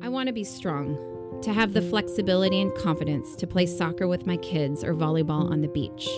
I 0.00 0.08
want 0.08 0.28
to 0.28 0.32
be 0.32 0.42
strong, 0.42 1.40
to 1.42 1.52
have 1.52 1.74
the 1.74 1.82
flexibility 1.82 2.62
and 2.62 2.74
confidence 2.74 3.36
to 3.36 3.46
play 3.46 3.66
soccer 3.66 4.08
with 4.08 4.26
my 4.26 4.38
kids 4.38 4.82
or 4.82 4.94
volleyball 4.94 5.50
on 5.50 5.60
the 5.60 5.68
beach. 5.68 6.08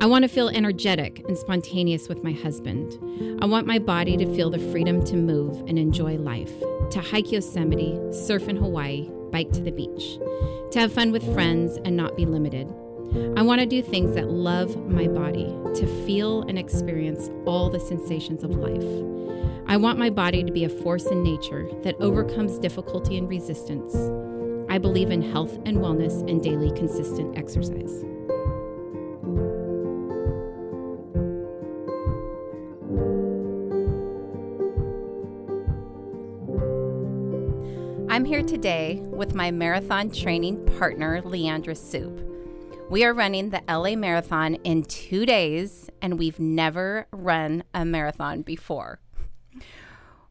I 0.00 0.06
want 0.06 0.22
to 0.22 0.28
feel 0.28 0.48
energetic 0.48 1.24
and 1.26 1.36
spontaneous 1.36 2.08
with 2.08 2.22
my 2.22 2.30
husband. 2.30 2.96
I 3.42 3.46
want 3.46 3.66
my 3.66 3.80
body 3.80 4.16
to 4.16 4.32
feel 4.36 4.48
the 4.48 4.60
freedom 4.70 5.02
to 5.06 5.16
move 5.16 5.58
and 5.66 5.76
enjoy 5.76 6.18
life, 6.18 6.52
to 6.92 7.00
hike 7.00 7.32
Yosemite, 7.32 7.98
surf 8.12 8.48
in 8.48 8.56
Hawaii, 8.56 9.10
bike 9.32 9.50
to 9.52 9.60
the 9.60 9.72
beach, 9.72 10.18
to 10.70 10.78
have 10.78 10.92
fun 10.92 11.10
with 11.10 11.34
friends 11.34 11.78
and 11.84 11.96
not 11.96 12.16
be 12.16 12.26
limited. 12.26 12.72
I 13.36 13.42
want 13.42 13.60
to 13.60 13.66
do 13.66 13.82
things 13.82 14.14
that 14.14 14.30
love 14.30 14.76
my 14.88 15.06
body, 15.06 15.46
to 15.74 16.04
feel 16.06 16.42
and 16.42 16.58
experience 16.58 17.30
all 17.44 17.70
the 17.70 17.80
sensations 17.80 18.42
of 18.42 18.50
life. 18.50 18.82
I 19.68 19.76
want 19.76 19.98
my 19.98 20.10
body 20.10 20.44
to 20.44 20.52
be 20.52 20.64
a 20.64 20.68
force 20.68 21.06
in 21.06 21.22
nature 21.22 21.68
that 21.82 22.00
overcomes 22.00 22.58
difficulty 22.58 23.18
and 23.18 23.28
resistance. 23.28 23.94
I 24.70 24.78
believe 24.78 25.10
in 25.10 25.22
health 25.22 25.56
and 25.64 25.78
wellness 25.78 26.28
and 26.28 26.42
daily 26.42 26.70
consistent 26.72 27.36
exercise. 27.36 28.04
I'm 38.08 38.24
here 38.24 38.42
today 38.42 39.02
with 39.04 39.34
my 39.34 39.50
marathon 39.50 40.10
training 40.10 40.64
partner, 40.78 41.20
Leandra 41.22 41.76
Soup. 41.76 42.25
We 42.88 43.04
are 43.04 43.12
running 43.12 43.50
the 43.50 43.62
LA 43.68 43.96
Marathon 43.96 44.54
in 44.62 44.84
two 44.84 45.26
days, 45.26 45.90
and 46.00 46.20
we've 46.20 46.38
never 46.38 47.08
run 47.10 47.64
a 47.74 47.84
marathon 47.84 48.42
before. 48.42 49.00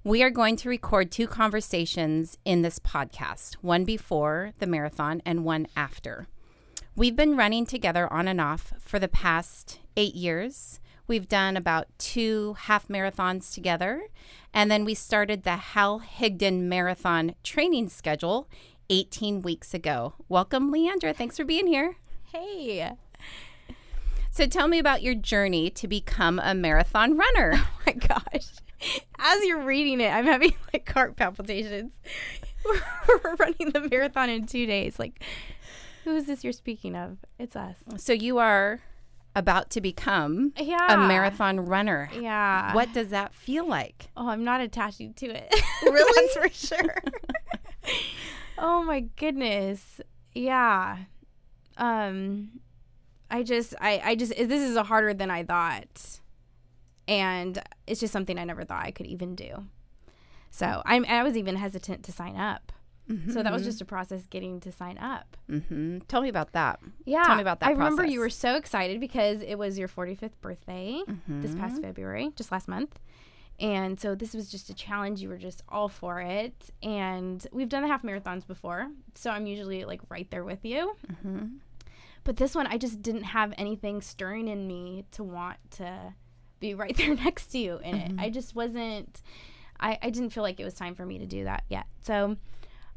We 0.05 0.23
are 0.23 0.29
going 0.29 0.55
to 0.57 0.69
record 0.69 1.11
two 1.11 1.27
conversations 1.27 2.37
in 2.45 2.61
this 2.61 2.79
podcast 2.79 3.55
one 3.55 3.83
before 3.83 4.53
the 4.59 4.67
marathon 4.67 5.21
and 5.25 5.43
one 5.43 5.67
after. 5.75 6.27
We've 6.95 7.15
been 7.15 7.35
running 7.35 7.65
together 7.65 8.11
on 8.11 8.25
and 8.29 8.39
off 8.39 8.71
for 8.79 8.99
the 8.99 9.09
past 9.09 9.81
eight 9.97 10.15
years. 10.15 10.79
We've 11.07 11.27
done 11.27 11.57
about 11.57 11.87
two 11.99 12.55
half 12.57 12.87
marathons 12.87 13.53
together, 13.53 14.07
and 14.53 14.71
then 14.71 14.85
we 14.85 14.93
started 14.93 15.43
the 15.43 15.57
Hal 15.57 15.99
Higdon 15.99 16.61
Marathon 16.69 17.35
training 17.43 17.89
schedule 17.89 18.47
18 18.89 19.41
weeks 19.41 19.73
ago. 19.73 20.13
Welcome, 20.29 20.71
Leandra. 20.71 21.13
Thanks 21.13 21.35
for 21.35 21.43
being 21.43 21.67
here. 21.67 21.97
Hey. 22.35 22.91
So 24.31 24.45
tell 24.47 24.67
me 24.67 24.79
about 24.79 25.01
your 25.01 25.15
journey 25.15 25.69
to 25.71 25.87
become 25.87 26.39
a 26.43 26.53
marathon 26.53 27.17
runner. 27.17 27.53
Oh 27.87 27.91
my 27.91 27.93
gosh. 27.93 28.47
As 29.19 29.43
you're 29.45 29.61
reading 29.61 30.01
it, 30.01 30.09
I'm 30.11 30.25
having 30.25 30.55
like 30.73 30.91
heart 30.91 31.15
palpitations. 31.15 31.93
We're 32.65 33.35
running 33.35 33.69
the 33.71 33.87
marathon 33.91 34.31
in 34.31 34.47
two 34.47 34.65
days. 34.65 34.97
Like, 34.97 35.23
who 36.03 36.15
is 36.15 36.25
this 36.25 36.43
you're 36.43 36.51
speaking 36.51 36.95
of? 36.95 37.19
It's 37.37 37.55
us. 37.55 37.75
So 37.97 38.11
you 38.11 38.39
are 38.39 38.81
about 39.35 39.69
to 39.71 39.81
become 39.81 40.51
Yeah. 40.57 40.95
a 40.95 41.07
marathon 41.07 41.59
runner. 41.59 42.09
Yeah. 42.19 42.73
What 42.73 42.91
does 42.91 43.09
that 43.09 43.35
feel 43.35 43.67
like? 43.67 44.07
Oh, 44.17 44.29
I'm 44.29 44.43
not 44.43 44.61
attaching 44.61 45.13
to 45.15 45.27
it. 45.27 45.53
Really? 45.83 46.27
That's 46.35 46.57
for 46.57 46.75
sure. 46.75 46.95
oh 48.57 48.83
my 48.83 49.01
goodness. 49.01 50.01
Yeah. 50.33 50.97
Um 51.77 52.61
I 53.29 53.43
just 53.43 53.73
I 53.81 54.01
I 54.03 54.15
just 54.15 54.35
this 54.35 54.61
is 54.69 54.75
a 54.75 54.83
harder 54.83 55.13
than 55.13 55.29
I 55.31 55.43
thought. 55.43 56.19
And 57.07 57.61
it's 57.85 57.99
just 57.99 58.11
something 58.13 58.37
I 58.39 58.43
never 58.45 58.63
thought 58.63 58.83
I 58.83 58.91
could 58.91 59.05
even 59.05 59.35
do. 59.35 59.65
So, 60.49 60.81
I'm 60.85 61.05
I 61.05 61.21
was 61.21 61.35
even 61.37 61.55
hesitant 61.57 62.03
to 62.05 62.11
sign 62.11 62.35
up. 62.37 62.71
So 63.29 63.43
that 63.43 63.53
was 63.53 63.63
just 63.63 63.81
a 63.81 63.85
process 63.85 64.25
getting 64.25 64.59
to 64.61 64.71
sign 64.71 64.97
up. 64.97 65.37
hmm 65.47 65.99
Tell 66.07 66.21
me 66.21 66.29
about 66.29 66.53
that. 66.53 66.79
Yeah. 67.05 67.23
Tell 67.25 67.35
me 67.35 67.41
about 67.43 67.59
that 67.59 67.67
I 67.67 67.71
remember 67.73 68.03
you 68.03 68.19
were 68.19 68.31
so 68.31 68.55
excited 68.55 68.99
because 68.99 69.41
it 69.41 69.59
was 69.59 69.77
your 69.77 69.87
45th 69.87 70.31
birthday 70.41 71.01
this 71.05 71.51
Mm-hmm. 71.51 71.59
past 71.59 71.81
February, 71.83 72.31
just 72.35 72.51
last 72.51 72.67
month. 72.67 72.97
And 73.59 73.99
so 73.99 74.15
this 74.15 74.33
was 74.33 74.49
just 74.49 74.71
a 74.71 74.73
challenge. 74.73 75.21
You 75.21 75.29
were 75.29 75.37
just 75.37 75.61
all 75.69 75.87
for 75.87 76.19
it. 76.19 76.55
And 76.81 77.45
we've 77.51 77.69
done 77.69 77.83
the 77.83 77.87
half 77.89 78.01
marathons 78.01 78.47
before. 78.47 78.87
So 79.13 79.29
I'm 79.29 79.45
usually 79.45 79.85
like 79.85 80.01
right 80.09 80.27
there 80.31 80.43
with 80.43 80.65
you. 80.65 80.95
Mm-hmm. 82.25 82.31
But 82.31 82.37
this 82.37 82.55
one, 82.55 82.67
I 82.67 82.77
just 82.77 83.01
didn't 83.01 83.23
have 83.23 83.53
anything 83.57 84.01
stirring 84.01 84.47
in 84.47 84.67
me 84.67 85.05
to 85.11 85.23
want 85.23 85.57
to 85.71 86.13
be 86.59 86.73
right 86.73 86.95
there 86.97 87.15
next 87.15 87.47
to 87.47 87.57
you 87.57 87.77
in 87.83 87.95
it. 87.95 88.11
I 88.19 88.29
just 88.29 88.55
wasn't, 88.55 89.21
I, 89.79 89.97
I 90.01 90.09
didn't 90.09 90.31
feel 90.31 90.43
like 90.43 90.59
it 90.59 90.65
was 90.65 90.73
time 90.73 90.95
for 90.95 91.05
me 91.05 91.19
to 91.19 91.25
do 91.25 91.43
that 91.45 91.63
yet. 91.69 91.85
So, 92.01 92.37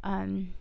um, 0.02 0.54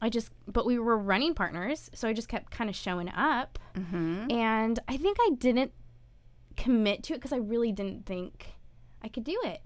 I 0.00 0.10
just, 0.10 0.30
but 0.46 0.66
we 0.66 0.78
were 0.78 0.98
running 0.98 1.34
partners. 1.34 1.90
So 1.94 2.06
I 2.06 2.12
just 2.12 2.28
kept 2.28 2.50
kind 2.50 2.68
of 2.68 2.76
showing 2.76 3.08
up. 3.08 3.58
Mm-hmm. 3.74 4.30
And 4.30 4.78
I 4.88 4.96
think 4.96 5.16
I 5.20 5.30
didn't 5.38 5.72
commit 6.56 7.02
to 7.04 7.14
it 7.14 7.16
because 7.16 7.32
I 7.32 7.38
really 7.38 7.72
didn't 7.72 8.06
think 8.06 8.54
I 9.02 9.08
could 9.08 9.24
do 9.24 9.38
it. 9.44 9.60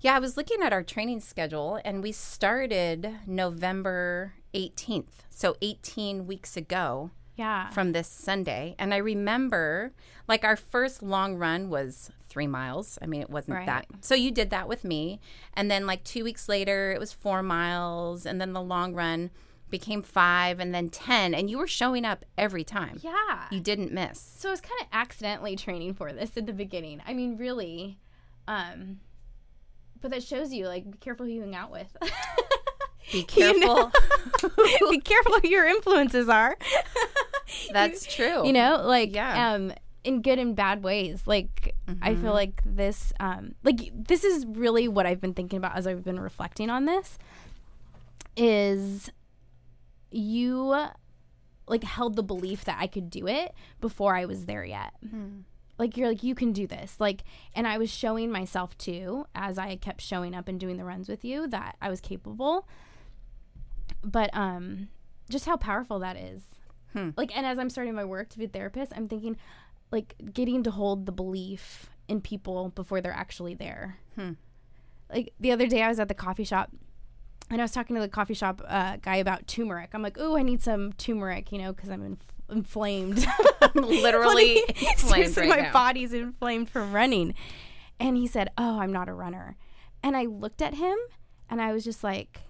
Yeah, 0.00 0.16
I 0.16 0.18
was 0.18 0.36
looking 0.36 0.62
at 0.62 0.72
our 0.72 0.82
training 0.82 1.20
schedule 1.20 1.80
and 1.84 2.02
we 2.02 2.12
started 2.12 3.16
November 3.26 4.34
18th. 4.54 5.24
So 5.30 5.56
18 5.62 6.26
weeks 6.26 6.56
ago 6.56 7.10
Yeah. 7.36 7.68
from 7.70 7.92
this 7.92 8.08
Sunday. 8.08 8.74
And 8.78 8.92
I 8.94 8.98
remember 8.98 9.92
like 10.26 10.44
our 10.44 10.56
first 10.56 11.02
long 11.02 11.36
run 11.36 11.70
was 11.70 12.10
three 12.28 12.46
miles. 12.46 12.98
I 13.02 13.06
mean, 13.06 13.20
it 13.22 13.30
wasn't 13.30 13.56
Right. 13.58 13.66
that. 13.66 13.86
So 14.00 14.14
you 14.14 14.30
did 14.30 14.50
that 14.50 14.68
with 14.68 14.84
me. 14.84 15.20
And 15.54 15.70
then 15.70 15.86
like 15.86 16.04
two 16.04 16.24
weeks 16.24 16.48
later, 16.48 16.92
it 16.92 17.00
was 17.00 17.12
four 17.12 17.42
miles. 17.42 18.26
And 18.26 18.40
then 18.40 18.52
the 18.52 18.62
long 18.62 18.94
run 18.94 19.30
became 19.70 20.02
five 20.02 20.60
and 20.60 20.74
then 20.74 20.88
10. 20.88 21.34
And 21.34 21.50
you 21.50 21.58
were 21.58 21.66
showing 21.66 22.04
up 22.04 22.24
every 22.38 22.64
time. 22.64 22.98
yeah. 23.02 23.46
You 23.50 23.60
didn't 23.60 23.92
miss. 23.92 24.18
so 24.20 24.48
I 24.48 24.52
was 24.52 24.60
kind 24.60 24.80
of 24.80 24.86
accidentally 24.92 25.56
training 25.56 25.94
for 25.94 26.12
this 26.12 26.36
at 26.36 26.46
the 26.46 26.52
beginning. 26.52 27.02
I 27.06 27.12
mean, 27.14 27.36
really. 27.36 27.98
Um, 28.46 29.00
but 30.00 30.10
that 30.12 30.22
shows 30.22 30.52
you, 30.52 30.66
like, 30.66 30.90
be 30.90 30.98
careful 30.98 31.26
who 31.26 31.32
you 31.32 31.40
hang 31.42 31.54
out 31.54 31.70
with. 31.70 31.94
Be 33.12 33.26
You 33.36 33.58
know? 33.60 33.90
careful. 33.90 34.90
be 34.90 35.00
careful 35.00 35.40
who 35.40 35.48
your 35.48 35.66
influences 35.66 36.28
are. 36.28 36.56
That's 37.72 38.04
true. 38.04 38.46
you 38.46 38.52
know, 38.52 38.82
like, 38.84 39.14
Yeah. 39.14 39.52
um, 39.54 39.72
in 40.04 40.20
good 40.22 40.38
and 40.38 40.54
bad 40.54 40.82
ways. 40.84 41.22
Like, 41.26 41.74
I 42.02 42.12
Mm-hmm. 42.12 42.22
feel 42.22 42.32
like 42.34 42.60
this, 42.66 43.12
um, 43.18 43.54
like, 43.64 43.90
this 43.94 44.24
is 44.24 44.44
really 44.46 44.88
what 44.88 45.06
I've 45.06 45.20
been 45.22 45.32
thinking 45.34 45.56
about 45.56 45.74
as 45.76 45.86
I've 45.86 46.04
been 46.04 46.20
reflecting 46.20 46.68
on 46.68 46.84
this. 46.84 47.18
Is 48.36 49.10
you 50.10 50.86
like 51.66 51.82
held 51.84 52.14
the 52.16 52.22
belief 52.22 52.64
that 52.66 52.76
I 52.80 52.86
could 52.86 53.10
do 53.10 53.26
it 53.26 53.52
before 53.80 54.14
I 54.16 54.24
was 54.26 54.46
there 54.46 54.64
yet. 54.64 54.92
Like 55.78 55.96
you're 55.96 56.08
like 56.08 56.22
you 56.22 56.34
can 56.34 56.52
do 56.52 56.66
this. 56.66 56.96
Like 56.98 57.24
and 57.54 57.66
I 57.66 57.78
was 57.78 57.90
showing 57.90 58.30
myself 58.30 58.76
too 58.78 59.26
as 59.34 59.58
I 59.58 59.76
kept 59.76 60.00
showing 60.00 60.34
up 60.34 60.48
and 60.48 60.58
doing 60.58 60.76
the 60.76 60.84
runs 60.84 61.08
with 61.08 61.24
you 61.24 61.46
that 61.48 61.76
I 61.80 61.88
was 61.88 62.00
capable. 62.00 62.68
But 64.02 64.30
um 64.32 64.88
just 65.30 65.46
how 65.46 65.56
powerful 65.56 65.98
that 66.00 66.16
is. 66.16 66.42
Hmm. 66.92 67.10
Like 67.16 67.36
and 67.36 67.46
as 67.46 67.58
I'm 67.58 67.70
starting 67.70 67.94
my 67.94 68.04
work 68.04 68.28
to 68.30 68.38
be 68.38 68.46
a 68.46 68.48
therapist, 68.48 68.92
I'm 68.94 69.08
thinking 69.08 69.36
like 69.90 70.14
getting 70.32 70.62
to 70.64 70.70
hold 70.70 71.06
the 71.06 71.12
belief 71.12 71.88
in 72.08 72.20
people 72.20 72.70
before 72.70 73.00
they're 73.00 73.12
actually 73.12 73.54
there. 73.54 73.98
Hmm. 74.16 74.32
Like 75.12 75.32
the 75.38 75.52
other 75.52 75.66
day 75.66 75.82
I 75.82 75.88
was 75.88 76.00
at 76.00 76.08
the 76.08 76.14
coffee 76.14 76.44
shop 76.44 76.70
and 77.50 77.60
I 77.60 77.64
was 77.64 77.72
talking 77.72 77.96
to 77.96 78.02
the 78.02 78.08
coffee 78.08 78.34
shop 78.34 78.62
uh, 78.66 78.96
guy 79.00 79.16
about 79.16 79.46
turmeric. 79.46 79.90
I'm 79.94 80.02
like, 80.02 80.18
"Oh, 80.18 80.36
I 80.36 80.42
need 80.42 80.62
some 80.62 80.92
turmeric, 80.94 81.50
you 81.50 81.58
know, 81.58 81.72
because 81.72 81.88
I'm 81.88 82.04
inf- 82.04 82.18
inflamed." 82.50 83.26
Literally 83.74 84.62
inflamed 84.80 85.36
right 85.36 85.48
my 85.48 85.56
now. 85.62 85.72
body's 85.72 86.12
inflamed 86.12 86.70
from 86.70 86.92
running. 86.92 87.34
And 88.00 88.16
he 88.16 88.26
said, 88.26 88.50
"Oh, 88.58 88.78
I'm 88.80 88.92
not 88.92 89.08
a 89.08 89.12
runner." 89.14 89.56
And 90.02 90.16
I 90.16 90.24
looked 90.26 90.62
at 90.62 90.74
him, 90.74 90.96
and 91.50 91.60
I 91.60 91.72
was 91.72 91.84
just 91.84 92.04
like, 92.04 92.40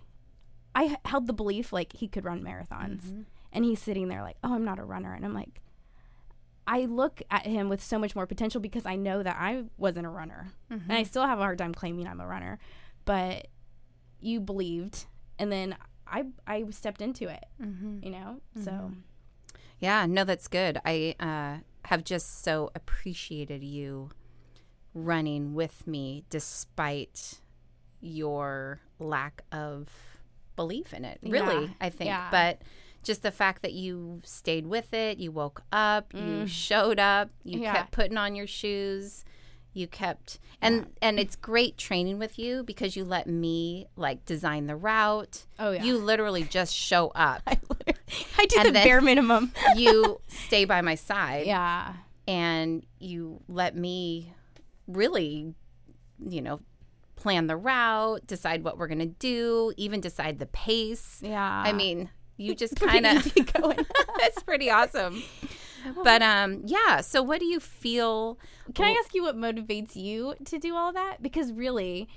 I 0.75 0.97
held 1.05 1.27
the 1.27 1.33
belief 1.33 1.73
like 1.73 1.93
he 1.95 2.07
could 2.09 2.25
run 2.25 2.43
marathons, 2.43 3.03
Mm-hmm. 3.05 3.23
and 3.53 3.65
he's 3.65 3.81
sitting 3.81 4.09
there 4.09 4.23
like, 4.23 4.37
"Oh, 4.45 4.55
I'm 4.55 4.65
not 4.65 4.79
a 4.79 4.85
runner," 4.85 5.15
and 5.15 5.25
I'm 5.25 5.35
like. 5.35 5.61
I 6.71 6.81
look 6.85 7.23
at 7.31 7.47
him 7.47 7.71
with 7.71 7.83
so 7.83 7.99
much 7.99 8.15
more 8.15 8.27
potential 8.27 8.61
because 8.61 8.85
I 8.85 8.95
know 8.95 9.23
that 9.23 9.39
I 9.41 9.65
wasn't 9.79 10.05
a 10.05 10.11
runner. 10.11 10.49
And 10.69 10.83
Mm-hmm. 10.83 10.93
I 10.93 11.03
still 11.05 11.25
have 11.25 11.39
a 11.39 11.43
hard 11.43 11.57
time 11.57 11.73
claiming 11.73 12.07
I'm 12.07 12.21
a 12.21 12.27
runner. 12.27 12.59
But 13.07 13.47
you 14.21 14.39
believed 14.39 15.07
and 15.39 15.51
then 15.51 15.77
I 16.07 16.25
I 16.47 16.67
stepped 16.69 17.01
into 17.01 17.27
it, 17.29 17.43
Mm-hmm. 17.59 18.05
you 18.05 18.11
know? 18.11 18.41
So 18.65 18.93
Yeah, 19.81 20.07
no, 20.07 20.25
that's 20.25 20.49
good. 20.49 20.81
I 20.85 21.15
uh, 21.21 21.59
have 21.89 22.05
just 22.05 22.43
so 22.43 22.71
appreciated 22.75 23.63
you 23.63 24.11
running 24.95 25.55
with 25.55 25.87
me 25.87 26.25
despite 26.31 27.41
your 28.01 28.81
lack 28.99 29.43
of 29.53 29.89
belief 30.57 30.93
in 30.93 31.05
it. 31.05 31.19
Really, 31.23 31.67
Yeah, 31.67 31.73
I 31.81 31.91
think. 31.91 32.09
yeah. 32.09 32.29
But 32.31 32.63
just 33.05 33.23
the 33.23 33.31
fact 33.31 33.63
that 33.63 33.73
you 33.73 34.21
stayed 34.25 34.67
with 34.67 34.93
it, 34.93 35.19
you 35.19 35.31
woke 35.31 35.63
up, 35.73 36.13
you 36.15 36.47
showed 36.47 36.99
up, 36.99 37.31
you 37.45 37.61
Mm. 37.61 37.63
Yeah. 37.63 37.73
kept 37.75 37.93
putting 37.93 38.17
on 38.19 38.35
your 38.35 38.47
shoes, 38.49 39.25
You 39.79 39.87
kept 39.87 40.41
and 40.61 40.87
and 41.01 41.21
it's 41.21 41.37
great 41.37 41.79
training 41.79 42.19
with 42.19 42.37
you 42.37 42.65
because 42.65 42.97
you 42.97 43.05
let 43.05 43.29
me 43.29 43.87
like 43.95 44.25
design 44.25 44.67
the 44.67 44.75
route. 44.75 45.47
Oh, 45.59 45.71
yeah. 45.71 45.85
You 45.85 45.99
literally 45.99 46.43
just 46.43 46.75
show 46.75 47.13
up. 47.15 47.43
I, 47.47 47.59
I 48.39 48.47
do 48.47 48.65
the 48.65 48.73
bare 48.73 49.01
minimum. 49.01 49.53
you 49.77 50.21
stay 50.27 50.65
by 50.65 50.81
my 50.81 50.97
side 50.97 51.47
yeah. 51.47 51.93
and 52.27 52.85
you 52.99 53.41
let 53.49 53.77
me 53.77 54.33
really, 54.89 55.55
you 56.19 56.43
know, 56.43 56.59
plan 57.15 57.47
the 57.47 57.57
route, 57.57 58.27
decide 58.27 58.65
what 58.65 58.79
we're 58.79 58.89
going 58.89 58.99
to 58.99 59.07
do, 59.07 59.73
even 59.77 60.01
decide 60.01 60.41
the 60.41 60.47
pace. 60.47 61.21
Yeah. 61.23 61.63
I 61.65 61.73
mean, 61.73 62.11
you 62.37 62.55
just 62.55 62.81
kind 62.81 63.07
of. 63.07 63.33
It's 64.21 64.43
pretty 64.43 64.71
awesome. 64.71 65.23
But 66.05 66.23
um 66.23 66.63
yeah, 66.65 67.01
so 67.01 67.23
what 67.23 67.41
do 67.41 67.47
you 67.47 67.61
feel 67.61 68.39
Can 68.75 68.85
I 68.87 68.91
ask 69.01 69.15
you 69.15 69.23
what 69.23 69.37
motivates 69.37 69.97
you 69.97 70.35
to 70.47 70.59
do 70.59 70.75
all 70.75 70.93
that? 70.93 71.23
Because 71.23 71.53
really, 71.53 72.09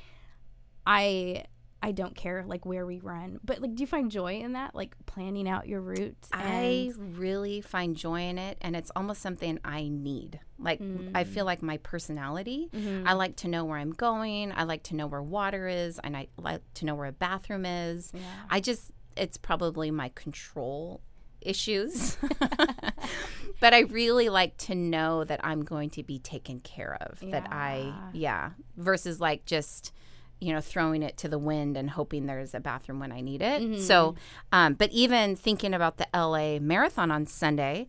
I 0.86 1.46
I 1.84 1.92
don't 1.94 2.16
care 2.16 2.44
like 2.46 2.63
where 2.63 2.86
we 2.86 3.00
run, 3.00 3.40
but 3.44 3.60
like, 3.60 3.74
do 3.74 3.81
you 3.81 3.88
find 3.88 4.12
joy 4.12 4.40
in 4.42 4.54
that? 4.54 4.75
Like 4.75 4.96
planning 5.08 5.50
out 5.50 5.68
your 5.68 5.81
route. 5.81 6.16
I 6.31 6.92
really 6.98 7.62
find 7.62 7.96
joy 7.96 8.22
in 8.22 8.38
it 8.38 8.60
and 8.62 8.75
it's 8.75 8.92
almost 8.96 9.22
something 9.22 9.60
I 9.66 9.88
need. 9.88 10.40
Like 10.60 10.80
I 11.16 11.24
feel 11.24 11.46
like 11.46 11.63
my 11.63 11.78
personality. 11.78 12.69
I 13.06 13.13
like 13.13 13.36
to 13.38 13.48
know 13.48 13.66
where 13.66 13.80
I'm 13.80 13.94
going. 13.94 14.52
I 14.56 14.63
like 14.63 14.84
to 14.84 14.96
know 14.96 15.08
where 15.08 15.24
water 15.24 15.68
is 15.68 15.98
and 16.04 16.16
I 16.16 16.28
like 16.38 16.62
to 16.75 16.86
know 16.86 16.94
where 16.94 17.08
a 17.08 17.12
bathroom 17.12 17.66
is. 17.66 18.12
Yeah. 18.13 18.22
I 18.50 18.60
just 18.60 18.92
it's 19.18 19.38
probably 19.38 19.90
my 19.90 20.10
control 20.10 21.02
issues. 21.41 22.17
but 23.59 23.73
I 23.73 23.81
really 23.81 24.29
like 24.29 24.57
to 24.59 24.75
know 24.75 25.23
that 25.23 25.39
I'm 25.43 25.63
going 25.63 25.89
to 25.91 26.03
be 26.03 26.19
taken 26.19 26.59
care 26.59 26.97
of. 27.01 27.19
That 27.31 27.47
I 27.51 27.93
yeah, 28.13 28.51
versus 28.77 29.19
like 29.19 29.45
just 29.45 29.93
you 30.39 30.53
know 30.53 30.61
throwing 30.61 31.03
it 31.03 31.17
to 31.17 31.27
the 31.29 31.38
wind 31.39 31.77
and 31.77 31.89
hoping 31.89 32.25
there's 32.25 32.53
a 32.53 32.59
bathroom 32.59 32.99
when 32.99 33.11
I 33.11 33.21
need 33.21 33.41
it. 33.41 33.61
So, 33.81 34.15
um, 34.51 34.73
but 34.73 34.91
even 34.91 35.35
thinking 35.35 35.73
about 35.73 35.97
the 35.97 36.07
LA 36.13 36.59
marathon 36.59 37.11
on 37.11 37.25
Sunday, 37.27 37.88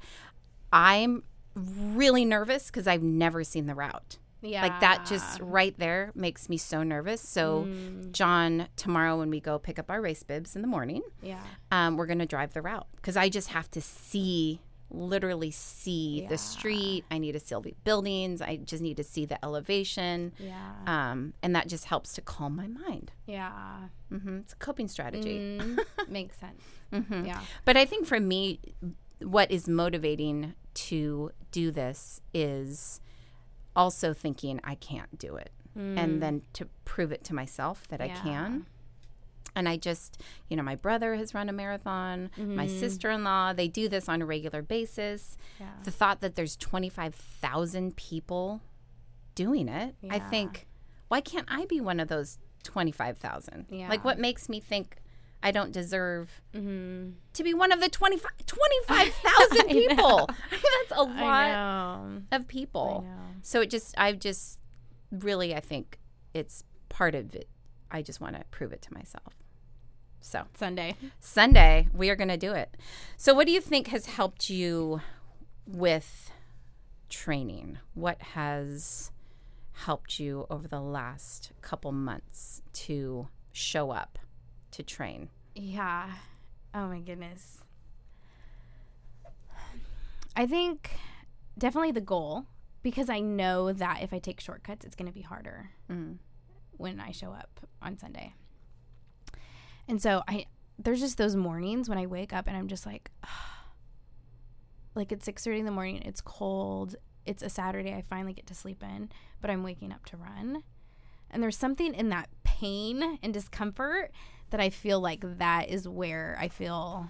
I'm 0.73 1.23
really 1.55 2.25
nervous 2.25 2.67
because 2.67 2.87
I've 2.87 3.03
never 3.03 3.45
seen 3.45 3.67
the 3.67 3.75
route. 3.75 4.19
Yeah. 4.43 4.63
Like 4.63 4.81
that 4.81 5.07
just 5.07 5.41
right 5.41 5.75
there 5.79 6.11
makes 6.15 6.49
me 6.49 6.57
so 6.57 6.83
nervous. 6.83 7.21
So, 7.21 7.67
John, 8.11 8.69
tomorrow 8.77 9.19
when 9.19 9.31
we 9.31 9.41
go 9.41 9.59
pick 9.59 9.79
up 9.79 9.91
our 9.91 10.01
race 10.03 10.23
bibs 10.23 10.55
in 10.57 10.63
the 10.63 10.69
morning, 10.69 11.03
Yeah. 11.23 11.41
um, 11.71 11.97
we're 11.97 12.07
going 12.07 12.19
to 12.19 12.27
drive 12.27 12.53
the 12.53 12.61
route 12.63 12.87
because 12.97 13.17
I 13.17 13.29
just 13.29 13.49
have 13.49 13.71
to 13.71 13.81
see, 13.81 14.61
literally 14.91 15.51
see 15.51 16.23
Yeah. 16.23 16.29
the 16.29 16.39
street. 16.39 17.05
I 17.11 17.19
need 17.19 17.33
to 17.33 17.41
see 17.41 17.55
the 17.55 17.75
buildings. 17.85 18.43
I 18.43 18.57
just 18.57 18.83
need 18.83 18.97
to 18.99 19.05
see 19.05 19.25
the 19.25 19.43
elevation. 19.45 20.33
Yeah. 20.39 20.73
Um, 20.87 21.33
and 21.43 21.55
that 21.57 21.69
just 21.69 21.85
helps 21.87 22.13
to 22.15 22.21
calm 22.21 22.55
my 22.57 22.67
mind. 22.67 23.13
Yeah. 23.27 23.89
hmm 24.11 24.39
It's 24.39 24.53
a 24.53 24.57
coping 24.57 24.89
strategy. 24.89 25.39
Mm, 25.61 25.79
makes 26.09 26.37
sense. 26.39 26.63
Mhm. 26.93 27.27
Yeah. 27.27 27.41
But 27.65 27.77
I 27.77 27.85
think 27.87 28.07
for 28.07 28.21
me, 28.21 28.61
what 29.23 29.51
is 29.51 29.69
motivating 29.69 30.55
to 30.75 31.31
do 31.53 31.71
this 31.71 32.21
is 32.35 33.01
also 33.75 34.13
thinking 34.13 34.61
I 34.65 34.75
can't 34.75 35.19
do 35.19 35.37
it. 35.37 35.51
And 35.75 35.99
hmm. 35.99 36.19
then 36.19 36.43
to 36.55 36.69
prove 36.85 37.13
it 37.13 37.25
to 37.25 37.35
myself 37.35 37.89
that 37.89 38.01
I 38.01 38.09
can. 38.09 38.67
And 39.55 39.69
I 39.69 39.77
just, 39.77 40.21
you 40.49 40.57
know, 40.57 40.63
my 40.63 40.77
brother 40.77 41.15
has 41.15 41.35
run 41.35 41.49
a 41.49 41.53
marathon, 41.53 42.31
my 42.37 42.67
mm-hmm. 42.67 42.79
sister 42.79 43.11
in 43.11 43.23
law, 43.25 43.53
they 43.53 43.69
do 43.69 43.89
this 43.89 44.09
on 44.09 44.23
a 44.23 44.27
regular 44.27 44.63
basis. 44.63 45.37
Yeah. 45.61 45.67
The 45.85 45.91
thought 45.91 46.21
that 46.21 46.37
there's 46.37 46.57
25,000 46.57 47.97
people 47.97 48.63
doing 49.35 49.69
it, 49.69 49.95
I 50.11 50.19
think, 50.19 50.67
why 51.09 51.21
can't 51.21 51.47
I 51.51 51.67
be 51.67 51.81
one 51.81 52.01
of 52.01 52.09
those 52.09 52.39
25,000? 52.63 53.67
Yeah. 53.69 53.89
Like, 53.89 54.05
what 54.05 54.19
makes 54.19 54.49
me 54.49 54.61
think 54.61 54.97
I 55.43 55.51
don't 55.51 55.73
deserve 55.73 56.41
Mm-hmm. 56.55 57.11
to 57.33 57.43
be 57.43 57.55
one 57.55 57.73
of 57.73 57.81
the 57.81 57.89
25 57.99 58.31
25,000 58.47 59.67
people. 59.69 60.29
I 60.31 60.55
mean, 60.55 60.63
that's 60.89 61.01
a 61.01 61.03
lot 61.05 62.23
of 62.33 62.47
people. 62.49 63.07
So 63.43 63.61
it 63.61 63.71
just, 63.71 63.95
I've 63.99 64.19
just 64.19 64.59
really, 65.11 65.55
I 65.55 65.61
think 65.61 65.99
it's 66.35 66.65
part 66.89 67.15
of 67.15 67.35
it. 67.35 67.49
I 67.91 68.03
just 68.03 68.21
want 68.21 68.37
to 68.37 68.45
prove 68.51 68.73
it 68.73 68.83
to 68.83 68.95
myself. 68.95 69.35
So 70.21 70.45
Sunday. 70.57 70.95
Sunday, 71.21 71.89
we 71.93 72.09
are 72.09 72.17
going 72.17 72.29
to 72.29 72.37
do 72.37 72.53
it. 72.53 72.77
So, 73.17 73.35
what 73.35 73.47
do 73.47 73.53
you 73.53 73.61
think 73.61 73.89
has 73.89 74.07
helped 74.07 74.49
you 74.49 75.01
with 75.67 76.31
training? 77.09 77.79
What 77.95 78.23
has 78.23 79.11
helped 79.73 80.21
you 80.21 80.47
over 80.49 80.69
the 80.69 80.81
last 80.81 81.51
couple 81.61 81.91
months 81.93 82.63
to 82.75 83.29
show 83.53 83.91
up 83.91 84.19
to 84.73 84.83
train? 84.83 85.29
Yeah. 85.55 86.11
Oh 86.75 86.87
my 86.89 87.01
goodness. 87.01 87.59
I 90.35 90.47
think 90.47 90.91
definitely 91.59 91.93
the 91.93 92.01
goal 92.01 92.47
because 92.83 93.11
I 93.11 93.21
know 93.21 93.73
that 93.73 94.03
if 94.03 94.13
I 94.13 94.19
take 94.19 94.41
shortcuts, 94.41 94.85
it's 94.85 94.97
going 94.97 95.07
to 95.11 95.15
be 95.15 95.21
harder 95.23 95.71
Mm. 95.91 96.17
when 96.77 97.01
I 97.01 97.11
show 97.13 97.31
up 97.33 97.61
on 97.83 97.99
Sunday. 97.99 98.35
And 99.89 100.01
so 100.01 100.23
I 100.27 100.47
there's 100.79 101.01
just 101.01 101.19
those 101.19 101.37
mornings 101.37 101.89
when 101.89 101.99
I 101.99 102.07
wake 102.07 102.33
up 102.33 102.47
and 102.49 102.57
I'm 102.57 102.67
just 102.67 102.87
like 102.87 103.11
like 104.95 105.13
it's 105.13 105.27
6:30 105.27 105.59
in 105.61 105.65
the 105.67 105.71
morning, 105.71 106.03
it's 106.03 106.21
cold, 106.21 106.97
it's 107.27 107.43
a 107.43 107.49
Saturday, 107.51 107.93
I 107.95 108.03
finally 108.03 108.33
get 108.33 108.47
to 108.47 108.55
sleep 108.55 108.83
in, 108.83 109.11
but 109.41 109.51
I'm 109.51 109.63
waking 109.63 109.93
up 109.93 110.05
to 110.07 110.17
run. 110.17 110.63
And 111.31 111.43
there's 111.43 111.57
something 111.57 111.95
in 111.95 112.09
that 112.11 112.29
pain 112.45 113.19
and 113.23 113.33
discomfort 113.33 114.13
that 114.53 114.61
I 114.61 114.71
feel 114.71 115.01
like 115.01 115.39
that 115.39 115.69
is 115.71 115.89
where 115.89 116.37
I 116.39 116.49
feel 116.49 117.09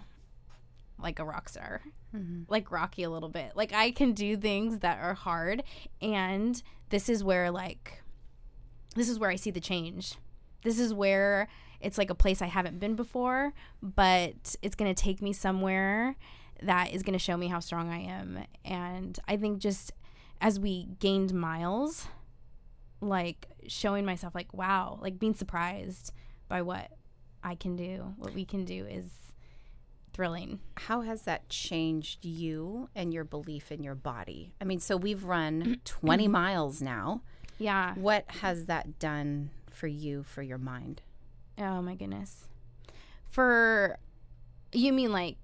like 0.99 1.19
a 1.19 1.25
rock 1.25 1.49
star. 1.49 1.83
Mm-hmm. 2.15 2.43
Like 2.49 2.71
Rocky 2.71 3.03
a 3.03 3.11
little 3.11 3.29
bit. 3.29 3.53
Like 3.57 3.73
I 3.73 3.91
can 3.91 4.13
do 4.13 4.37
things 4.37 4.79
that 4.79 4.99
are 5.03 5.15
hard 5.15 5.65
and 6.01 6.63
this 6.91 7.09
is 7.09 7.25
where 7.25 7.51
like 7.51 8.03
this 8.95 9.09
is 9.09 9.19
where 9.19 9.29
I 9.29 9.37
see 9.37 9.51
the 9.51 9.61
change. 9.61 10.15
This 10.63 10.79
is 10.79 10.95
where 10.95 11.49
it's 11.81 11.99
like 11.99 12.11
a 12.11 12.15
place 12.15 12.41
I 12.41 12.47
haven't 12.47 12.79
been 12.79 12.95
before, 12.95 13.53
but 13.83 14.55
it's 14.63 14.77
going 14.77 14.95
to 14.95 15.03
take 15.03 15.21
me 15.21 15.33
somewhere 15.33 16.15
that 16.63 16.93
is 16.93 17.03
going 17.03 17.15
to 17.15 17.19
show 17.19 17.37
me 17.37 17.49
how 17.49 17.59
strong 17.59 17.91
I 17.91 17.99
am. 17.99 18.45
And 18.65 19.19
I 19.27 19.37
think 19.37 19.59
just 19.59 19.93
as 20.41 20.61
we 20.61 20.87
gained 21.01 21.35
miles, 21.35 22.07
like 23.01 23.49
showing 23.67 24.05
myself, 24.05 24.33
like, 24.33 24.55
wow, 24.55 25.01
like 25.03 25.19
being 25.19 25.35
surprised 25.35 26.13
by 26.49 26.63
what 26.63 26.93
I 27.45 27.55
can 27.55 27.77
do, 27.77 28.15
what 28.19 28.35
we 28.35 28.45
can 28.45 28.65
do 28.65 28.87
is 28.87 29.05
thrilling. 30.13 30.61
How 30.77 31.01
has 31.03 31.23
that 31.23 31.49
changed 31.49 32.25
you 32.25 32.89
and 32.95 33.13
your 33.13 33.25
belief 33.25 33.73
in 33.73 33.83
your 33.83 33.95
body? 33.95 34.55
I 34.61 34.65
mean, 34.65 34.79
so 34.81 34.97
we've 34.97 35.25
run 35.25 35.81
20 35.85 36.29
miles 36.29 36.81
now. 36.83 37.23
Yeah. 37.59 37.95
What 37.95 38.25
has 38.41 38.67
that 38.67 38.99
done 38.99 39.51
for 39.71 39.87
you, 39.87 40.23
for 40.23 40.43
your 40.43 40.59
mind? 40.59 41.03
Oh 41.59 41.81
my 41.83 41.95
goodness. 41.95 42.49
For 43.29 43.97
you 44.73 44.93
mean 44.93 45.13
like 45.13 45.37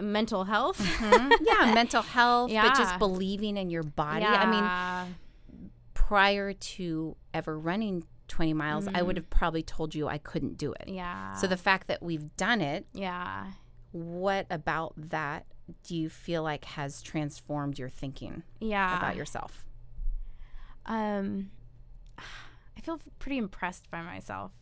mental 0.00 0.44
health? 0.44 0.78
Mm-hmm. 0.80 1.32
yeah, 1.66 1.72
mental 1.74 2.02
health, 2.02 2.48
but 2.48 2.54
Yeah. 2.54 2.74
just 2.76 2.98
believing 2.98 3.56
in 3.56 3.70
your 3.70 3.82
body. 3.82 4.22
Yeah. 4.22 4.42
I 4.42 4.46
mean, 5.06 5.16
prior 5.94 6.52
to 6.52 7.16
ever 7.34 7.58
running 7.58 8.04
20 8.28 8.52
miles, 8.52 8.86
I 8.92 9.02
would 9.02 9.16
have 9.16 9.28
probably 9.30 9.62
told 9.62 9.94
you 9.94 10.06
I 10.08 10.18
couldn't 10.18 10.56
do 10.58 10.72
it. 10.72 10.88
yeah. 10.88 11.32
So 11.34 11.46
the 11.46 11.56
fact 11.56 11.88
that 11.88 12.02
we've 12.02 12.36
done 12.36 12.60
it, 12.60 12.86
yeah. 12.92 13.46
what 13.92 14.46
about 14.50 14.92
that 14.96 15.46
do 15.82 15.96
you 15.96 16.08
feel 16.08 16.42
like 16.42 16.64
has 16.64 17.02
transformed 17.02 17.78
your 17.78 17.88
thinking 17.88 18.42
Yeah. 18.60 18.96
about 18.98 19.16
yourself? 19.16 19.64
um 20.86 21.50
I 22.76 22.80
feel 22.80 22.98
pretty 23.18 23.36
impressed 23.38 23.90
by 23.90 24.00
myself. 24.02 24.52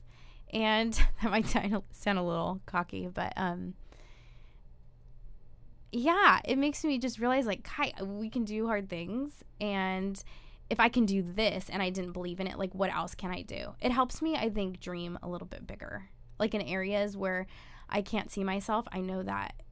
And 0.52 0.92
that 1.22 1.30
might 1.30 1.46
sound 1.46 1.82
sound 1.92 2.18
a 2.18 2.22
little 2.22 2.60
cocky, 2.66 3.06
but 3.06 3.32
um 3.36 3.74
yeah, 5.92 6.40
it 6.44 6.58
makes 6.58 6.84
me 6.84 6.98
just 6.98 7.18
realize 7.18 7.46
like, 7.46 7.62
Kai, 7.62 7.92
we 8.02 8.28
can 8.28 8.44
do 8.44 8.66
hard 8.66 8.88
things 8.88 9.30
and 9.60 10.22
if 10.68 10.80
I 10.80 10.88
can 10.88 11.06
do 11.06 11.22
this 11.22 11.68
and 11.70 11.82
I 11.82 11.90
didn't 11.90 12.12
believe 12.12 12.40
in 12.40 12.46
it, 12.46 12.58
like 12.58 12.74
what 12.74 12.92
else 12.92 13.14
can 13.14 13.30
I 13.30 13.42
do? 13.42 13.74
It 13.80 13.92
helps 13.92 14.20
me, 14.20 14.36
I 14.36 14.48
think, 14.48 14.80
dream 14.80 15.18
a 15.22 15.28
little 15.28 15.46
bit 15.46 15.66
bigger. 15.66 16.08
Like 16.38 16.54
in 16.54 16.62
areas 16.62 17.16
where 17.16 17.46
I 17.88 18.02
can't 18.02 18.30
see 18.30 18.44
myself, 18.44 18.86
I 18.92 19.00
know 19.00 19.22
that 19.22 19.62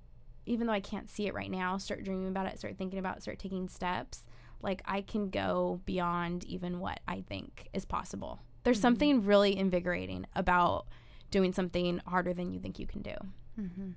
even 0.46 0.66
though 0.66 0.72
I 0.72 0.80
can't 0.80 1.10
see 1.10 1.26
it 1.26 1.34
right 1.34 1.50
now, 1.50 1.78
start 1.78 2.04
dreaming 2.04 2.28
about 2.28 2.46
it, 2.46 2.58
start 2.58 2.76
thinking 2.76 2.98
about 2.98 3.16
it, 3.16 3.22
start 3.22 3.38
taking 3.38 3.68
steps, 3.68 4.24
like 4.62 4.82
I 4.84 5.02
can 5.02 5.30
go 5.30 5.80
beyond 5.84 6.44
even 6.44 6.80
what 6.80 7.00
I 7.08 7.22
think 7.22 7.68
is 7.72 7.84
possible. 7.84 8.40
There's 8.62 8.80
something 8.80 9.24
really 9.24 9.56
invigorating 9.56 10.26
about 10.34 10.86
doing 11.30 11.52
something 11.52 12.00
harder 12.06 12.32
than 12.32 12.52
you 12.52 12.60
think 12.60 12.78
you 12.78 12.86
can 12.86 13.02
do. 13.02 13.14
Mm-hmm. 13.60 13.90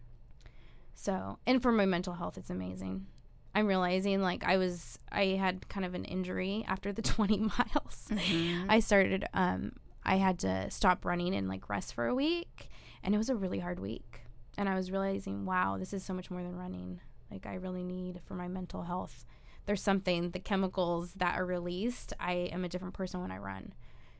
So, 0.93 1.37
and 1.45 1.61
for 1.61 1.71
my 1.71 1.85
mental 1.85 2.13
health, 2.13 2.37
it's 2.37 2.49
amazing. 2.49 3.05
I'm 3.57 3.65
realizing 3.65 4.21
like 4.21 4.43
I 4.43 4.57
was 4.57 4.99
I 5.11 5.29
had 5.29 5.67
kind 5.67 5.83
of 5.83 5.95
an 5.95 6.05
injury 6.05 6.63
after 6.67 6.93
the 6.93 7.01
20 7.17 7.39
miles. 7.39 8.07
Mm-hmm. 8.11 8.69
I 8.69 8.79
started 8.79 9.25
um 9.33 9.71
I 10.03 10.17
had 10.17 10.37
to 10.39 10.69
stop 10.69 11.03
running 11.03 11.33
and 11.33 11.49
like 11.49 11.67
rest 11.67 11.95
for 11.95 12.05
a 12.05 12.13
week 12.13 12.69
and 13.03 13.15
it 13.15 13.17
was 13.17 13.31
a 13.31 13.35
really 13.35 13.57
hard 13.57 13.79
week. 13.79 14.21
And 14.59 14.69
I 14.69 14.75
was 14.75 14.91
realizing, 14.91 15.45
wow, 15.45 15.77
this 15.79 15.91
is 15.91 16.03
so 16.03 16.13
much 16.13 16.29
more 16.29 16.43
than 16.43 16.55
running. 16.55 17.01
Like 17.31 17.47
I 17.47 17.55
really 17.55 17.83
need 17.83 18.21
for 18.25 18.35
my 18.35 18.47
mental 18.47 18.83
health. 18.83 19.25
There's 19.65 19.81
something 19.81 20.29
the 20.29 20.39
chemicals 20.39 21.13
that 21.13 21.39
are 21.39 21.45
released, 21.45 22.13
I 22.19 22.33
am 22.53 22.63
a 22.63 22.69
different 22.69 22.93
person 22.93 23.21
when 23.21 23.31
I 23.31 23.39
run. 23.39 23.73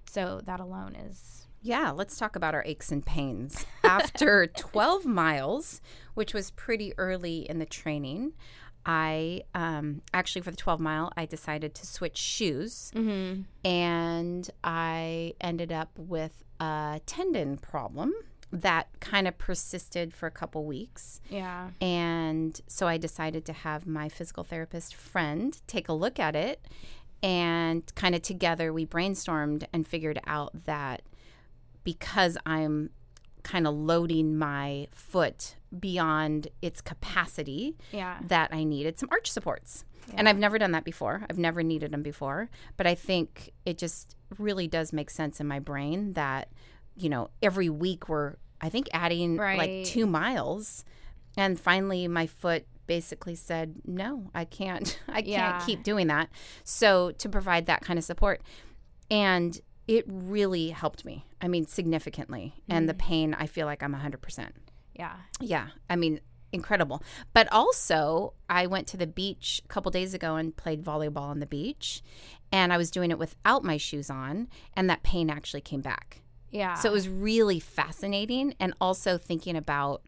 So 0.10 0.41
that 0.46 0.60
alone 0.60 0.96
is 0.96 1.46
Yeah, 1.62 1.91
let's 1.91 2.17
talk 2.17 2.36
about 2.36 2.56
our 2.56 2.63
aches 2.65 2.91
and 2.91 3.06
pains. 3.06 3.67
After 3.84 4.48
12 4.48 5.06
miles, 5.06 5.79
which 6.15 6.34
was 6.34 6.50
pretty 6.50 6.94
early 6.98 7.48
in 7.48 7.60
the 7.60 7.65
training, 7.67 8.34
I 8.88 9.41
um, 9.53 10.01
actually, 10.13 10.41
for 10.41 10.51
the 10.51 10.58
12 10.58 10.79
mile, 10.79 11.12
I 11.17 11.25
decided 11.25 11.75
to 11.75 11.86
switch 11.86 12.17
shoes 12.17 12.91
mm-hmm. 12.96 13.41
and 13.67 14.50
I 14.63 15.34
ended 15.41 15.74
up 15.74 15.91
with 15.98 16.46
a 16.62 17.01
tendon 17.06 17.58
problem 17.58 18.13
that 18.50 18.88
kind 19.01 19.27
of 19.27 19.38
persisted 19.38 20.13
for 20.13 20.25
a 20.25 20.32
couple 20.32 20.63
weeks. 20.63 21.20
yeah. 21.29 21.70
And 21.82 22.60
so 22.67 22.88
I 22.88 22.98
decided 22.98 23.44
to 23.46 23.53
have 23.53 23.86
my 23.86 24.08
physical 24.08 24.46
therapist 24.46 24.96
friend 24.96 25.60
take 25.67 25.89
a 25.89 25.94
look 25.94 26.17
at 26.17 26.34
it. 26.34 26.65
And 27.22 27.84
kind 27.96 28.15
of 28.15 28.22
together, 28.22 28.72
we 28.72 28.86
brainstormed 28.86 29.65
and 29.74 29.86
figured 29.86 30.20
out 30.27 30.65
that 30.65 31.01
because 31.84 32.38
I'm 32.46 32.91
kind 33.44 33.65
of 33.67 33.74
loading 33.75 34.38
my 34.38 34.88
foot 34.91 35.56
beyond 35.79 36.48
its 36.62 36.82
capacity, 36.82 37.75
Yeah. 37.91 38.20
that 38.27 38.53
I 38.53 38.63
needed 38.63 39.00
some 39.00 39.10
arch 39.12 39.29
supports. 39.32 39.84
And 40.13 40.29
I've 40.29 40.38
never 40.38 40.58
done 40.58 40.72
that 40.72 40.86
before. 40.86 41.25
I've 41.29 41.38
never 41.38 41.62
needed 41.63 41.91
them 41.91 42.01
before. 42.01 42.50
But 42.77 42.88
I 42.88 42.96
think 42.96 43.51
it 43.65 43.77
just 43.77 44.15
really 44.38 44.65
does 44.67 44.94
make 44.94 45.10
sense 45.10 45.41
in 45.41 45.48
my 45.48 45.60
brain 45.60 46.13
that, 46.13 46.50
you 46.96 47.10
know, 47.10 47.29
every 47.41 47.70
week 47.70 48.08
we're, 48.08 48.36
I 48.62 48.70
think, 48.70 48.88
adding 48.94 49.36
Right. 49.36 49.58
like 49.58 49.86
two 49.86 50.06
miles. 50.06 50.86
And 51.36 51.60
finally, 51.60 52.08
my 52.08 52.25
foot 52.25 52.65
basically 52.88 53.36
said, 53.36 53.75
no, 53.86 54.32
I 54.34 54.46
can't. 54.46 54.98
I 55.10 55.15
can't 55.22 55.27
Yeah. 55.27 55.65
keep 55.65 55.84
doing 55.84 56.08
that. 56.08 56.29
So 56.63 57.12
to 57.12 57.27
provide 57.27 57.65
that 57.65 57.82
kind 57.82 58.00
of 58.00 58.06
support. 58.06 58.41
And 59.12 59.60
it 59.88 60.06
really 60.08 60.70
helped 60.70 61.06
me. 61.06 61.25
I 61.41 61.48
mean, 61.48 61.65
significantly. 61.65 62.56
And 62.70 62.89
the 62.89 62.94
Mm. 62.94 63.00
pain, 63.00 63.34
I 63.34 63.46
feel 63.48 63.65
like 63.65 63.82
I'm 63.82 63.94
100%. 63.94 64.51
Yeah. 64.94 65.15
Yeah, 65.39 65.70
I 65.89 65.96
mean, 65.96 66.20
incredible. 66.51 67.03
But 67.34 67.51
also, 67.51 68.34
I 68.50 68.67
went 68.67 68.88
to 68.88 68.98
the 68.98 69.08
beach 69.08 69.62
a 69.63 69.67
couple 69.67 69.91
days 69.91 70.13
ago 70.13 70.36
and 70.36 70.56
played 70.56 70.84
volleyball 70.84 71.27
on 71.29 71.39
the 71.39 71.46
beach, 71.46 72.01
and 72.51 72.74
I 72.74 72.77
was 72.77 72.89
doing 72.91 73.12
it 73.12 73.20
without 73.20 73.63
my 73.63 73.77
shoes 73.77 74.10
on, 74.10 74.48
and 74.75 74.89
that 74.89 75.03
pain 75.03 75.29
actually 75.29 75.62
came 75.62 75.82
back. 75.82 76.22
Yeah. 76.50 76.75
So 76.75 76.89
it 76.89 76.94
was 76.94 77.08
really 77.10 77.60
fascinating, 77.60 78.56
and 78.60 78.74
also 78.82 79.17
thinking 79.17 79.56
about 79.56 80.01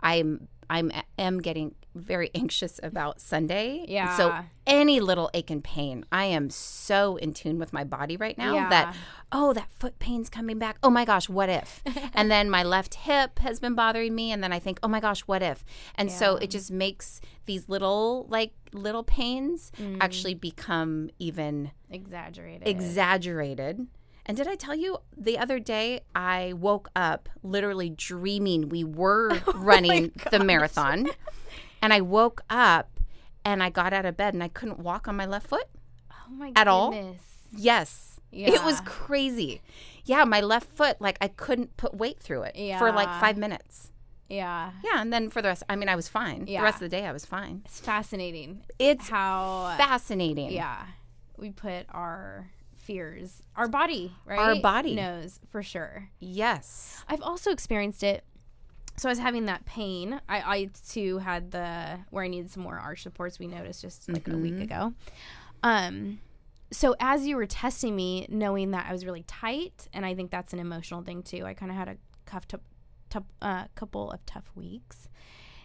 I'm 0.00 0.48
I'm 0.68 0.90
am 1.18 1.40
getting 1.40 1.74
very 1.96 2.30
anxious 2.34 2.78
about 2.82 3.20
Sunday. 3.20 3.84
Yeah. 3.88 4.16
So 4.16 4.34
any 4.66 5.00
little 5.00 5.30
ache 5.34 5.50
and 5.50 5.62
pain, 5.64 6.04
I 6.12 6.24
am 6.26 6.50
so 6.50 7.16
in 7.16 7.32
tune 7.34 7.58
with 7.58 7.72
my 7.72 7.84
body 7.84 8.16
right 8.16 8.36
now 8.36 8.68
that 8.68 8.94
oh 9.32 9.52
that 9.52 9.68
foot 9.78 9.98
pain's 9.98 10.28
coming 10.28 10.58
back. 10.58 10.76
Oh 10.82 10.90
my 10.90 11.04
gosh, 11.04 11.28
what 11.28 11.48
if? 11.48 11.82
and 12.14 12.30
then 12.30 12.50
my 12.50 12.62
left 12.62 12.94
hip 12.94 13.38
has 13.40 13.58
been 13.60 13.74
bothering 13.74 14.14
me, 14.14 14.32
and 14.32 14.42
then 14.42 14.52
I 14.52 14.58
think 14.58 14.78
oh 14.82 14.88
my 14.88 15.00
gosh, 15.00 15.20
what 15.22 15.42
if? 15.42 15.64
And 15.94 16.10
so 16.10 16.36
it 16.36 16.50
just 16.50 16.70
makes 16.70 17.20
these 17.46 17.68
little 17.68 18.26
like 18.28 18.52
little 18.72 19.02
pains 19.04 19.72
Mm. 19.78 19.98
actually 20.00 20.34
become 20.34 21.10
even 21.18 21.70
exaggerated. 21.90 22.66
exaggerated. 22.68 23.86
And 24.28 24.36
did 24.36 24.48
I 24.48 24.56
tell 24.56 24.74
you 24.74 24.98
the 25.16 25.38
other 25.38 25.58
day 25.60 26.00
I 26.14 26.52
woke 26.54 26.88
up 26.96 27.28
literally 27.44 27.90
dreaming 27.90 28.68
we 28.68 28.82
were 28.84 29.38
running 29.54 30.12
the 30.32 30.40
marathon. 30.40 31.06
And 31.86 31.92
I 31.92 32.00
woke 32.00 32.42
up 32.50 32.98
and 33.44 33.62
I 33.62 33.70
got 33.70 33.92
out 33.92 34.04
of 34.04 34.16
bed 34.16 34.34
and 34.34 34.42
I 34.42 34.48
couldn't 34.48 34.80
walk 34.80 35.06
on 35.06 35.14
my 35.14 35.24
left 35.24 35.46
foot. 35.46 35.66
oh 36.10 36.32
my 36.32 36.50
At 36.56 36.66
all? 36.66 36.90
goodness. 36.90 37.22
Yes. 37.56 38.18
It 38.32 38.64
was 38.64 38.80
crazy. 38.84 39.62
Yeah, 40.04 40.24
my 40.24 40.40
left 40.40 40.72
foot, 40.72 41.00
like 41.00 41.16
I 41.20 41.28
couldn't 41.28 41.76
put 41.76 41.94
weight 41.94 42.18
through 42.18 42.42
it 42.42 42.56
for 42.80 42.90
like 42.90 43.06
five 43.20 43.36
minutes. 43.36 43.92
Yeah. 44.28 44.72
Yeah. 44.82 45.00
And 45.00 45.12
then 45.12 45.30
for 45.30 45.40
the 45.40 45.46
rest, 45.46 45.62
I 45.68 45.76
mean, 45.76 45.88
I 45.88 45.94
was 45.94 46.08
fine. 46.08 46.46
Yeah. 46.48 46.58
The 46.58 46.64
rest 46.64 46.74
of 46.78 46.80
the 46.80 46.88
day, 46.88 47.06
I 47.06 47.12
was 47.12 47.24
fine. 47.24 47.62
It's 47.66 47.78
fascinating 47.78 48.62
It's 48.80 49.08
how 49.08 49.72
fascinating. 49.78 50.50
yeah 50.50 50.82
we 51.36 51.50
put 51.52 51.86
our 51.90 52.50
fears 52.74 53.44
our 53.54 53.68
body 53.68 54.12
right 54.24 54.40
Our 54.40 54.56
body. 54.60 54.96
knows 54.96 55.38
for 55.50 55.62
sure 55.62 56.08
Yes. 56.18 57.04
i've 57.08 57.22
also 57.22 57.52
experienced 57.52 58.02
it 58.02 58.24
so 58.96 59.08
i 59.08 59.12
was 59.12 59.18
having 59.18 59.46
that 59.46 59.64
pain. 59.66 60.20
I 60.28 60.40
i 60.40 60.70
too 60.88 61.18
had 61.18 61.50
the 61.50 61.98
where 62.10 62.24
i 62.24 62.28
needed 62.28 62.50
some 62.50 62.62
more 62.62 62.78
arch 62.78 63.02
supports 63.02 63.38
we 63.38 63.46
noticed 63.46 63.82
just 63.82 64.08
like 64.08 64.28
a 64.28 64.36
week 64.36 64.60
ago. 64.60 64.94
Um 65.62 66.20
so 66.72 66.96
as 66.98 67.26
you 67.26 67.36
were 67.36 67.46
testing 67.46 67.94
me 67.94 68.26
knowing 68.28 68.72
that 68.72 68.86
i 68.88 68.92
was 68.92 69.04
really 69.06 69.22
tight 69.22 69.86
and 69.92 70.04
i 70.04 70.14
think 70.14 70.32
that's 70.32 70.52
an 70.52 70.58
emotional 70.58 71.00
thing 71.02 71.22
too 71.22 71.44
i 71.44 71.54
kind 71.54 71.70
of 71.70 71.78
had 71.78 71.88
a 71.88 71.96
cuff 72.24 72.46
to, 72.48 72.60
tough 73.08 73.24
uh, 73.40 73.64
couple 73.74 74.10
of 74.10 74.24
tough 74.26 74.50
weeks. 74.54 75.08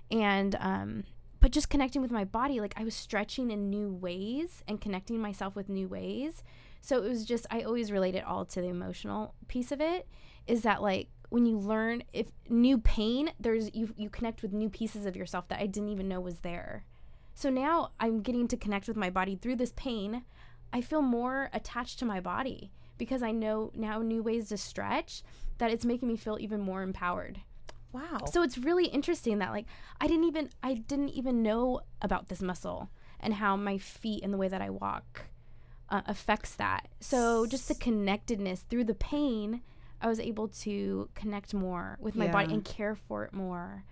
And 0.09 0.55
um 0.59 1.03
but 1.39 1.51
just 1.51 1.69
connecting 1.69 2.01
with 2.03 2.11
my 2.11 2.23
body 2.23 2.59
like 2.59 2.73
i 2.77 2.83
was 2.83 2.93
stretching 2.93 3.49
in 3.49 3.69
new 3.69 3.91
ways 3.91 4.63
and 4.67 4.79
connecting 4.79 5.19
myself 5.19 5.55
with 5.55 5.69
new 5.69 5.87
ways. 5.87 6.43
So 6.81 6.97
it 7.03 7.09
was 7.09 7.25
just 7.25 7.45
i 7.49 7.61
always 7.61 7.91
relate 7.91 8.15
it 8.15 8.25
all 8.25 8.45
to 8.45 8.61
the 8.61 8.67
emotional 8.67 9.33
piece 9.47 9.71
of 9.71 9.81
it 9.81 10.07
is 10.47 10.61
that 10.61 10.81
like 10.81 11.07
when 11.31 11.45
you 11.45 11.57
learn 11.57 12.03
if 12.13 12.27
new 12.49 12.77
pain 12.77 13.31
there's 13.39 13.73
you 13.73 13.93
you 13.97 14.09
connect 14.09 14.41
with 14.41 14.53
new 14.53 14.69
pieces 14.69 15.05
of 15.05 15.15
yourself 15.15 15.47
that 15.47 15.59
i 15.59 15.65
didn't 15.65 15.89
even 15.89 16.07
know 16.07 16.19
was 16.21 16.39
there 16.41 16.85
so 17.33 17.49
now 17.49 17.89
i'm 17.99 18.21
getting 18.21 18.47
to 18.47 18.55
connect 18.57 18.87
with 18.87 18.97
my 18.97 19.09
body 19.09 19.35
through 19.35 19.55
this 19.55 19.73
pain 19.75 20.23
i 20.71 20.79
feel 20.81 21.01
more 21.01 21.49
attached 21.53 21.97
to 21.97 22.05
my 22.05 22.19
body 22.19 22.71
because 22.97 23.23
i 23.23 23.31
know 23.31 23.71
now 23.73 23.99
new 24.01 24.21
ways 24.21 24.49
to 24.49 24.57
stretch 24.57 25.23
that 25.57 25.71
it's 25.71 25.85
making 25.85 26.07
me 26.07 26.15
feel 26.17 26.37
even 26.39 26.59
more 26.61 26.83
empowered 26.83 27.39
Wow. 27.93 28.19
so 28.31 28.41
it's 28.41 28.57
really 28.57 28.85
interesting 28.85 29.39
that 29.39 29.51
like 29.51 29.65
I 29.99 30.07
didn't 30.07 30.23
even 30.23 30.49
I 30.63 30.75
didn't 30.75 31.09
even 31.09 31.43
know 31.43 31.81
about 32.01 32.29
this 32.29 32.41
muscle 32.41 32.89
and 33.19 33.33
how 33.33 33.57
my 33.57 33.77
feet 33.77 34.23
and 34.23 34.33
the 34.33 34.37
way 34.37 34.47
that 34.47 34.61
I 34.61 34.69
walk 34.69 35.23
uh, 35.89 36.01
affects 36.07 36.55
that. 36.55 36.87
So 37.01 37.45
just 37.45 37.67
the 37.67 37.75
connectedness 37.75 38.61
through 38.61 38.85
the 38.85 38.95
pain, 38.95 39.61
I 40.01 40.07
was 40.07 40.19
able 40.19 40.47
to 40.47 41.09
connect 41.15 41.53
more 41.53 41.97
with 42.01 42.15
my 42.15 42.27
body 42.27 42.53
and 42.53 42.65
care 42.65 42.95
for 42.95 43.23
it 43.23 43.33
more. 43.33 43.83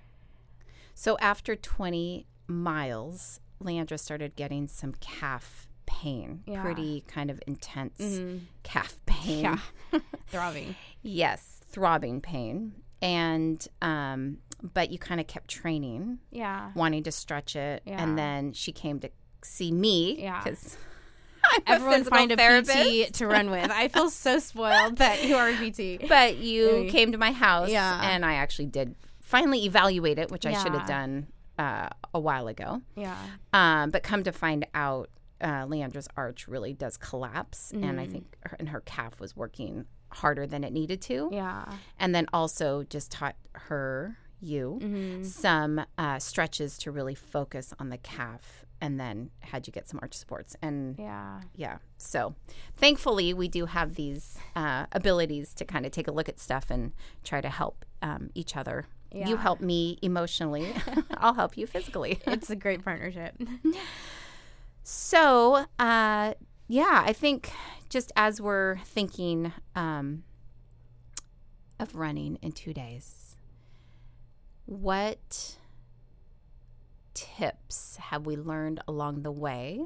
So 0.96 1.18
after 1.20 1.56
20 1.56 2.26
miles, 2.48 3.40
Leandra 3.64 4.00
started 4.00 4.36
getting 4.36 4.68
some 4.68 4.94
calf 5.00 5.68
pain, 5.86 6.44
Yeah. 6.46 6.62
pretty 6.62 7.02
kind 7.08 7.30
of 7.32 7.42
intense 7.48 7.98
Mhm. 8.00 8.42
calf 8.64 9.00
pain. 9.06 9.44
Yeah. 9.44 9.60
Throbbing. 10.28 10.76
yes, 11.02 11.60
throbbing 11.66 12.22
pain. 12.22 12.74
And, 13.02 13.66
um, 13.82 14.40
but 14.62 14.92
you 14.92 15.00
kind 15.00 15.22
of 15.22 15.28
kept 15.28 15.48
training, 15.50 16.20
Yeah. 16.32 16.72
wanting 16.76 17.04
to 17.04 17.12
stretch 17.12 17.56
it. 17.56 17.82
Yeah. 17.86 18.02
And 18.04 18.18
then 18.18 18.52
she 18.54 18.72
came 18.72 19.00
to 19.00 19.10
see 19.44 19.72
me. 19.72 20.22
Yeah. 20.22 20.44
Because 20.44 20.78
Everyone 21.68 22.04
find 22.04 22.32
a 22.32 22.36
PT 22.62 23.14
to 23.16 23.28
run 23.28 23.50
with. 23.50 23.70
I 23.72 23.88
feel 23.88 24.10
so 24.10 24.40
spoiled 24.40 24.98
that 24.98 25.24
you 25.26 25.36
are 25.36 25.50
a 25.50 25.54
PT. 25.56 26.08
But 26.08 26.38
you 26.38 26.72
Maybe. 26.72 26.90
came 26.90 27.12
to 27.12 27.18
my 27.18 27.32
house. 27.32 27.70
Yeah. 27.70 28.00
And 28.12 28.26
I 28.26 28.36
actually 28.36 28.68
did 28.68 28.96
finally 29.22 29.66
evaluate 29.66 30.18
it, 30.20 30.32
which 30.32 30.46
I 30.46 30.54
should 30.62 30.74
have 30.74 30.88
done 30.88 31.28
uh, 31.58 31.90
a 32.14 32.20
while 32.20 32.48
ago. 32.48 32.82
Yeah. 32.96 33.18
Um, 33.54 33.92
but 33.92 34.02
come 34.04 34.24
to 34.24 34.32
find 34.32 34.66
out, 34.74 35.10
uh, 35.42 35.66
Leandra's 35.66 36.08
arch 36.18 36.48
really 36.48 36.74
does 36.74 36.98
collapse, 36.98 37.72
and 37.72 38.00
I 38.00 38.08
Mm. 38.08 38.12
think 38.12 38.36
her, 38.46 38.56
and 38.60 38.70
her 38.70 38.82
calf 38.82 39.20
was 39.20 39.36
working 39.36 39.86
harder 40.12 40.48
than 40.48 40.64
it 40.64 40.74
needed 40.74 41.02
to. 41.04 41.30
Yeah. 41.32 41.66
And 42.00 42.16
then 42.16 42.26
also 42.34 42.84
just 42.84 43.12
taught 43.12 43.36
her 43.54 44.18
you 44.42 44.80
Mhm. 44.82 45.26
some 45.26 45.82
uh, 45.98 46.18
stretches 46.18 46.78
to 46.80 46.92
really 46.92 47.14
focus 47.16 47.74
on 47.78 47.90
the 47.90 47.98
calf, 47.98 48.66
and 48.82 49.00
then 49.00 49.30
had 49.42 49.68
you 49.68 49.74
get 49.74 49.88
some 49.90 50.00
arch 50.02 50.14
supports. 50.14 50.56
And 50.62 50.98
Yeah. 50.98 51.42
yeah, 51.56 51.78
so 51.98 52.36
thankfully 52.78 53.34
we 53.34 53.48
do 53.48 53.66
have 53.66 53.96
these 53.96 54.38
uh, 54.56 54.86
abilities 54.92 55.54
to 55.56 55.66
kind 55.66 55.86
of 55.86 55.92
take 55.92 56.08
a 56.08 56.12
look 56.12 56.30
at 56.30 56.40
stuff 56.40 56.66
and 56.70 56.94
try 57.24 57.42
to 57.42 57.50
help 57.50 57.86
um, 58.02 58.30
each 58.36 58.56
other. 58.56 58.86
You 59.12 59.38
help 59.38 59.60
me 59.60 59.98
emotionally, 60.04 60.72
I'll 61.18 61.34
help 61.34 61.58
you 61.58 61.66
physically. 61.66 62.20
It's 62.28 62.50
a 62.52 62.56
great 62.56 62.86
partnership. 62.86 63.36
So, 64.84 65.66
uh, 65.80 66.34
yeah, 66.68 67.04
I 67.06 67.14
think 67.14 67.52
just 67.90 68.12
as 68.16 68.40
we're 68.40 68.78
thinking 68.86 69.52
um, 69.76 70.24
of 71.80 71.96
running 71.96 72.38
in 72.42 72.52
two 72.52 72.74
days, 72.74 73.36
what 74.66 75.58
tips 77.38 77.98
have 77.98 78.26
we 78.26 78.36
learned 78.36 78.82
along 78.88 79.24
the 79.24 79.32
way? 79.32 79.86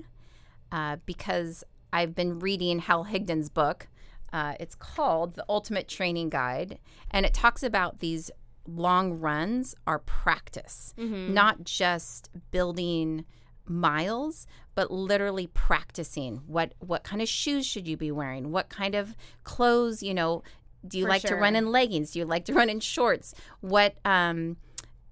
Uh, 0.72 0.98
because 1.06 1.64
I've 1.92 2.16
been 2.16 2.40
reading 2.40 2.80
Hal 2.80 3.06
Higdon's 3.06 3.50
book. 3.50 3.88
Uh, 4.32 4.54
it's 4.60 4.76
called 4.76 5.36
The 5.36 5.46
Ultimate 5.48 5.88
Training 5.88 6.30
Guide, 6.30 6.80
and 7.12 7.26
it 7.26 7.34
talks 7.34 7.62
about 7.62 8.00
these 8.00 8.32
long 8.68 9.20
runs 9.20 9.76
are 9.86 10.00
practice, 10.00 10.94
not 11.34 11.64
just 11.64 12.30
building 12.52 13.26
miles 13.66 14.46
but 14.76 14.92
literally 14.92 15.48
practicing 15.48 16.42
what 16.48 16.74
what 16.80 17.04
kind 17.04 17.22
of 17.22 17.30
shoes 17.30 17.66
should 17.66 17.88
you 17.88 17.96
be 17.96 18.12
wearing 18.12 18.52
what 18.52 18.68
kind 18.68 18.94
of 18.94 19.16
clothes 19.46 20.04
you 20.04 20.14
know 20.14 20.44
do 20.86 20.98
you 20.98 21.06
For 21.06 21.10
like 21.10 21.22
to 21.22 21.36
run 21.36 21.56
in 21.56 21.72
leggings 21.72 22.12
do 22.12 22.20
you 22.20 22.26
like 22.26 22.44
to 22.46 22.54
run 22.54 22.70
in 22.70 22.82
shorts 22.82 23.34
what 23.62 23.96
um 24.04 24.58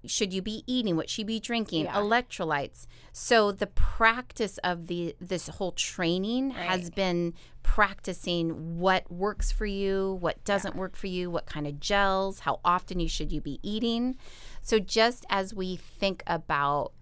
should 0.05 0.33
you 0.33 0.41
be 0.41 0.63
eating? 0.67 0.95
What 0.95 1.09
should 1.09 1.19
you 1.19 1.25
be 1.25 1.39
drinking? 1.39 1.85
Yeah. 1.85 1.93
electrolytes. 1.95 2.87
So 3.13 3.51
the 3.51 3.67
practice 3.67 4.57
of 4.63 4.87
the 4.87 5.15
this 5.19 5.47
whole 5.47 5.71
training 5.73 6.51
has 6.51 6.89
been 6.89 7.33
practicing 7.63 8.79
what 8.79 9.11
works 9.11 9.51
for 9.51 9.65
you 9.65 10.17
what 10.21 10.43
doesn't 10.45 10.75
work 10.75 10.95
for 10.95 11.07
you 11.07 11.29
what 11.29 11.45
kind 11.45 11.65
of 11.67 11.79
gels 11.79 12.39
how 12.39 12.59
often 12.65 12.99
you 12.99 13.07
should 13.07 13.31
you 13.31 13.41
be 13.41 13.59
eating. 13.63 14.17
So 14.61 14.79
just 14.79 15.25
as 15.29 15.53
we 15.53 15.75
think 15.75 16.23
about 16.27 16.93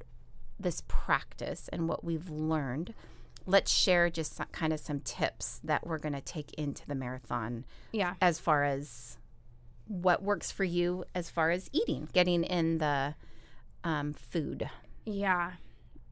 this 0.59 0.83
practice 0.87 1.69
and 1.71 1.87
what 1.87 2.03
we've 2.03 2.29
learned 2.29 2.93
let's 3.45 3.71
share 3.71 4.09
just 4.09 4.35
some, 4.35 4.45
kind 4.51 4.73
of 4.73 4.79
some 4.79 4.99
tips 4.99 5.59
that 5.63 5.87
we're 5.87 5.97
going 5.97 6.13
to 6.13 6.21
take 6.21 6.53
into 6.55 6.85
the 6.85 6.93
marathon 6.95 7.65
Yeah. 7.91 8.13
as 8.21 8.39
far 8.39 8.63
as 8.63 9.17
what 9.89 10.24
works 10.24 10.51
for 10.51 10.63
you 10.63 11.03
as 11.13 11.29
far 11.29 11.51
as 11.51 11.69
eating, 11.74 12.08
getting 12.13 12.46
in 12.46 12.77
the 12.77 13.15
um, 13.84 14.13
food. 14.13 14.69
Yeah. 15.05 15.51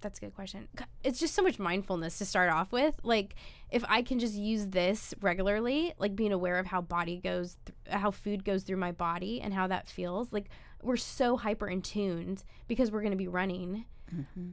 That's 0.01 0.19
a 0.19 0.21
good 0.21 0.35
question. 0.35 0.67
It's 1.03 1.19
just 1.19 1.33
so 1.33 1.41
much 1.41 1.57
mindfulness 1.57 2.19
to 2.19 2.25
start 2.25 2.51
off 2.51 2.71
with. 2.71 2.99
Like, 3.03 3.33
if 3.71 3.83
I 3.87 4.01
can 4.01 4.19
just 4.19 4.35
use 4.35 4.67
this 4.67 5.13
regularly, 5.21 5.93
like 5.97 6.15
being 6.15 6.31
aware 6.33 6.59
of 6.59 6.67
how 6.67 6.81
body 6.81 7.19
goes, 7.19 7.57
th- 7.65 7.99
how 7.99 8.11
food 8.11 8.45
goes 8.45 8.63
through 8.63 8.77
my 8.77 8.91
body 8.91 9.41
and 9.41 9.53
how 9.53 9.67
that 9.67 9.87
feels, 9.87 10.31
like 10.31 10.49
we're 10.83 10.97
so 10.97 11.35
hyper 11.35 11.67
in 11.67 11.81
tuned 11.81 12.43
because 12.67 12.91
we're 12.91 13.01
going 13.01 13.11
to 13.11 13.17
be 13.17 13.27
running. 13.27 13.85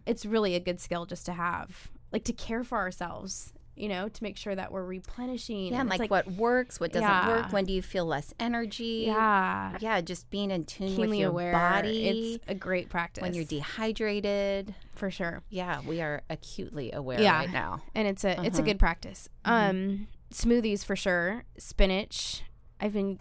It's 0.06 0.26
really 0.26 0.54
a 0.54 0.60
good 0.60 0.80
skill 0.80 1.06
just 1.06 1.26
to 1.26 1.32
have, 1.32 1.90
like 2.10 2.24
to 2.24 2.32
care 2.32 2.64
for 2.64 2.78
ourselves, 2.78 3.52
you 3.76 3.88
know, 3.88 4.08
to 4.08 4.22
make 4.22 4.36
sure 4.36 4.54
that 4.54 4.70
we're 4.72 4.84
replenishing. 4.84 5.72
Yeah, 5.72 5.80
and 5.80 5.90
it's 5.90 5.98
like, 5.98 6.10
what 6.10 6.30
works, 6.32 6.78
what 6.80 6.92
doesn't 6.92 7.08
Yeah. 7.08 7.28
work, 7.42 7.52
when 7.52 7.64
do 7.64 7.72
you 7.72 7.82
feel 7.82 8.04
less 8.06 8.32
energy? 8.38 9.04
Yeah. 9.06 9.76
Yeah, 9.80 10.00
just 10.00 10.30
being 10.30 10.50
in 10.50 10.64
tune 10.64 10.96
with 10.96 11.14
your 11.14 11.30
aware. 11.30 11.52
body 11.52 12.36
It's 12.36 12.44
a 12.48 12.54
great 12.54 12.88
practice. 12.88 13.22
when 13.22 13.34
you're 13.34 13.44
dehydrated. 13.44 14.74
for 14.94 15.10
sure. 15.10 15.42
Yeah, 15.50 15.80
we 15.86 16.00
are 16.00 16.22
acutely 16.30 16.92
aware 16.92 17.20
Yeah. 17.20 17.38
right 17.38 17.50
now. 17.52 17.82
and 17.96 18.06
it's 18.06 18.22
a 18.24 18.30
it's 18.44 18.58
a 18.58 18.60
Uh-huh. 18.60 18.62
good 18.62 18.78
practice. 18.78 19.28
Mm-hmm. 19.44 19.70
Um, 19.70 20.08
smoothies 20.32 20.84
for 20.84 20.94
sure. 20.96 21.44
Spinach. 21.58 22.42
I've 22.84 22.92
been 22.92 23.18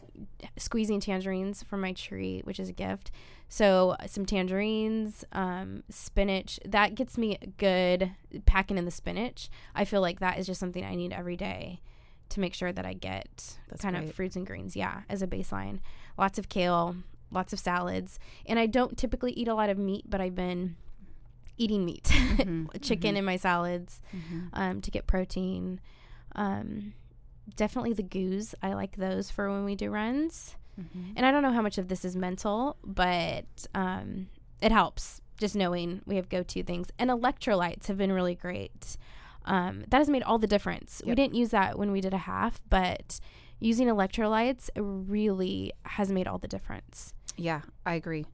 squeezing 0.58 1.00
tangerines 1.00 1.64
from 1.64 1.80
my 1.80 1.94
tree, 1.94 2.42
which 2.44 2.60
is 2.60 2.68
a 2.68 2.74
gift. 2.74 3.12
So 3.48 3.96
some 4.08 4.26
tangerines, 4.26 5.24
um, 5.32 5.84
spinach. 5.90 6.60
That 6.66 6.96
gets 6.96 7.18
me 7.18 7.38
good 7.58 8.12
packing 8.46 8.78
in 8.78 8.84
the 8.84 8.92
spinach. 8.92 9.50
I 9.74 9.86
feel 9.86 10.02
like 10.02 10.20
that 10.20 10.38
is 10.38 10.48
just 10.48 10.60
something 10.60 10.84
I 10.84 10.96
need 10.96 11.14
every 11.14 11.38
day 11.38 11.80
to 12.30 12.40
make 12.42 12.54
sure 12.54 12.74
that 12.74 12.86
I 12.86 12.92
get 12.94 13.56
That's 13.70 13.82
kind 13.82 13.96
great. 13.96 14.10
of 14.10 14.16
fruits 14.16 14.36
and 14.36 14.46
greens. 14.46 14.76
Yeah, 14.76 15.02
as 15.10 15.22
a 15.22 15.28
baseline. 15.28 15.80
Lots 16.18 16.38
of 16.38 16.50
kale, 16.50 16.98
lots 17.32 17.54
of 17.54 17.60
salads, 17.60 18.20
and 18.46 18.60
I 18.60 18.66
don't 18.66 18.98
typically 18.98 19.32
eat 19.32 19.48
a 19.48 19.54
lot 19.56 19.70
of 19.70 19.78
meat, 19.78 20.06
but 20.10 20.20
I've 20.20 20.36
been 20.36 20.76
eating 21.58 21.86
meat, 21.86 22.04
Mm-hmm. 22.06 22.66
chicken 22.82 23.16
in 23.16 23.24
my 23.24 23.38
salads 23.38 24.02
um, 24.52 24.82
to 24.82 24.92
get 24.92 25.08
protein. 25.08 25.80
Um, 26.36 26.94
definitely 27.56 27.94
the 27.94 28.04
goos. 28.04 28.56
I 28.62 28.74
like 28.74 28.96
those 28.96 29.30
for 29.32 29.50
when 29.52 29.66
we 29.66 29.76
do 29.76 29.90
runs. 29.90 30.56
Mm-hmm. 30.80 31.14
And 31.16 31.26
I 31.26 31.32
don't 31.32 31.44
know 31.44 31.52
how 31.52 31.62
much 31.62 31.78
of 31.78 31.88
this 31.88 32.04
is 32.04 32.16
mental, 32.16 32.78
but 32.84 33.46
um, 33.76 34.28
it 34.62 34.72
helps 34.72 35.22
just 35.40 35.56
knowing 35.56 36.02
we 36.06 36.16
have 36.16 36.30
go 36.30 36.42
to 36.44 36.64
things. 36.64 36.90
And 36.98 37.10
electrolytes 37.10 37.88
have 37.88 37.98
been 37.98 38.12
really 38.12 38.36
great. 38.36 38.98
Um, 39.46 39.84
that 39.90 39.98
has 39.98 40.10
made 40.10 40.24
all 40.24 40.38
the 40.38 40.48
difference. 40.48 41.02
We 41.06 41.16
didn't 41.16 41.36
use 41.36 41.50
that 41.50 41.78
when 41.78 41.92
we 41.92 42.02
did 42.02 42.14
a 42.14 42.18
half, 42.20 42.62
but 42.70 43.20
using 43.60 43.88
electrolytes 43.88 44.70
really 44.76 45.74
has 45.84 46.12
made 46.12 46.28
all 46.28 46.38
the 46.38 46.48
difference. 46.48 47.14
Yeah, 47.36 47.62
I 47.86 47.96
agree. 47.96 48.26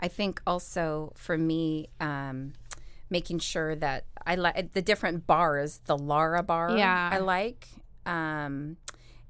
I 0.00 0.08
think 0.08 0.42
also 0.46 1.12
for 1.14 1.38
me, 1.38 1.86
um, 2.00 2.54
making 3.10 3.38
sure 3.38 3.76
that 3.76 4.06
I 4.26 4.34
like 4.34 4.72
the 4.72 4.82
different 4.82 5.26
bars, 5.26 5.80
the 5.86 5.96
Lara 5.96 6.42
bar, 6.42 6.76
Yeah. 6.76 7.10
I 7.12 7.18
like, 7.18 7.68
um, 8.06 8.76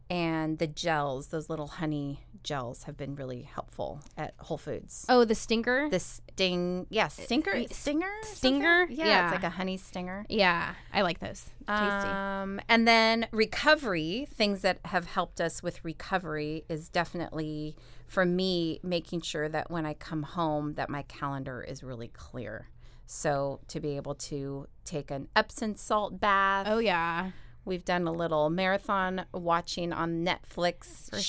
and 0.09 0.59
the 0.59 0.67
gels, 0.69 1.29
those 1.29 1.49
little 1.51 1.67
honey 1.67 2.21
gels, 2.45 2.85
have 2.85 2.97
been 2.97 3.17
really 3.17 3.43
helpful 3.43 4.01
at 4.17 4.35
Whole 4.39 4.57
Foods. 4.59 5.05
Oh, 5.09 5.25
the 5.25 5.35
stinker? 5.35 5.89
The 5.91 5.99
sting, 5.99 6.87
yeah, 6.91 7.09
stinker, 7.09 7.51
y- 7.55 7.67
stinger, 7.73 8.07
stinger? 8.23 8.87
yeah, 8.89 9.05
Yeah. 9.07 9.25
it's 9.25 9.33
like 9.33 9.43
a 9.43 9.51
honey 9.57 9.77
stinger. 9.77 10.25
yeah, 10.29 10.75
I 10.93 11.03
like 11.03 11.19
those. 11.19 11.47
Tasty. 11.67 12.09
Um, 12.09 12.61
and 12.69 12.87
then 12.87 13.27
recovery, 13.33 14.29
things 14.33 14.61
that 14.63 14.79
have 14.85 15.07
helped 15.07 15.41
us 15.41 15.61
with 15.61 15.85
recovery 15.85 16.65
is 16.69 16.89
definitely 16.89 17.75
for 18.07 18.25
me 18.25 18.79
making 18.85 19.23
sure 19.23 19.49
that 19.49 19.69
when 19.73 19.85
I 19.85 19.95
come 19.95 20.23
home 20.23 20.75
that 20.75 20.89
my 20.89 21.03
calendar 21.03 21.61
is 21.65 21.83
really 21.83 22.07
clear. 22.09 22.69
So 23.07 23.59
to 23.67 23.81
be 23.81 23.97
able 23.97 24.15
to 24.15 24.69
take 24.85 25.11
an 25.11 25.27
Epsom 25.35 25.75
salt 25.77 26.21
bath. 26.21 26.69
oh, 26.71 26.79
yeah. 26.79 27.33
We've 27.67 27.85
done 27.85 28.07
a 28.07 28.13
little 28.13 28.49
marathon 28.49 29.27
watching 29.35 29.93
on 29.93 30.25
Netflix 30.25 31.11
For 31.11 31.21
shows. 31.21 31.23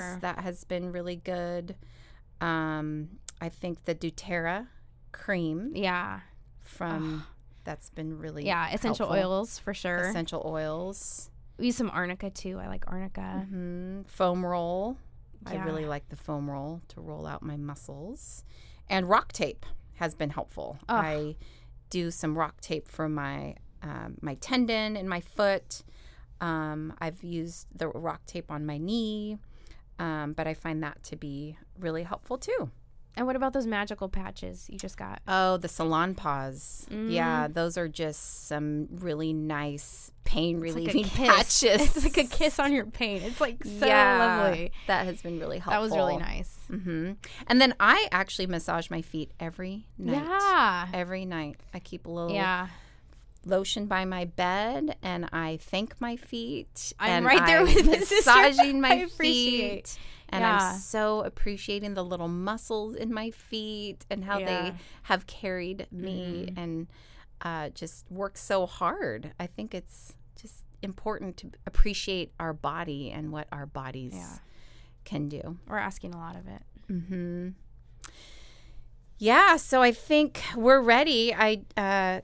sure. 0.00 0.18
That 0.22 0.38
has 0.38 0.64
been 0.64 0.92
really 0.92 1.16
good. 1.16 1.76
Um, 2.40 3.18
I 3.40 3.48
think 3.50 3.84
the 3.84 3.94
doTERRA 3.94 4.68
cream 5.12 5.72
Yeah. 5.74 6.20
from 6.62 7.24
that's 7.64 7.90
been 7.90 8.18
really 8.18 8.46
Yeah, 8.46 8.68
essential 8.72 9.08
helpful. 9.08 9.30
oils 9.32 9.58
for 9.58 9.74
sure. 9.74 10.08
essential 10.08 10.42
oils. 10.46 11.30
we 11.58 11.66
use 11.66 11.76
some 11.76 11.90
arnica 11.90 12.30
too. 12.30 12.58
I 12.60 12.68
like 12.68 12.84
arnica. 12.86 13.44
hmm 13.48 14.02
Foam 14.02 14.44
roll. 14.46 14.98
I 15.46 15.56
really 15.56 15.84
like 15.86 16.08
the 16.08 16.16
foam 16.16 16.48
roll 16.50 16.80
to 16.88 17.00
roll 17.00 17.26
out 17.26 17.42
my 17.42 17.56
muscles. 17.56 18.44
And 18.88 19.08
rock 19.08 19.32
tape 19.32 19.64
has 19.94 20.14
been 20.14 20.30
helpful. 20.30 20.78
Ugh. 20.88 21.04
I 21.04 21.36
do 21.90 22.10
some 22.10 22.36
rock 22.38 22.60
tape 22.60 22.88
for 22.88 23.08
my 23.08 23.54
um, 23.86 24.16
my 24.20 24.34
tendon 24.34 24.96
in 24.96 25.08
my 25.08 25.20
foot. 25.20 25.82
Um, 26.40 26.92
I've 27.00 27.22
used 27.22 27.66
the 27.74 27.88
rock 27.88 28.26
tape 28.26 28.50
on 28.50 28.66
my 28.66 28.78
knee, 28.78 29.38
um, 29.98 30.32
but 30.32 30.46
I 30.46 30.54
find 30.54 30.82
that 30.82 31.02
to 31.04 31.16
be 31.16 31.56
really 31.78 32.02
helpful 32.02 32.36
too. 32.36 32.70
And 33.18 33.26
what 33.26 33.34
about 33.34 33.54
those 33.54 33.66
magical 33.66 34.10
patches 34.10 34.66
you 34.68 34.78
just 34.78 34.98
got? 34.98 35.22
Oh, 35.26 35.56
the 35.56 35.68
Salonpas. 35.68 36.86
Mm. 36.90 37.10
Yeah, 37.10 37.48
those 37.50 37.78
are 37.78 37.88
just 37.88 38.46
some 38.46 38.88
really 38.90 39.32
nice 39.32 40.10
pain 40.24 40.62
It's 40.62 40.74
like 40.74 40.86
relieving 40.88 41.04
patches. 41.08 41.96
It's 41.96 42.04
like 42.04 42.18
a 42.18 42.24
kiss 42.24 42.58
on 42.58 42.74
your 42.74 42.84
pain. 42.84 43.22
It's 43.22 43.40
like 43.40 43.64
so 43.64 43.86
Yeah, 43.86 44.18
lovely. 44.18 44.72
That 44.86 45.06
has 45.06 45.22
been 45.22 45.38
really 45.40 45.58
helpful. 45.60 45.72
That 45.72 45.80
was 45.80 45.92
really 45.96 46.18
nice. 46.18 46.58
hmm 46.68 47.12
And 47.46 47.58
then 47.58 47.72
I 47.80 48.06
actually 48.12 48.48
massage 48.48 48.90
my 48.90 49.00
feet 49.00 49.30
every 49.40 49.86
night. 49.96 50.22
Yeah. 50.22 50.88
Every 50.92 51.24
night. 51.24 51.56
I 51.72 51.78
keep 51.78 52.04
a 52.04 52.10
little 52.10 52.34
Yeah. 52.34 52.68
Lotion 53.46 53.86
by 53.86 54.04
my 54.04 54.24
bed 54.24 54.96
and 55.02 55.28
I 55.32 55.58
thank 55.62 56.00
my 56.00 56.16
feet. 56.16 56.92
I'm 56.98 57.10
and 57.10 57.26
right 57.26 57.46
there 57.46 57.60
I'm 57.60 57.66
with 57.66 57.86
massaging 57.86 58.80
my 58.80 59.06
feet. 59.18 59.98
And 60.28 60.42
Yeah. 60.42 60.58
I'm 60.72 60.78
so 60.80 61.20
appreciating 61.20 61.94
the 61.94 62.04
little 62.04 62.28
muscles 62.28 62.94
in 62.96 63.12
my 63.14 63.30
feet 63.30 64.04
and 64.10 64.24
how 64.24 64.38
Yeah. 64.38 64.46
they 64.46 64.74
have 65.04 65.26
carried 65.26 65.86
me 65.92 66.46
Mhm. 66.50 66.58
and 66.58 66.86
uh, 67.40 67.68
just 67.70 68.10
worked 68.10 68.38
so 68.38 68.66
hard. 68.66 69.32
I 69.38 69.46
think 69.46 69.74
it's 69.74 70.16
just 70.40 70.64
important 70.82 71.36
to 71.38 71.52
appreciate 71.66 72.32
our 72.40 72.52
body 72.52 73.10
and 73.10 73.30
what 73.30 73.46
our 73.52 73.66
bodies 73.66 74.14
Yeah. 74.14 74.38
can 75.04 75.28
do. 75.28 75.58
We're 75.68 75.78
asking 75.78 76.14
a 76.14 76.18
lot 76.18 76.34
of 76.36 76.46
it. 76.48 76.62
hmm 76.88 77.48
Yeah, 79.18 79.56
so 79.56 79.80
I 79.82 79.92
think 79.92 80.42
we're 80.56 80.80
ready. 80.80 81.34
I 81.34 81.62
uh, 81.76 82.20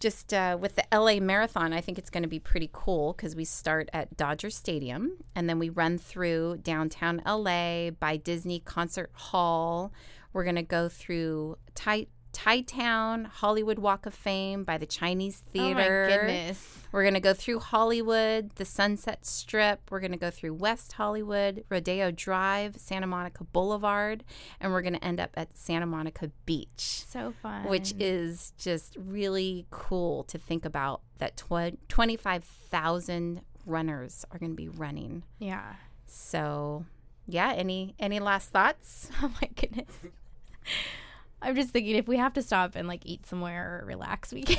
just 0.00 0.32
uh, 0.34 0.56
with 0.60 0.76
the 0.76 0.84
LA 0.92 1.20
Marathon, 1.20 1.72
I 1.72 1.80
think 1.80 1.98
it's 1.98 2.10
going 2.10 2.22
to 2.22 2.28
be 2.28 2.38
pretty 2.38 2.70
cool 2.72 3.12
because 3.12 3.34
we 3.34 3.44
start 3.44 3.88
at 3.92 4.16
Dodger 4.16 4.50
Stadium 4.50 5.18
and 5.34 5.48
then 5.48 5.58
we 5.58 5.68
run 5.68 5.98
through 5.98 6.58
downtown 6.62 7.22
LA 7.26 7.90
by 7.90 8.16
Disney 8.16 8.60
Concert 8.60 9.10
Hall. 9.14 9.92
We're 10.32 10.44
going 10.44 10.56
to 10.56 10.62
go 10.62 10.88
through 10.88 11.56
Thai 11.74 12.08
Thai 12.32 12.60
Town, 12.60 13.24
Hollywood 13.24 13.78
Walk 13.78 14.04
of 14.04 14.12
Fame 14.12 14.64
by 14.64 14.76
the 14.76 14.84
Chinese 14.84 15.42
Theater. 15.52 16.06
Oh 16.06 16.10
my 16.10 16.16
goodness. 16.16 16.85
We're 16.96 17.02
going 17.02 17.12
to 17.12 17.20
go 17.20 17.34
through 17.34 17.58
Hollywood, 17.58 18.52
the 18.54 18.64
Sunset 18.64 19.26
Strip. 19.26 19.90
We're 19.90 20.00
going 20.00 20.12
to 20.12 20.16
go 20.16 20.30
through 20.30 20.54
West 20.54 20.92
Hollywood, 20.92 21.62
Rodeo 21.68 22.10
Drive, 22.10 22.78
Santa 22.78 23.06
Monica 23.06 23.44
Boulevard, 23.44 24.24
and 24.62 24.72
we're 24.72 24.80
going 24.80 24.94
to 24.94 25.04
end 25.04 25.20
up 25.20 25.32
at 25.34 25.54
Santa 25.58 25.84
Monica 25.84 26.30
Beach. 26.46 27.04
So 27.06 27.34
fun. 27.42 27.68
Which 27.68 27.92
is 27.98 28.54
just 28.56 28.96
really 28.98 29.66
cool 29.70 30.24
to 30.24 30.38
think 30.38 30.64
about 30.64 31.02
that 31.18 31.36
tw- 31.36 31.78
25,000 31.90 33.42
runners 33.66 34.24
are 34.30 34.38
going 34.38 34.52
to 34.52 34.56
be 34.56 34.68
running. 34.68 35.22
Yeah. 35.38 35.74
So, 36.06 36.86
yeah, 37.26 37.52
any 37.52 37.94
any 37.98 38.20
last 38.20 38.52
thoughts? 38.52 39.10
Oh 39.22 39.30
my 39.42 39.50
goodness. 39.54 39.92
I'm 41.42 41.54
just 41.56 41.68
thinking 41.68 41.96
if 41.96 42.08
we 42.08 42.16
have 42.16 42.32
to 42.32 42.42
stop 42.42 42.74
and 42.74 42.88
like 42.88 43.02
eat 43.04 43.26
somewhere 43.26 43.82
or 43.82 43.86
relax, 43.86 44.32
we 44.32 44.42
can. 44.44 44.56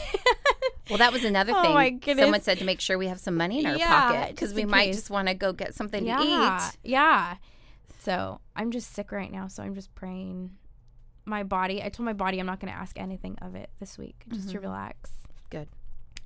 Well, 0.90 0.98
that 1.00 1.12
was 1.14 1.24
another 1.24 1.54
Oh 1.56 1.62
thing. 1.62 1.74
my 1.74 1.90
goodness. 1.90 2.24
Someone 2.24 2.42
said 2.42 2.60
to 2.60 2.66
make 2.66 2.80
sure 2.82 2.98
we 2.98 3.08
have 3.08 3.20
some 3.20 3.36
money 3.36 3.60
in 3.60 3.66
our 3.66 3.76
Yeah, 3.78 3.88
pocket 4.12 4.36
because 4.36 4.54
we 4.54 4.66
might 4.66 4.86
case. 4.86 4.96
just 4.98 5.10
want 5.10 5.28
to 5.28 5.34
go 5.34 5.54
get 5.54 5.74
something 5.76 6.06
yeah. 6.06 6.18
to 6.18 6.24
eat. 6.24 6.78
Yeah. 6.92 7.36
So 8.00 8.40
I'm 8.56 8.72
just 8.72 8.94
sick 8.94 9.12
right 9.12 9.32
now. 9.32 9.48
So 9.48 9.64
I'm 9.64 9.76
just 9.76 9.94
praying. 9.96 10.52
My 11.26 11.44
body, 11.44 11.84
I 11.84 11.90
told 11.90 12.06
my 12.06 12.14
body 12.14 12.40
I'm 12.40 12.46
not 12.46 12.60
going 12.62 12.72
to 12.72 12.78
ask 12.80 12.98
anything 12.98 13.38
of 13.42 13.54
it 13.56 13.70
this 13.80 13.98
week, 13.98 14.24
just 14.30 14.50
to 14.52 14.60
Mhm. 14.60 14.64
relax. 14.64 15.12
Good. 15.50 15.68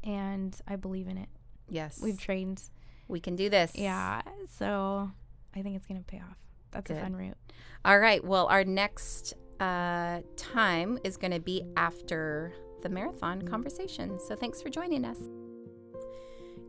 And 0.03 0.55
I 0.67 0.75
believe 0.75 1.07
in 1.07 1.17
it. 1.17 1.29
Yes, 1.69 1.99
We've 2.01 2.19
trained. 2.19 2.61
we 3.07 3.19
can 3.19 3.35
do 3.35 3.49
this. 3.49 3.71
Yeah. 3.75 4.21
So 4.59 5.09
I 5.55 5.61
think 5.63 5.75
it's 5.75 5.87
going 5.87 5.99
to 5.99 6.05
pay 6.05 6.17
off. 6.19 6.37
That's 6.71 6.87
Good. 6.87 6.97
a 6.97 7.01
fun 7.01 7.15
route. 7.15 7.37
All 7.83 7.97
right. 7.97 8.23
Well, 8.23 8.45
our 8.47 8.63
next 8.63 9.33
uh, 9.59 10.21
time 10.37 10.97
is 11.03 11.17
going 11.17 11.31
to 11.31 11.39
be 11.39 11.63
after 11.77 12.53
the 12.81 12.89
marathon 12.89 13.41
conversation. 13.41 14.19
So 14.19 14.35
thanks 14.35 14.61
for 14.61 14.69
joining 14.69 15.05
us. 15.05 15.17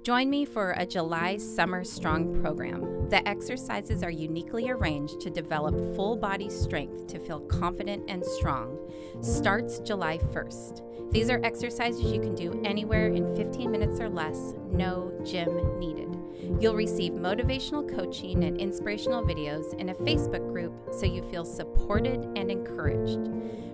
Join 0.02 0.30
me 0.30 0.44
for 0.44 0.74
a 0.78 0.84
July 0.84 1.36
Summer 1.36 1.84
Strong 1.84 2.42
program. 2.42 3.08
The 3.08 3.26
exercises 3.28 4.02
are 4.02 4.10
uniquely 4.10 4.68
arranged 4.68 5.20
to 5.20 5.30
develop 5.30 5.76
full 5.94 6.16
body 6.16 6.50
strength 6.50 7.06
to 7.06 7.20
feel 7.20 7.38
confident 7.40 8.10
and 8.10 8.24
strong. 8.24 8.76
Starts 9.20 9.78
July 9.78 10.18
1st. 10.18 11.12
These 11.12 11.30
are 11.30 11.40
exercises 11.44 12.00
you 12.00 12.20
can 12.20 12.34
do 12.34 12.60
anywhere 12.64 13.08
in 13.08 13.36
15 13.36 13.70
minutes 13.70 14.00
or 14.00 14.08
less, 14.08 14.54
no 14.70 15.12
gym 15.24 15.78
needed. 15.78 16.18
You'll 16.58 16.74
receive 16.74 17.12
motivational 17.12 17.88
coaching 17.94 18.42
and 18.44 18.58
inspirational 18.58 19.22
videos 19.22 19.78
in 19.78 19.90
a 19.90 19.94
Facebook 19.94 20.50
group 20.52 20.72
so 20.92 21.06
you 21.06 21.22
feel 21.30 21.44
supported 21.44 22.24
and 22.36 22.50
encouraged. 22.50 23.20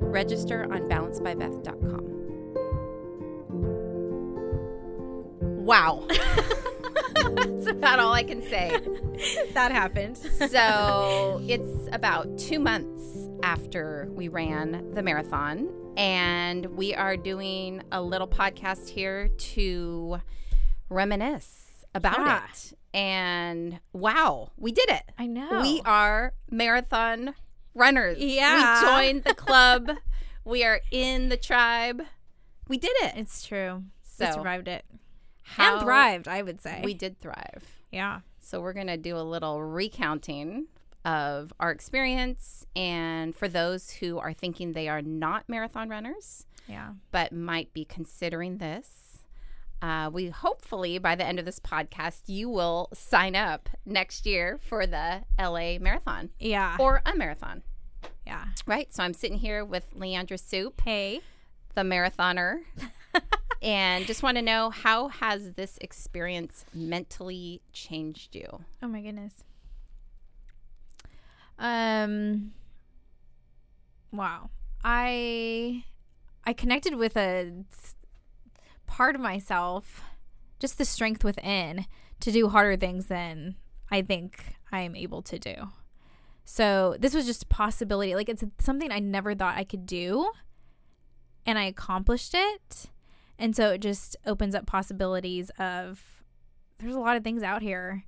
Register 0.00 0.64
on 0.64 0.88
balancedbybeth.com. 0.88 2.07
Wow. 5.68 6.06
That's 7.14 7.66
about 7.66 7.98
all 8.00 8.14
I 8.14 8.22
can 8.22 8.40
say. 8.40 8.70
that 9.52 9.70
happened. 9.70 10.16
So 10.16 11.42
it's 11.46 11.88
about 11.92 12.38
two 12.38 12.58
months 12.58 13.28
after 13.42 14.08
we 14.12 14.28
ran 14.28 14.94
the 14.94 15.02
marathon, 15.02 15.68
and 15.98 16.64
we 16.66 16.94
are 16.94 17.18
doing 17.18 17.82
a 17.92 18.00
little 18.00 18.26
podcast 18.26 18.88
here 18.88 19.28
to 19.28 20.22
reminisce 20.88 21.84
about 21.94 22.18
Yeah. 22.18 22.44
it. 22.50 22.72
And 22.94 23.78
wow, 23.92 24.52
we 24.56 24.72
did 24.72 24.88
it. 24.88 25.02
I 25.18 25.26
know. 25.26 25.60
We 25.60 25.82
are 25.84 26.32
marathon 26.50 27.34
runners. 27.74 28.16
Yeah. 28.18 28.80
We 28.80 28.86
joined 28.88 29.24
the 29.24 29.34
club. 29.46 29.90
we 30.46 30.64
are 30.64 30.80
in 30.90 31.28
the 31.28 31.36
tribe. 31.36 32.02
We 32.68 32.78
did 32.78 32.96
it. 33.02 33.12
It's 33.16 33.46
true. 33.46 33.82
So 34.02 34.24
we 34.26 34.32
survived 34.32 34.66
it. 34.68 34.86
How- 35.56 35.74
and 35.74 35.82
thrived, 35.82 36.28
I 36.28 36.42
would 36.42 36.60
say. 36.60 36.80
We 36.84 36.94
did 36.94 37.20
thrive. 37.20 37.64
yeah. 37.90 38.20
So 38.40 38.60
we're 38.62 38.72
going 38.72 38.86
to 38.86 38.96
do 38.96 39.16
a 39.16 39.20
little 39.22 39.62
recounting 39.62 40.68
of 41.04 41.52
our 41.60 41.70
experience. 41.70 42.64
And 42.74 43.34
for 43.34 43.46
those 43.46 43.90
who 43.90 44.18
are 44.18 44.32
thinking 44.32 44.72
they 44.72 44.88
are 44.88 45.02
not 45.02 45.48
marathon 45.48 45.88
runners, 45.90 46.46
Yeah. 46.66 46.92
but 47.10 47.30
might 47.32 47.72
be 47.74 47.84
considering 47.84 48.56
this, 48.58 49.18
uh, 49.82 50.10
we 50.12 50.28
hopefully 50.30 50.98
by 50.98 51.14
the 51.14 51.26
end 51.26 51.38
of 51.38 51.44
this 51.44 51.60
podcast, 51.60 52.22
you 52.26 52.48
will 52.48 52.88
sign 52.94 53.36
up 53.36 53.68
next 53.84 54.24
year 54.26 54.58
for 54.62 54.86
the 54.86 55.24
LA 55.38 55.78
Marathon 55.78 56.30
Yeah. 56.40 56.76
or 56.80 57.02
a 57.06 57.14
marathon, 57.14 57.62
yeah. 58.26 58.46
right? 58.66 58.92
So 58.94 59.02
I'm 59.02 59.14
sitting 59.14 59.38
here 59.38 59.62
with 59.64 59.94
Leandra 59.94 60.38
Soup, 60.40 60.80
Hey. 60.80 61.20
the 61.74 61.82
marathoner. 61.82 62.60
and 63.62 64.06
just 64.06 64.22
want 64.22 64.36
to 64.36 64.42
know 64.42 64.70
how 64.70 65.08
has 65.08 65.52
this 65.52 65.78
experience 65.80 66.64
mentally 66.72 67.60
changed 67.72 68.34
you? 68.34 68.64
Oh 68.82 68.88
my 68.88 69.00
goodness. 69.00 69.44
Um 71.58 72.52
wow. 74.12 74.50
I 74.84 75.84
I 76.44 76.52
connected 76.52 76.94
with 76.94 77.16
a 77.16 77.52
part 78.86 79.14
of 79.14 79.20
myself, 79.20 80.02
just 80.58 80.78
the 80.78 80.84
strength 80.84 81.24
within 81.24 81.86
to 82.20 82.32
do 82.32 82.48
harder 82.48 82.76
things 82.76 83.06
than 83.06 83.56
I 83.90 84.02
think 84.02 84.56
I 84.72 84.80
am 84.80 84.96
able 84.96 85.22
to 85.22 85.38
do. 85.38 85.54
So, 86.44 86.96
this 86.98 87.14
was 87.14 87.26
just 87.26 87.50
possibility. 87.50 88.14
Like 88.14 88.30
it's 88.30 88.42
something 88.58 88.90
I 88.90 89.00
never 89.00 89.34
thought 89.34 89.58
I 89.58 89.64
could 89.64 89.84
do 89.84 90.30
and 91.44 91.58
I 91.58 91.64
accomplished 91.64 92.32
it. 92.34 92.86
And 93.38 93.54
so 93.54 93.70
it 93.70 93.78
just 93.80 94.16
opens 94.26 94.54
up 94.54 94.66
possibilities 94.66 95.50
of 95.58 96.22
there's 96.78 96.94
a 96.94 97.00
lot 97.00 97.16
of 97.16 97.24
things 97.24 97.42
out 97.42 97.62
here 97.62 98.04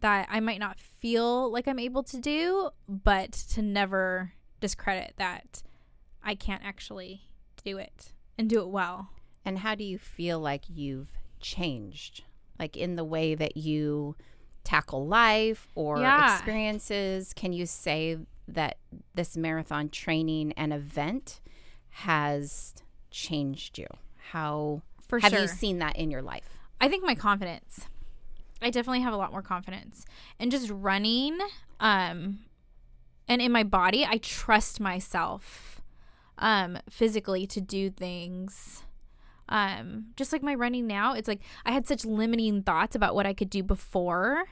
that 0.00 0.26
I 0.30 0.40
might 0.40 0.58
not 0.60 0.78
feel 0.78 1.50
like 1.50 1.66
I'm 1.66 1.78
able 1.78 2.02
to 2.04 2.18
do, 2.18 2.70
but 2.88 3.32
to 3.52 3.62
never 3.62 4.32
discredit 4.60 5.14
that 5.16 5.62
I 6.22 6.34
can't 6.34 6.62
actually 6.64 7.22
do 7.64 7.78
it 7.78 8.12
and 8.36 8.48
do 8.48 8.60
it 8.60 8.68
well. 8.68 9.08
And 9.44 9.58
how 9.58 9.74
do 9.74 9.84
you 9.84 9.98
feel 9.98 10.38
like 10.40 10.64
you've 10.68 11.12
changed? 11.40 12.24
Like 12.58 12.76
in 12.76 12.96
the 12.96 13.04
way 13.04 13.34
that 13.34 13.56
you 13.56 14.16
tackle 14.64 15.06
life 15.06 15.68
or 15.74 16.00
Yeah. 16.00 16.34
experiences? 16.36 17.32
Can 17.34 17.52
you 17.52 17.66
say 17.66 18.18
that 18.48 18.78
this 19.14 19.36
marathon 19.36 19.88
training 19.88 20.52
and 20.52 20.72
event 20.72 21.40
has 21.90 22.74
changed 23.10 23.78
you? 23.78 23.86
How 24.30 24.82
For 25.06 25.18
have 25.18 25.32
sure. 25.32 25.42
you 25.42 25.48
seen 25.48 25.78
that 25.78 25.96
in 25.96 26.10
your 26.10 26.22
life? 26.22 26.48
I 26.80 26.88
think 26.88 27.04
my 27.04 27.14
confidence. 27.14 27.86
I 28.62 28.70
definitely 28.70 29.00
have 29.02 29.12
a 29.12 29.16
lot 29.16 29.30
more 29.32 29.42
confidence. 29.42 30.04
And 30.38 30.50
just 30.50 30.70
running 30.70 31.38
um 31.80 32.38
and 33.26 33.40
in 33.40 33.52
my 33.52 33.62
body, 33.62 34.04
I 34.04 34.18
trust 34.18 34.80
myself 34.80 35.80
um 36.38 36.78
physically 36.90 37.46
to 37.48 37.60
do 37.60 37.90
things. 37.90 38.82
Um 39.48 40.06
just 40.16 40.32
like 40.32 40.42
my 40.42 40.54
running 40.54 40.86
now, 40.86 41.12
it's 41.14 41.28
like 41.28 41.40
I 41.64 41.72
had 41.72 41.86
such 41.86 42.04
limiting 42.04 42.62
thoughts 42.62 42.96
about 42.96 43.14
what 43.14 43.26
I 43.26 43.34
could 43.34 43.50
do 43.50 43.62
before 43.62 44.44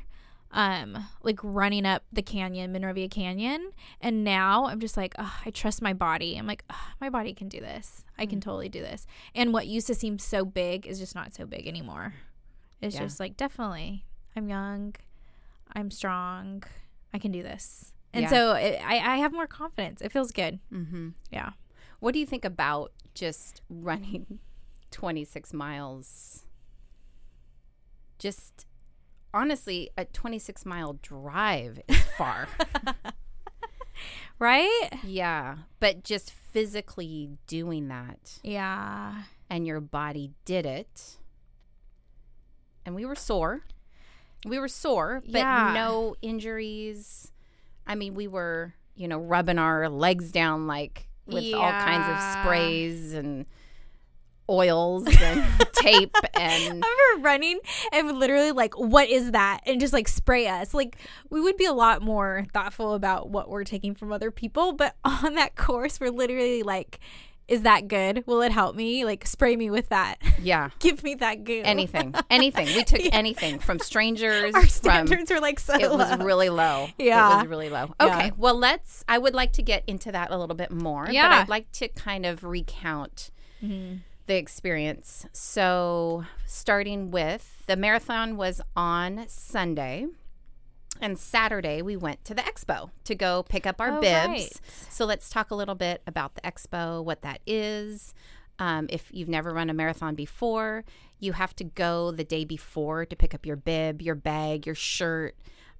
um 0.52 1.06
like 1.22 1.38
running 1.42 1.86
up 1.86 2.02
the 2.12 2.22
canyon, 2.22 2.72
Monrovia 2.72 3.08
Canyon, 3.08 3.72
and 4.00 4.22
now 4.24 4.66
I'm 4.66 4.80
just 4.80 4.96
like, 4.96 5.14
oh, 5.18 5.34
I 5.46 5.50
trust 5.50 5.80
my 5.82 5.92
body. 5.92 6.36
I'm 6.36 6.46
like, 6.46 6.64
my 7.00 7.08
body 7.08 7.32
can 7.34 7.48
do 7.48 7.60
this. 7.60 8.04
I 8.18 8.26
can 8.26 8.40
totally 8.40 8.68
do 8.68 8.80
this. 8.80 9.06
And 9.34 9.52
what 9.52 9.66
used 9.66 9.86
to 9.88 9.94
seem 9.94 10.18
so 10.18 10.44
big 10.44 10.86
is 10.86 10.98
just 10.98 11.14
not 11.14 11.34
so 11.34 11.46
big 11.46 11.66
anymore. 11.66 12.14
It's 12.80 12.94
Yeah. 12.94 13.02
just 13.02 13.18
like 13.20 13.36
definitely 13.36 14.04
I'm 14.36 14.48
young, 14.48 14.94
I'm 15.74 15.90
strong, 15.90 16.62
I 17.14 17.18
can 17.18 17.32
do 17.32 17.42
this. 17.42 17.92
And 18.12 18.24
Yeah. 18.24 18.28
so 18.28 18.52
it, 18.52 18.80
I, 18.84 18.96
I 19.14 19.16
have 19.18 19.32
more 19.32 19.46
confidence. 19.46 20.02
It 20.02 20.12
feels 20.12 20.32
good. 20.32 20.58
Mm-hmm. 20.72 21.10
Yeah. 21.30 21.50
What 22.00 22.12
do 22.12 22.18
you 22.18 22.26
think 22.26 22.44
about 22.44 22.92
just 23.14 23.62
running 23.70 24.38
26 24.90 25.52
miles? 25.54 26.44
Just 28.18 28.66
honestly, 29.34 29.90
a 29.96 30.04
26 30.04 30.64
mile 30.66 30.98
drive 31.02 31.80
is 31.88 32.02
far. 32.18 32.48
Right? 34.38 34.88
yeah. 35.04 35.58
But 35.78 36.02
just 36.02 36.32
physically 36.32 37.30
doing 37.46 37.86
that 37.88 38.40
Yeah. 38.42 39.22
and 39.48 39.66
your 39.66 39.80
body 39.80 40.32
did 40.44 40.66
it. 40.66 41.18
And 42.84 42.96
we 42.96 43.04
were 43.06 43.14
sore. 43.14 43.60
We 44.44 44.58
were 44.58 44.66
sore, 44.68 45.22
but 45.24 45.38
Yeah. 45.38 45.72
no 45.74 46.16
injuries. 46.22 47.30
I 47.86 47.94
mean, 47.94 48.14
we 48.14 48.26
were, 48.26 48.74
you 48.96 49.06
know, 49.06 49.18
rubbing 49.18 49.58
our 49.58 49.88
legs 49.88 50.32
down 50.32 50.66
like 50.66 51.08
with 51.26 51.54
all 51.54 51.70
kinds 51.70 52.08
of 52.08 52.42
sprays 52.42 53.12
and 53.12 53.46
oils 54.52 55.06
and 55.06 55.44
tape 55.72 56.14
and 56.34 56.84
I 56.84 57.10
remember 57.10 57.24
running 57.24 57.58
and 57.92 58.18
literally 58.18 58.52
like, 58.52 58.74
what 58.78 59.08
is 59.08 59.32
that? 59.32 59.60
And 59.66 59.80
just 59.80 59.92
like 59.92 60.08
spray 60.08 60.46
us. 60.46 60.74
Like 60.74 60.96
we 61.30 61.40
would 61.40 61.56
be 61.56 61.64
a 61.64 61.72
lot 61.72 62.02
more 62.02 62.46
thoughtful 62.52 62.94
about 62.94 63.30
what 63.30 63.48
we're 63.48 63.64
taking 63.64 63.94
from 63.94 64.12
other 64.12 64.30
people. 64.30 64.72
But 64.72 64.94
on 65.04 65.34
that 65.36 65.56
course, 65.56 65.98
we're 65.98 66.10
literally 66.10 66.62
like 66.62 67.00
is 67.48 67.62
that 67.62 67.88
good? 67.88 68.24
Will 68.26 68.40
it 68.40 68.52
help 68.52 68.76
me? 68.76 69.04
Like 69.04 69.26
spray 69.26 69.56
me 69.56 69.68
with 69.68 69.88
that. 69.88 70.16
Yeah. 70.40 70.70
Give 70.78 71.02
me 71.02 71.16
that 71.16 71.42
goo. 71.44 71.60
Anything. 71.64 72.14
Anything. 72.30 72.66
We 72.66 72.84
took 72.84 73.00
anything 73.12 73.58
from 73.58 73.78
strangers. 73.80 74.54
Our 74.54 74.60
from 74.62 74.68
standards 74.70 75.30
were 75.30 75.40
like 75.40 75.58
so 75.58 75.74
it 75.74 75.90
was 75.90 76.16
really 76.20 76.48
low. 76.48 76.88
Yeah. 76.98 77.34
It 77.34 77.36
was 77.38 77.46
really 77.48 77.68
low. 77.68 77.92
Yeah. 78.00 78.06
Okay. 78.06 78.32
Well, 78.38 78.56
let's, 78.56 79.04
I 79.08 79.18
would 79.18 79.34
like 79.34 79.54
to 79.54 79.62
get 79.62 79.82
into 79.86 80.12
that 80.12 80.30
a 80.30 80.38
little 80.38 80.54
bit 80.54 80.70
more. 80.70 81.04
But 81.06 81.14
Yeah. 81.14 81.40
I'd 81.42 81.48
like 81.48 81.70
to 81.72 81.88
kind 81.88 82.24
of 82.24 82.44
recount 82.44 83.30
Mm-hmm. 83.62 83.98
The 84.26 84.36
experience. 84.36 85.26
So, 85.32 86.24
starting 86.46 87.10
with 87.10 87.62
the 87.66 87.76
marathon 87.76 88.36
was 88.36 88.60
on 88.76 89.24
Sunday. 89.28 90.06
And 91.00 91.18
Saturday, 91.18 91.82
we 91.82 91.96
went 91.96 92.24
to 92.26 92.34
the 92.34 92.42
expo 92.42 92.90
to 93.04 93.14
go 93.14 93.42
pick 93.42 93.66
up 93.66 93.80
our 93.80 93.98
Oh, 93.98 94.00
bibs. 94.00 94.28
right. 94.28 94.60
So, 94.90 95.04
let's 95.04 95.28
talk 95.28 95.50
a 95.50 95.54
little 95.54 95.74
bit 95.74 96.02
about 96.06 96.34
the 96.36 96.40
expo, 96.42 97.02
what 97.04 97.22
that 97.22 97.40
is. 97.46 98.14
Um, 98.58 98.86
if 98.90 99.08
you've 99.10 99.28
never 99.28 99.52
run 99.52 99.70
a 99.70 99.74
marathon 99.74 100.14
before, 100.14 100.84
you 101.18 101.32
have 101.32 101.56
to 101.56 101.64
go 101.64 102.12
the 102.12 102.22
day 102.24 102.44
before 102.44 103.04
to 103.06 103.16
pick 103.16 103.34
up 103.34 103.44
your 103.46 103.56
bib, 103.56 104.00
your 104.02 104.14
bag, 104.14 104.66
your 104.66 104.74
shirt. 104.76 105.34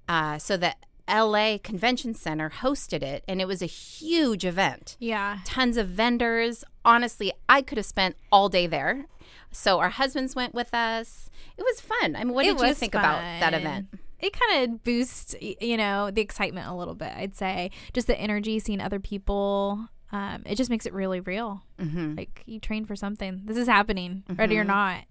Uh, 0.09 0.37
so, 0.37 0.57
the 0.57 0.75
LA 1.07 1.57
Convention 1.61 2.13
Center 2.13 2.49
hosted 2.49 3.01
it, 3.03 3.23
and 3.27 3.41
it 3.41 3.47
was 3.47 3.61
a 3.61 3.65
huge 3.67 4.45
event 4.45 4.95
Yeah. 4.99 5.39
tons 5.45 5.77
of 5.77 5.89
vendors. 5.89 6.63
Honestly, 6.85 7.31
I 7.49 7.61
could 7.61 7.77
have 7.77 7.85
spent 7.85 8.15
all 8.31 8.49
day 8.49 8.67
there. 8.67 9.05
So 9.51 9.79
our 9.79 9.89
husbands 9.89 10.35
went 10.35 10.53
with 10.53 10.73
us. 10.73 11.29
It 11.57 11.61
was 11.63 11.79
fun. 11.81 12.15
I 12.15 12.23
mean, 12.23 12.33
what 12.33 12.45
It 12.45 12.53
did 12.53 12.61
you 12.61 12.67
was 12.69 12.77
think 12.79 12.95
about 12.95 13.17
that 13.39 13.53
event? 13.53 13.87
It 14.19 14.33
kind 14.33 14.63
of 14.71 14.83
boosts, 14.83 15.35
you 15.41 15.75
know, 15.77 16.09
the 16.09 16.21
excitement 16.21 16.67
a 16.67 16.73
little 16.73 16.95
bit. 16.95 17.11
I'd 17.15 17.35
say 17.35 17.69
just 17.93 18.07
the 18.07 18.19
energy, 18.19 18.57
seeing 18.59 18.79
other 18.81 18.99
people. 18.99 19.89
Um, 20.13 20.43
it 20.45 20.55
just 20.55 20.69
makes 20.69 20.85
it 20.85 20.93
really 20.93 21.19
real. 21.19 21.63
Mm-hmm. 21.79 22.15
Like 22.15 22.43
you 22.45 22.59
train 22.59 22.85
for 22.85 22.95
something. 22.95 23.41
This 23.45 23.57
is 23.57 23.67
happening, 23.67 24.23
ready 24.37 24.57
or 24.57 24.63
not. 24.63 25.03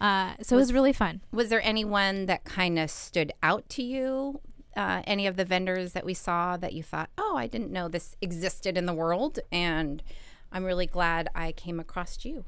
Uh, 0.00 0.34
so 0.42 0.56
it 0.56 0.58
was 0.58 0.72
really 0.72 0.92
fun. 0.92 1.20
Was 1.32 1.48
there 1.48 1.62
anyone 1.64 2.26
that 2.26 2.44
kind 2.44 2.78
of 2.78 2.90
stood 2.90 3.32
out 3.42 3.68
to 3.70 3.82
you? 3.82 4.40
Uh, 4.76 5.02
any 5.06 5.26
of 5.26 5.36
the 5.36 5.44
vendors 5.44 5.92
that 5.92 6.04
we 6.04 6.14
saw 6.14 6.56
that 6.56 6.72
you 6.72 6.82
thought, 6.82 7.10
oh, 7.18 7.36
I 7.36 7.46
didn't 7.46 7.70
know 7.70 7.88
this 7.88 8.16
existed 8.22 8.78
in 8.78 8.86
the 8.86 8.94
world, 8.94 9.38
and 9.50 10.02
I'm 10.50 10.64
really 10.64 10.86
glad 10.86 11.28
I 11.34 11.52
came 11.52 11.78
across 11.78 12.24
you. 12.24 12.44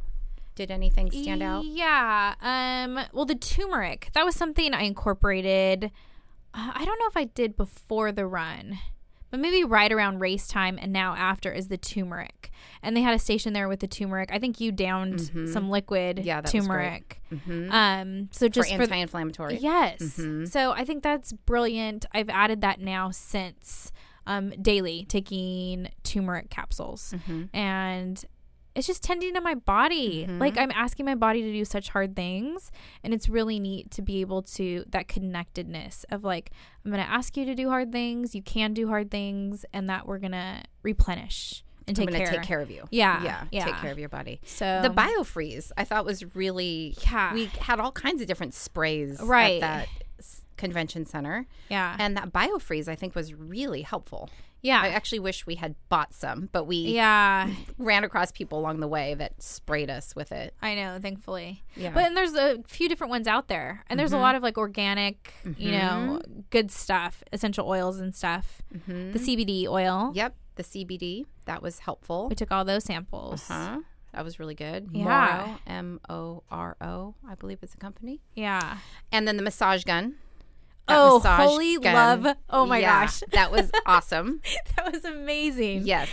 Did 0.55 0.71
anything 0.71 1.11
stand 1.11 1.43
out? 1.43 1.65
Yeah. 1.65 2.35
Um. 2.41 3.01
Well, 3.13 3.25
the 3.25 3.35
turmeric 3.35 4.11
that 4.15 4.25
was 4.25 4.37
something 4.37 4.73
I 4.73 4.83
incorporated. 4.83 5.91
Uh, 6.55 6.71
I 6.75 6.85
don't 6.85 6.99
know 6.99 7.09
if 7.09 7.17
I 7.17 7.25
did 7.25 7.57
before 7.57 8.13
the 8.13 8.27
run, 8.27 8.79
but 9.35 9.41
maybe 9.41 9.65
right 9.65 9.91
around 9.91 10.21
race 10.21 10.47
time 10.47 10.79
and 10.81 10.93
now 10.93 11.13
after 11.17 11.51
is 11.51 11.67
the 11.67 11.77
turmeric. 11.77 12.53
And 12.85 12.97
they 12.97 13.01
had 13.03 13.15
a 13.15 13.19
station 13.19 13.53
there 13.53 13.67
with 13.69 13.81
the 13.81 13.89
turmeric. 13.89 14.31
I 14.33 14.39
think 14.39 14.61
you 14.61 14.71
downed 14.71 15.21
some 15.53 15.69
liquid 15.71 16.19
Mm-hmm. 16.19 16.27
Yeah, 16.27 16.41
that 16.41 16.45
was 16.45 16.53
great. 16.53 16.63
turmeric. 16.63 17.23
Mm-hmm. 17.33 17.73
Um. 17.73 18.29
So 18.31 18.47
just 18.47 18.73
for, 18.73 18.83
anti-inflammatory. 18.83 19.57
yes. 19.57 19.99
Mhm. 20.01 20.49
So 20.49 20.71
I 20.71 20.85
think 20.85 21.03
that's 21.03 21.33
brilliant. 21.33 22.07
I've 22.13 22.29
added 22.29 22.61
that 22.61 22.81
now 22.81 23.11
since 23.11 23.91
um 24.27 24.51
daily 24.63 25.05
taking 25.09 25.89
turmeric 26.05 26.49
capsules 26.49 27.13
Mhm. 27.27 27.49
and 27.53 28.25
it's 28.75 28.87
just 28.87 29.03
tending 29.03 29.35
to 29.35 29.41
my 29.41 29.55
body. 29.55 30.27
Mhm. 30.29 30.41
Like 30.41 30.59
I'm 30.59 30.71
asking 30.73 31.07
my 31.07 31.15
body 31.15 31.43
to 31.43 31.53
do 31.53 31.65
such 31.65 31.91
hard 31.91 32.17
things, 32.17 32.71
and 33.03 33.15
it's 33.15 33.29
really 33.29 33.61
neat 33.61 33.91
to 33.93 34.03
be 34.03 34.21
able 34.21 34.43
to 34.43 34.85
that 34.89 35.07
connectedness 35.09 36.05
of 36.11 36.25
like 36.25 36.51
I'm 36.85 36.91
going 36.91 37.03
to 37.05 37.11
ask 37.11 37.37
you 37.37 37.45
to 37.47 37.55
do 37.55 37.69
hard 37.71 37.93
things, 37.93 38.35
you 38.35 38.43
can 38.43 38.75
do 38.75 38.89
hard 38.89 39.11
things, 39.11 39.65
and 39.73 39.89
that 39.89 40.07
we're 40.07 40.19
going 40.19 40.33
to 40.33 40.63
replenish 40.83 41.63
and 41.87 41.97
take 41.97 42.11
care. 42.11 42.27
take 42.27 42.43
care 42.43 42.61
of 42.61 42.71
you. 42.71 42.85
Yeah, 42.91 43.23
Yeah. 43.23 43.45
yeah. 43.53 43.65
Take 43.67 43.77
care 43.77 43.93
of 43.93 43.99
your 43.99 44.09
body. 44.09 44.41
So 44.45 44.81
the 44.83 44.89
biofreeze 44.91 45.71
i 45.77 45.85
thought 45.85 46.05
was 46.05 46.25
really 46.35 46.97
Yeah. 47.03 47.33
we 47.35 47.47
had 47.61 47.79
all 47.81 47.93
kinds 47.93 48.21
of 48.23 48.27
different 48.27 48.55
sprays 48.55 49.21
Right. 49.23 49.63
at 49.63 49.87
that 49.87 49.89
convention 50.57 51.05
center 51.05 51.47
yeah, 51.69 51.97
and 51.99 52.17
that 52.17 52.33
biofreeze 52.33 52.87
i 52.89 52.95
think 52.95 53.15
was 53.17 53.35
really 53.35 53.83
helpful 53.83 54.31
i 54.67 54.89
actually 54.89 55.19
wish 55.19 55.47
we 55.47 55.55
had 55.57 55.75
bought 55.89 56.13
some 56.15 56.49
but 56.53 56.65
we 56.65 56.77
yeah. 56.77 57.49
ran 57.79 58.03
across 58.05 58.33
people 58.33 58.59
along 58.59 58.81
the 58.81 58.89
way 58.89 59.15
that 59.15 59.41
sprayed 59.43 59.91
us 59.91 60.15
with 60.17 60.33
it 60.33 60.55
I 60.63 60.75
know, 60.75 60.99
thankfully. 61.01 61.63
yeah 61.77 61.91
But 61.93 62.05
and 62.07 62.17
there's 62.17 62.35
a 62.35 62.63
few 62.67 62.89
different 62.89 63.11
ones 63.11 63.27
out 63.29 63.49
there, 63.49 63.85
and 63.89 63.99
there's 64.01 64.13
a 64.13 64.19
lot 64.19 64.35
of 64.35 64.43
like 64.43 64.57
organic, 64.59 65.33
you 65.59 65.73
know, 65.73 66.21
good 66.51 66.71
stuff, 66.71 67.23
essential 67.33 67.69
oils 67.69 67.99
and 67.99 68.15
stuff. 68.15 68.63
Mhm. 68.75 69.13
The 69.13 69.19
CBD 69.19 69.67
oil. 69.69 70.13
yep 70.15 70.35
the 70.57 70.63
cbd 70.63 71.27
that 71.47 71.61
was 71.63 71.81
helpful 71.81 72.29
We 72.29 72.37
took 72.37 72.53
all 72.53 72.65
those 72.65 72.85
samples. 72.85 73.51
Uh-huh. 73.51 73.81
that 74.13 74.25
was 74.25 74.39
really 74.39 74.55
good 74.55 74.89
Yeah. 74.93 75.03
Moro, 75.05 75.59
m-o-r-o 75.67 77.15
i 77.29 77.35
believe 77.35 77.59
it's 77.63 77.75
a 77.75 77.77
company 77.79 78.21
Yeah. 78.35 78.79
and 79.13 79.27
then 79.27 79.37
the 79.37 79.43
massage 79.43 79.85
gun 79.85 80.15
Oh, 80.89 81.19
massage 81.19 81.41
holy 81.47 81.79
gun. 81.79 82.23
love. 82.23 82.37
Oh 82.51 82.67
my 82.67 82.79
Yeah, 82.79 83.05
gosh. 83.05 83.23
that 83.33 83.51
was 83.51 83.71
awesome 83.87 84.41
that 84.77 84.93
was 84.93 85.05
amazing. 85.05 85.87
yes 85.87 86.09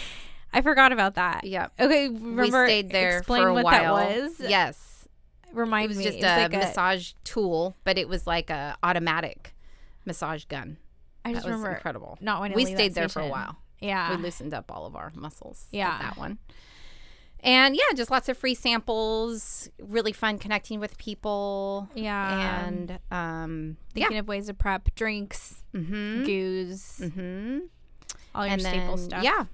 I 0.54 0.62
forgot 0.62 0.92
about 0.92 1.16
that. 1.16 1.44
yeah 1.46 1.68
Okay, 1.80 2.08
remember 2.10 2.42
we 2.64 2.68
stayed 2.68 2.90
there 2.92 3.18
explain 3.20 3.44
for 3.44 3.48
a 3.50 3.54
what 3.54 3.64
while. 3.66 3.96
that 3.98 4.22
was. 4.22 4.40
Yes, 4.40 5.08
Remind 5.54 5.82
me. 5.82 5.86
it 5.86 5.88
was 5.90 5.98
me. 5.98 6.04
just 6.06 6.18
It 6.18 6.24
a 6.24 6.42
like 6.44 6.52
massage 6.52 7.14
tool, 7.24 7.76
but 7.84 7.98
it 7.98 8.08
was 8.08 8.26
like 8.28 8.50
a 8.50 8.78
automatic 8.84 9.54
massage 10.06 10.46
gun. 10.46 10.78
I 11.26 11.34
just 11.34 11.46
remember. 11.46 11.46
that 11.46 11.46
was 11.46 11.46
remember 11.46 11.76
incredible. 11.78 12.18
not 12.22 12.40
to 12.50 12.56
we 12.56 12.66
stayed 12.66 12.94
there 12.96 13.10
for 13.10 13.22
a 13.22 13.28
while. 13.28 13.58
Yeah. 13.80 14.16
We 14.16 14.22
loosened 14.24 14.54
up 14.54 14.72
all 14.72 14.86
of 14.86 14.96
our 14.96 15.12
muscles. 15.16 15.66
Yeah. 15.72 15.98
that 16.00 16.18
one. 16.18 16.38
And 17.44 17.76
yeah, 17.76 17.82
just 17.96 18.12
lots 18.12 18.30
of 18.30 18.38
free 18.38 18.54
samples. 18.54 19.70
Really 19.80 20.12
fun 20.12 20.38
connecting 20.38 20.80
with 20.80 20.98
people. 20.98 21.90
Yeah. 21.96 22.66
And 22.68 23.00
um, 23.10 23.78
yeah. 23.96 24.04
Thinking 24.06 24.18
of 24.20 24.28
ways 24.28 24.48
to 24.48 24.54
prep 24.54 24.94
drinks, 24.96 25.64
Mm-hmm. 25.74 26.24
goos, 26.26 27.00
Mm-hmm. 27.02 27.60
all 28.36 28.46
your 28.46 28.54
And 28.54 28.62
staple 28.62 28.98
then 28.98 29.06
stuff. 29.06 29.24
yeah, 29.24 29.46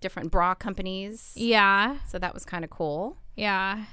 different 0.00 0.30
bra 0.30 0.54
companies. 0.54 1.32
Yeah. 1.36 1.98
So 2.08 2.18
that 2.18 2.34
was 2.34 2.44
kind 2.44 2.64
of 2.64 2.70
cool. 2.70 3.16
Yeah. 3.36 3.84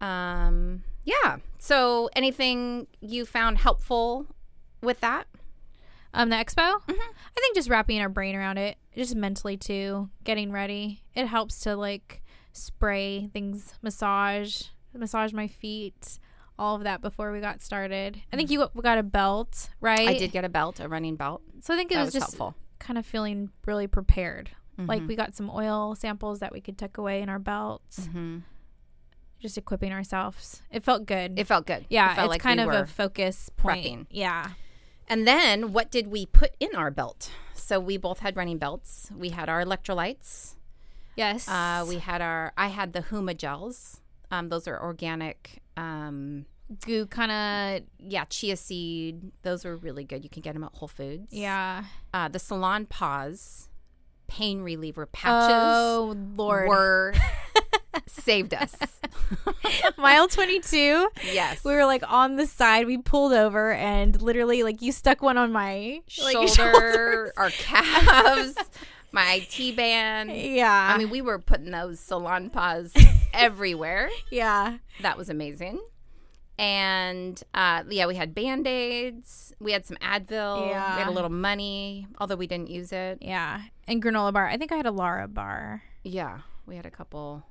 Um, 0.00 0.82
yeah. 1.04 1.36
So 1.58 2.08
anything 2.16 2.86
you 3.00 3.26
found 3.26 3.58
helpful 3.58 4.26
with 4.82 5.00
that? 5.00 5.26
Um, 6.14 6.30
the 6.30 6.36
expo. 6.36 6.80
Mhm. 6.86 6.96
I 6.96 7.40
think 7.40 7.54
just 7.54 7.68
wrapping 7.68 8.00
our 8.00 8.08
brain 8.08 8.34
around 8.34 8.58
it, 8.58 8.78
just 8.96 9.14
mentally 9.14 9.56
too, 9.56 10.08
getting 10.24 10.50
ready. 10.50 11.02
It 11.14 11.26
helps 11.26 11.60
to 11.60 11.76
like 11.76 12.19
spray 12.52 13.28
things, 13.32 13.74
massage, 13.82 14.62
massage 14.94 15.32
my 15.32 15.46
feet, 15.48 16.18
all 16.58 16.76
of 16.76 16.82
that 16.84 17.00
before 17.00 17.32
we 17.32 17.40
got 17.40 17.62
started. 17.62 18.20
I 18.32 18.36
think 18.36 18.50
you 18.50 18.68
got 18.82 18.98
a 18.98 19.02
belt, 19.02 19.70
right? 19.80 20.06
Mm. 20.06 20.10
I 20.10 20.18
did 20.18 20.32
get 20.32 20.44
a 20.44 20.48
belt, 20.48 20.80
a 20.80 20.88
running 20.88 21.16
belt. 21.16 21.42
So 21.60 21.72
I 21.74 21.76
think 21.76 21.90
it 21.92 21.96
was, 21.96 22.06
was 22.06 22.14
just 22.14 22.36
helpful. 22.36 22.54
kind 22.78 22.98
of 22.98 23.06
feeling 23.06 23.50
really 23.66 23.86
prepared. 23.86 24.50
Like 24.78 25.02
Mhm. 25.02 25.08
we 25.08 25.16
got 25.16 25.34
some 25.34 25.50
oil 25.50 25.94
samples 25.94 26.38
that 26.40 26.52
we 26.52 26.60
could 26.62 26.78
tuck 26.78 26.96
away 26.98 27.20
in 27.22 27.28
our 27.28 27.38
belts, 27.38 28.00
Mm-hmm. 28.00 28.38
just 29.38 29.56
equipping 29.58 29.92
ourselves. 29.92 30.62
It 30.70 30.84
felt 30.84 31.06
good. 31.06 31.38
It 31.38 31.46
felt 31.46 31.66
good. 31.66 31.86
yeah, 31.90 32.12
it 32.12 32.14
felt 32.16 32.26
it's 32.26 32.30
like 32.32 32.40
kind 32.42 32.60
we 32.60 32.66
of 32.76 32.82
a 32.82 32.86
focus 32.86 33.50
point. 33.56 33.84
prepping. 33.84 34.06
Yeah. 34.10 34.50
And 35.08 35.26
then 35.26 35.72
what 35.72 35.90
did 35.90 36.06
we 36.08 36.24
put 36.26 36.52
in 36.60 36.74
our 36.74 36.90
belt? 36.90 37.30
So 37.54 37.78
we 37.80 37.96
both 37.96 38.20
had 38.20 38.36
running 38.36 38.58
belts. 38.58 39.10
We 39.14 39.30
had 39.30 39.48
our 39.48 39.62
electrolytes. 39.64 40.54
Yes. 41.16 41.48
Uh, 41.48 41.84
we 41.88 41.98
had 41.98 42.20
our. 42.22 42.52
I 42.56 42.68
had 42.68 42.92
the 42.92 43.00
Huma 43.00 43.36
gels. 43.36 44.00
Um, 44.30 44.48
those 44.48 44.66
are 44.68 44.80
organic. 44.80 45.60
Um, 45.76 46.46
goo 46.86 47.06
kind 47.06 47.32
of 47.32 47.82
yeah, 47.98 48.24
chia 48.26 48.56
seed. 48.56 49.32
Those 49.42 49.64
were 49.64 49.76
really 49.76 50.04
good. 50.04 50.22
You 50.24 50.30
can 50.30 50.42
get 50.42 50.54
them 50.54 50.64
at 50.64 50.72
Whole 50.74 50.88
Foods. 50.88 51.32
yeah. 51.32 51.84
Uh, 52.14 52.28
the 52.28 52.38
Salonpas 52.38 53.68
pain 54.28 54.60
reliever 54.62 55.06
patches 55.06 55.52
Oh 55.56 56.14
Lord. 56.36 56.68
were 56.68 57.12
saved 58.06 58.54
us. 58.54 58.76
Mile 59.98 60.28
22. 60.28 61.08
yes. 61.32 61.64
We 61.64 61.72
were 61.72 61.84
like 61.84 62.04
on 62.08 62.36
the 62.36 62.46
side. 62.46 62.86
We 62.86 62.98
pulled 62.98 63.32
over 63.32 63.72
and 63.72 64.20
literally 64.22 64.62
like 64.62 64.82
you 64.82 64.92
stuck 64.92 65.20
one 65.22 65.36
on 65.36 65.50
my 65.52 66.00
like, 66.22 66.48
shoulder, 66.48 67.32
our 67.36 67.50
calves, 67.50 68.54
my 69.12 69.46
T 69.50 69.72
band. 69.72 70.30
Yeah. 70.34 70.92
I 70.94 70.98
mean, 70.98 71.10
we 71.10 71.20
were 71.22 71.38
putting 71.38 71.70
those 71.70 72.00
Salonpas 72.00 72.92
everywhere. 73.34 74.10
yeah. 74.30 74.78
That 75.02 75.16
was 75.18 75.28
amazing. 75.30 75.80
And 76.58 77.42
uh, 77.54 77.84
yeah, 77.88 78.06
we 78.06 78.16
had 78.16 78.34
band 78.34 78.66
aids. 78.66 79.54
We 79.60 79.72
had 79.72 79.86
some 79.86 79.96
Advil. 79.96 80.68
Yeah. 80.68 80.96
We 80.96 81.00
had 81.02 81.08
a 81.08 81.12
little 81.12 81.30
money, 81.30 82.06
although 82.18 82.36
we 82.36 82.46
didn't 82.46 82.68
use 82.68 82.92
it. 82.92 83.18
Yeah. 83.22 83.62
And 83.88 84.02
granola 84.02 84.32
bar. 84.32 84.46
I 84.46 84.58
think 84.58 84.70
I 84.70 84.76
had 84.76 84.86
a 84.86 84.90
Lara 84.90 85.26
bar. 85.26 85.82
Yeah, 86.04 86.40
we 86.66 86.76
had 86.76 86.84
a 86.86 86.90
couple 86.90 87.44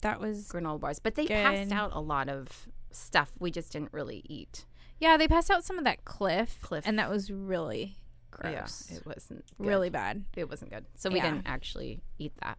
That 0.00 0.18
was 0.20 0.48
granola 0.48 0.80
bars, 0.80 0.98
but 0.98 1.14
they 1.14 1.26
Good. 1.26 1.34
passed 1.44 1.72
out 1.72 1.90
a 1.92 2.00
lot 2.00 2.28
of 2.30 2.68
stuff 2.90 3.30
we 3.38 3.50
just 3.50 3.70
didn't 3.72 3.92
really 3.92 4.22
eat. 4.28 4.64
Yeah, 4.98 5.16
they 5.18 5.28
passed 5.28 5.50
out 5.50 5.62
some 5.62 5.76
of 5.78 5.84
that 5.84 6.04
Clif. 6.06 6.58
Clif. 6.62 6.84
And 6.86 6.98
that 6.98 7.10
was 7.10 7.30
really 7.30 7.97
gross. 8.38 8.88
Yeah, 8.90 8.96
it 8.98 9.06
wasn't 9.06 9.44
good. 9.58 9.66
really 9.66 9.90
bad. 9.90 10.24
It 10.36 10.48
wasn't 10.48 10.70
good. 10.70 10.86
So 10.96 11.10
we 11.10 11.16
Yeah. 11.16 11.30
didn't 11.30 11.46
actually 11.46 12.00
eat 12.18 12.32
that. 12.42 12.58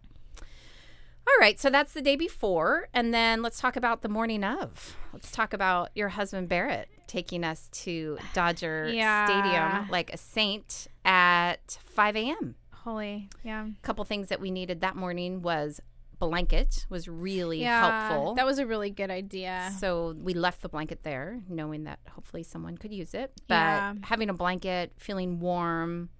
All 1.26 1.36
right, 1.40 1.60
so 1.60 1.70
that's 1.70 1.92
the 1.92 2.02
day 2.02 2.16
before, 2.16 2.88
and 2.92 3.14
then 3.14 3.40
let's 3.42 3.60
talk 3.60 3.76
about 3.76 4.02
the 4.02 4.08
morning 4.08 4.42
of. 4.42 4.96
Let's 5.12 5.30
talk 5.30 5.52
about 5.52 5.90
your 5.94 6.08
husband 6.08 6.48
Barrett 6.48 6.88
taking 7.06 7.44
us 7.44 7.68
to 7.72 8.18
Dodger 8.32 8.88
Yeah. 8.92 9.26
Stadium 9.26 9.88
like 9.90 10.12
a 10.12 10.16
saint 10.16 10.88
at 11.04 11.78
5 11.84 12.16
a.m. 12.16 12.56
Holy, 12.72 13.28
yeah. 13.44 13.66
A 13.66 13.72
couple 13.82 14.02
things 14.04 14.28
that 14.28 14.40
we 14.40 14.50
needed 14.50 14.80
that 14.80 14.96
morning 14.96 15.42
was 15.42 15.80
blanket 16.20 16.86
was 16.88 17.08
really 17.08 17.62
helpful. 17.62 18.34
That 18.36 18.46
was 18.46 18.58
a 18.60 18.66
really 18.66 18.90
good 18.90 19.10
idea. 19.10 19.72
So 19.80 20.14
we 20.16 20.34
left 20.34 20.62
the 20.62 20.68
blanket 20.68 21.02
there, 21.02 21.40
knowing 21.48 21.84
that 21.84 21.98
hopefully 22.14 22.42
someone 22.44 22.78
could 22.78 22.92
use 22.92 23.12
it. 23.14 23.32
But 23.48 23.54
Yeah. 23.54 23.94
having 24.02 24.28
a 24.30 24.34
blanket, 24.34 24.92
feeling 24.98 25.40
warm. 25.40 26.10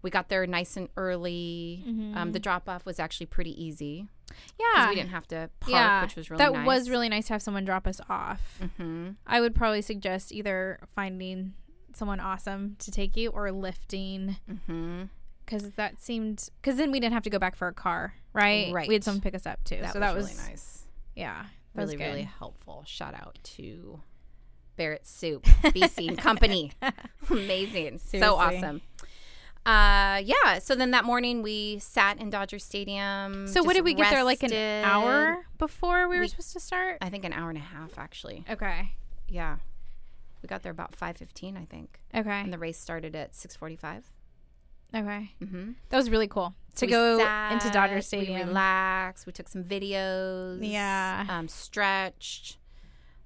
We 0.00 0.10
got 0.10 0.28
there 0.28 0.46
nice 0.46 0.76
and 0.76 0.88
early. 0.96 1.82
Um, 2.14 2.30
the 2.32 2.38
drop 2.38 2.68
off 2.68 2.86
was 2.86 2.98
actually 3.00 3.26
pretty 3.26 3.52
easy 3.62 4.06
Yeah. 4.58 4.88
we 4.90 4.94
didn't 4.94 5.10
have 5.10 5.26
to 5.28 5.50
park, 5.60 5.72
yeah. 5.72 6.02
which 6.02 6.14
was 6.14 6.30
really 6.30 6.38
that 6.38 6.52
nice. 6.52 6.66
was 6.66 6.88
really 6.88 7.08
nice 7.08 7.26
to 7.26 7.32
have 7.34 7.42
someone 7.42 7.64
drop 7.64 7.86
us 7.86 8.00
off. 8.08 8.60
hmm 8.76 9.10
I 9.26 9.40
would 9.40 9.54
probably 9.56 9.82
suggest 9.82 10.32
either 10.32 10.78
finding 10.94 11.54
someone 11.94 12.20
awesome 12.20 12.76
to 12.78 12.90
take 12.92 13.16
you 13.16 13.30
or 13.30 13.50
lifting 13.50 14.36
hmm 14.66 15.04
because 15.48 15.70
that 15.72 16.00
seemed 16.00 16.48
because 16.60 16.76
then 16.76 16.90
we 16.90 17.00
didn't 17.00 17.14
have 17.14 17.22
to 17.22 17.30
go 17.30 17.38
back 17.38 17.56
for 17.56 17.68
a 17.68 17.72
car, 17.72 18.14
right? 18.32 18.72
Right. 18.72 18.88
We 18.88 18.94
had 18.94 19.04
someone 19.04 19.22
pick 19.22 19.34
us 19.34 19.46
up 19.46 19.64
too, 19.64 19.78
That 19.80 19.92
so 19.94 20.00
was 20.00 20.06
that 20.08 20.14
was 20.14 20.36
really 20.36 20.48
nice. 20.50 20.86
yeah, 21.16 21.44
Really, 21.74 21.96
really 21.96 22.22
helpful. 22.22 22.84
Shout 22.86 23.14
out 23.14 23.38
to 23.56 24.00
Barrett 24.76 25.06
Soup, 25.06 25.42
BC 25.62 26.18
Company. 26.18 26.72
Amazing. 27.30 27.98
So 27.98 28.36
awesome. 28.36 28.82
Uh, 29.64 30.22
yeah. 30.24 30.58
So 30.60 30.74
then 30.74 30.90
that 30.92 31.04
morning 31.04 31.42
we 31.42 31.78
sat 31.78 32.20
in 32.20 32.30
Dodger 32.30 32.58
Stadium. 32.58 33.46
So 33.46 33.62
what 33.62 33.74
did 33.74 33.84
we 33.84 33.94
get 33.94 34.10
there? 34.10 34.24
Like 34.24 34.42
an 34.42 34.84
hour 34.84 35.46
before 35.58 36.08
we 36.08 36.18
were 36.18 36.26
supposed 36.26 36.52
to 36.54 36.60
start. 36.60 36.98
I 37.00 37.10
think 37.10 37.24
an 37.24 37.32
hour 37.32 37.48
and 37.48 37.58
a 37.58 37.62
half 37.62 37.98
actually. 37.98 38.44
Okay. 38.50 38.92
Yeah. 39.28 39.56
We 40.42 40.46
got 40.46 40.62
there 40.62 40.72
about 40.72 40.92
5:15, 40.96 41.56
I 41.56 41.64
think. 41.64 42.00
Okay. 42.14 42.30
And 42.30 42.52
the 42.52 42.58
race 42.58 42.78
started 42.78 43.16
at 43.16 43.32
6:45. 43.32 44.04
Okay. 44.94 45.32
Mhm. 45.42 45.74
That 45.90 45.96
was 45.96 46.08
really 46.10 46.28
cool 46.28 46.54
to 46.76 46.86
We 46.86 46.92
go 46.92 47.18
sat, 47.18 47.52
into 47.52 47.70
Dodger 47.70 47.96
We 47.96 48.00
Stadium. 48.00 48.48
relaxed. 48.48 49.26
We 49.26 49.32
took 49.32 49.48
some 49.48 49.62
videos. 49.64 50.58
Yeah. 50.62 51.26
Um, 51.28 51.48
stretched. 51.48 52.56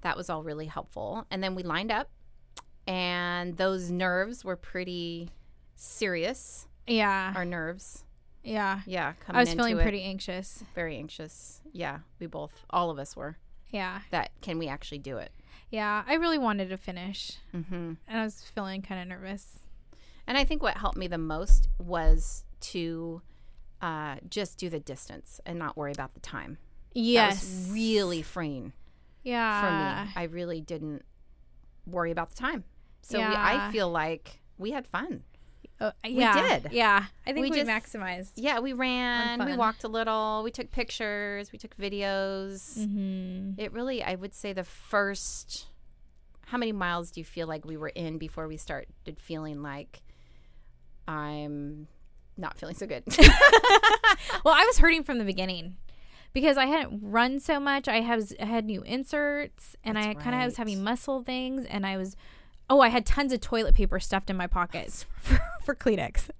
That 0.00 0.16
was 0.16 0.28
all 0.28 0.42
really 0.42 0.66
helpful. 0.66 1.26
And 1.30 1.42
then 1.42 1.54
we 1.54 1.62
lined 1.62 1.92
up, 1.92 2.10
and 2.86 3.56
those 3.56 3.90
nerves 3.90 4.44
were 4.44 4.56
pretty 4.56 5.30
serious. 5.76 6.66
yeah. 6.86 7.32
Our 7.36 7.44
nerves. 7.44 8.04
yeah. 8.42 8.80
Yeah. 8.86 9.12
Coming 9.24 9.36
I 9.38 9.42
was 9.42 9.54
feeling 9.54 9.78
it, 9.78 9.82
pretty 9.82 10.02
anxious. 10.02 10.64
very 10.74 10.96
anxious. 10.96 11.60
Yeah. 11.72 12.00
We 12.18 12.26
both, 12.26 12.64
all 12.70 12.90
of 12.90 12.98
us 12.98 13.16
were. 13.16 13.36
Yeah. 13.70 14.00
That 14.10 14.32
can 14.40 14.58
we 14.58 14.66
actually 14.68 14.98
do 14.98 15.18
it? 15.18 15.30
Yeah. 15.70 16.02
I 16.06 16.14
really 16.14 16.38
wanted 16.38 16.68
to 16.70 16.76
finish, 16.76 17.38
Mm-hmm. 17.54 17.74
and 18.08 18.18
I 18.20 18.24
was 18.24 18.42
feeling 18.42 18.82
kind 18.82 19.00
of 19.00 19.06
nervous. 19.08 19.60
And 20.32 20.38
I 20.38 20.44
think 20.44 20.62
what 20.62 20.78
helped 20.78 20.96
me 20.96 21.08
the 21.08 21.18
most 21.18 21.68
was 21.78 22.46
to 22.60 23.20
uh, 23.82 24.16
just 24.30 24.56
do 24.56 24.70
the 24.70 24.80
distance 24.80 25.42
and 25.44 25.58
not 25.58 25.76
worry 25.76 25.92
about 25.92 26.14
the 26.14 26.20
time. 26.20 26.56
Yes. 26.94 27.68
Really 27.70 28.22
freeing 28.22 28.72
Yeah. 29.24 29.60
for 29.60 30.06
me. 30.06 30.12
I 30.16 30.22
really 30.22 30.62
didn't 30.62 31.04
worry 31.86 32.10
about 32.10 32.30
the 32.30 32.36
time. 32.36 32.64
So 33.02 33.18
we, 33.18 33.24
I 33.26 33.70
feel 33.72 33.90
like 33.90 34.40
we 34.56 34.70
had 34.70 34.86
fun. 34.86 35.22
Uh, 35.78 35.90
yeah. 36.02 36.60
did. 36.60 36.72
Yeah. 36.72 37.04
I 37.26 37.32
think 37.34 37.44
We 37.44 37.50
we, 37.50 37.62
just- 37.62 37.68
maximized. 37.68 38.30
Yeah, 38.36 38.60
we 38.60 38.72
ran, 38.72 39.44
we 39.44 39.54
walked 39.54 39.84
a 39.84 39.88
little, 39.88 40.40
we 40.42 40.50
took 40.50 40.70
pictures, 40.70 41.52
we 41.52 41.58
took 41.58 41.76
videos. 41.76 42.78
Mm-hmm. 42.78 43.60
It 43.60 43.70
really, 43.74 44.02
I 44.02 44.14
would 44.14 44.32
say, 44.32 44.54
the 44.54 44.64
first. 44.64 45.66
How 46.46 46.56
many 46.56 46.72
miles 46.72 47.10
do 47.10 47.20
you 47.20 47.24
feel 47.26 47.46
like 47.46 47.66
we 47.66 47.76
were 47.76 47.88
in 47.88 48.16
before 48.16 48.48
we 48.48 48.56
started 48.56 48.88
feeling 49.18 49.60
like 49.60 50.00
I'm 51.08 51.88
not 52.36 52.58
feeling 52.58 52.74
so 52.74 52.86
good? 52.86 53.04
Well, 54.44 54.54
I 54.54 54.64
was 54.64 54.78
hurting 54.78 55.04
from 55.04 55.18
the 55.18 55.24
beginning 55.24 55.76
because 56.32 56.56
I 56.56 56.66
hadn't 56.66 57.00
run 57.02 57.38
so 57.40 57.58
much. 57.60 57.88
I 57.88 58.00
has 58.00 58.34
I 58.40 58.44
had 58.46 58.64
new 58.64 58.82
inserts, 58.82 59.76
and 59.84 59.98
I 59.98 60.14
kind 60.14 60.34
of 60.36 60.44
was 60.44 60.56
having 60.56 60.82
muscle 60.82 61.22
things, 61.22 61.64
and 61.66 61.84
I 61.86 61.96
was. 61.96 62.16
Oh, 62.70 62.80
I 62.80 62.88
had 62.88 63.04
tons 63.04 63.32
of 63.32 63.40
toilet 63.40 63.74
paper 63.74 64.00
stuffed 64.00 64.30
in 64.30 64.36
my 64.36 64.46
pockets 64.46 65.04
for, 65.20 65.38
for 65.64 65.74
Kleenex 65.74 66.30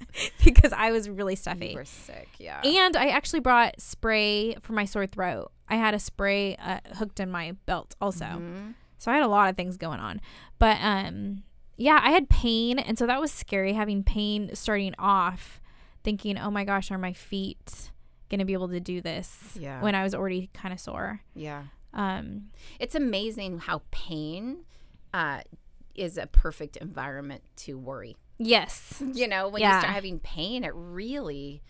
because 0.45 0.73
I 0.73 0.91
was 0.91 1.11
really 1.11 1.35
stuffy. 1.37 1.69
you 1.71 1.75
were 1.77 1.85
sick, 1.85 2.29
yeah. 2.39 2.63
And 2.65 2.97
I 2.97 3.09
actually 3.09 3.41
brought 3.41 3.81
spray 3.81 4.55
for 4.63 4.73
my 4.73 4.85
sore 4.87 5.07
throat. 5.07 5.51
I 5.69 5.77
had 5.77 5.93
a 5.93 5.99
spray 5.99 6.57
uh, 6.57 6.79
hooked 6.97 7.21
in 7.21 7.31
my 7.31 7.57
belt 7.67 7.97
also. 8.01 8.25
Mhm. 8.25 8.75
So 8.99 9.11
I 9.11 9.15
had 9.15 9.25
a 9.25 9.29
lot 9.29 9.51
of 9.51 9.57
things 9.57 9.77
going 9.77 10.01
on. 10.01 10.21
But 10.59 10.79
um 10.81 11.43
yeah, 11.77 12.01
I 12.03 12.11
had 12.11 12.29
pain 12.29 12.79
and 12.79 12.99
so 12.99 13.07
that 13.07 13.21
was 13.21 13.33
scary 13.33 13.73
having 13.73 14.03
pain 14.05 14.51
starting 14.55 14.95
off 14.99 15.61
thinking, 16.05 16.39
"Oh 16.39 16.51
my 16.51 16.65
gosh, 16.65 16.91
are 16.91 16.99
my 16.99 17.13
feet 17.13 17.91
going 18.29 18.39
to 18.41 18.45
be 18.45 18.53
able 18.53 18.69
to 18.69 18.81
do 18.81 19.01
this?" 19.01 19.57
Yeah. 19.59 19.81
When 19.83 19.95
I 19.95 20.03
was 20.03 20.15
already 20.15 20.51
kind 20.55 20.73
of 20.73 20.81
sore. 20.81 21.21
Yeah. 21.35 21.65
Um 21.95 22.51
It's 22.81 22.95
amazing 22.95 23.59
how 23.61 23.83
pain 23.91 24.65
uh, 25.15 25.43
is 25.95 26.17
a 26.17 26.27
perfect 26.27 26.77
environment 26.79 27.43
to 27.57 27.79
worry. 27.79 28.17
yes. 28.39 29.03
You 29.13 29.29
know, 29.29 29.49
when 29.49 29.61
you 29.63 29.69
start 29.69 29.85
having 29.85 30.19
pain, 30.21 30.65
it 30.65 30.73
really 30.75 31.63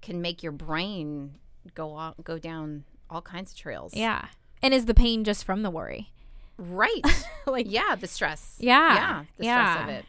can 0.00 0.22
make 0.22 0.42
your 0.42 0.52
brain 0.52 1.38
go 1.74 1.90
on, 1.92 2.14
go 2.24 2.38
down 2.38 2.84
all 3.10 3.20
kinds 3.22 3.52
of 3.52 3.58
trails. 3.58 3.92
Yeah. 3.94 4.28
And 4.62 4.72
is 4.72 4.86
the 4.86 4.94
pain 4.94 5.24
just 5.24 5.44
from 5.44 5.62
the 5.62 5.70
worry? 5.70 6.10
Right. 6.58 7.02
like 7.46 7.66
yeah, 7.70 7.96
the 7.96 8.06
stress. 8.06 8.56
Yeah. 8.58 8.94
Yeah, 8.94 9.24
the 9.36 9.44
stress 9.44 9.82
of 9.82 9.88
it. 9.88 10.04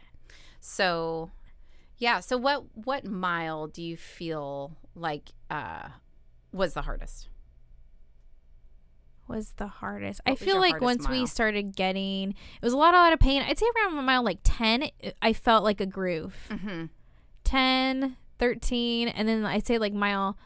So, 0.60 1.32
yeah. 1.98 2.20
So, 2.20 2.38
what 2.38 2.66
what 2.76 3.06
mile 3.06 3.68
do 3.68 3.82
you 3.82 3.98
feel 3.98 4.78
like 4.96 5.30
uh, 5.50 5.90
was 6.52 6.74
the 6.74 6.84
hardest? 6.84 7.30
was 9.28 9.52
the 9.58 9.68
hardest. 9.68 10.22
What 10.24 10.34
I 10.34 10.36
feel 10.36 10.60
like 10.60 10.82
once 10.82 11.08
we 11.08 11.26
started 11.26 11.76
getting, 11.76 12.32
it 12.32 12.64
was 12.64 12.74
a 12.74 12.78
lot, 12.78 12.94
a 12.94 12.98
lot 12.98 13.14
of 13.14 13.20
pain. 13.20 13.42
I'd 13.42 13.58
say 13.58 13.66
around 13.76 14.04
mile 14.06 14.24
like 14.24 14.40
10, 14.44 14.90
I 15.22 15.34
felt 15.34 15.64
like 15.64 15.82
a 15.82 15.86
groove. 15.86 16.36
Mm-hmm. 16.50 16.86
10, 17.44 18.18
13, 18.40 19.08
and 19.08 19.28
then 19.28 19.46
I'd 19.46 19.66
say 19.66 19.78
like 19.78 19.94
mile, 19.94 20.38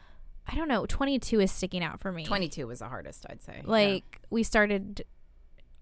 I 0.47 0.55
don't 0.55 0.67
know, 0.67 0.85
22 0.85 1.39
is 1.41 1.51
sticking 1.51 1.83
out 1.83 1.99
for 1.99 2.11
me. 2.11 2.25
Twenty 2.25 2.49
two 2.49 2.67
was 2.67 2.79
the 2.79 2.87
hardest, 2.87 3.25
I'd 3.29 3.43
say. 3.43 3.57
Yeah. 3.57 3.69
Like 3.69 4.21
we 4.29 4.43
started, 4.43 5.03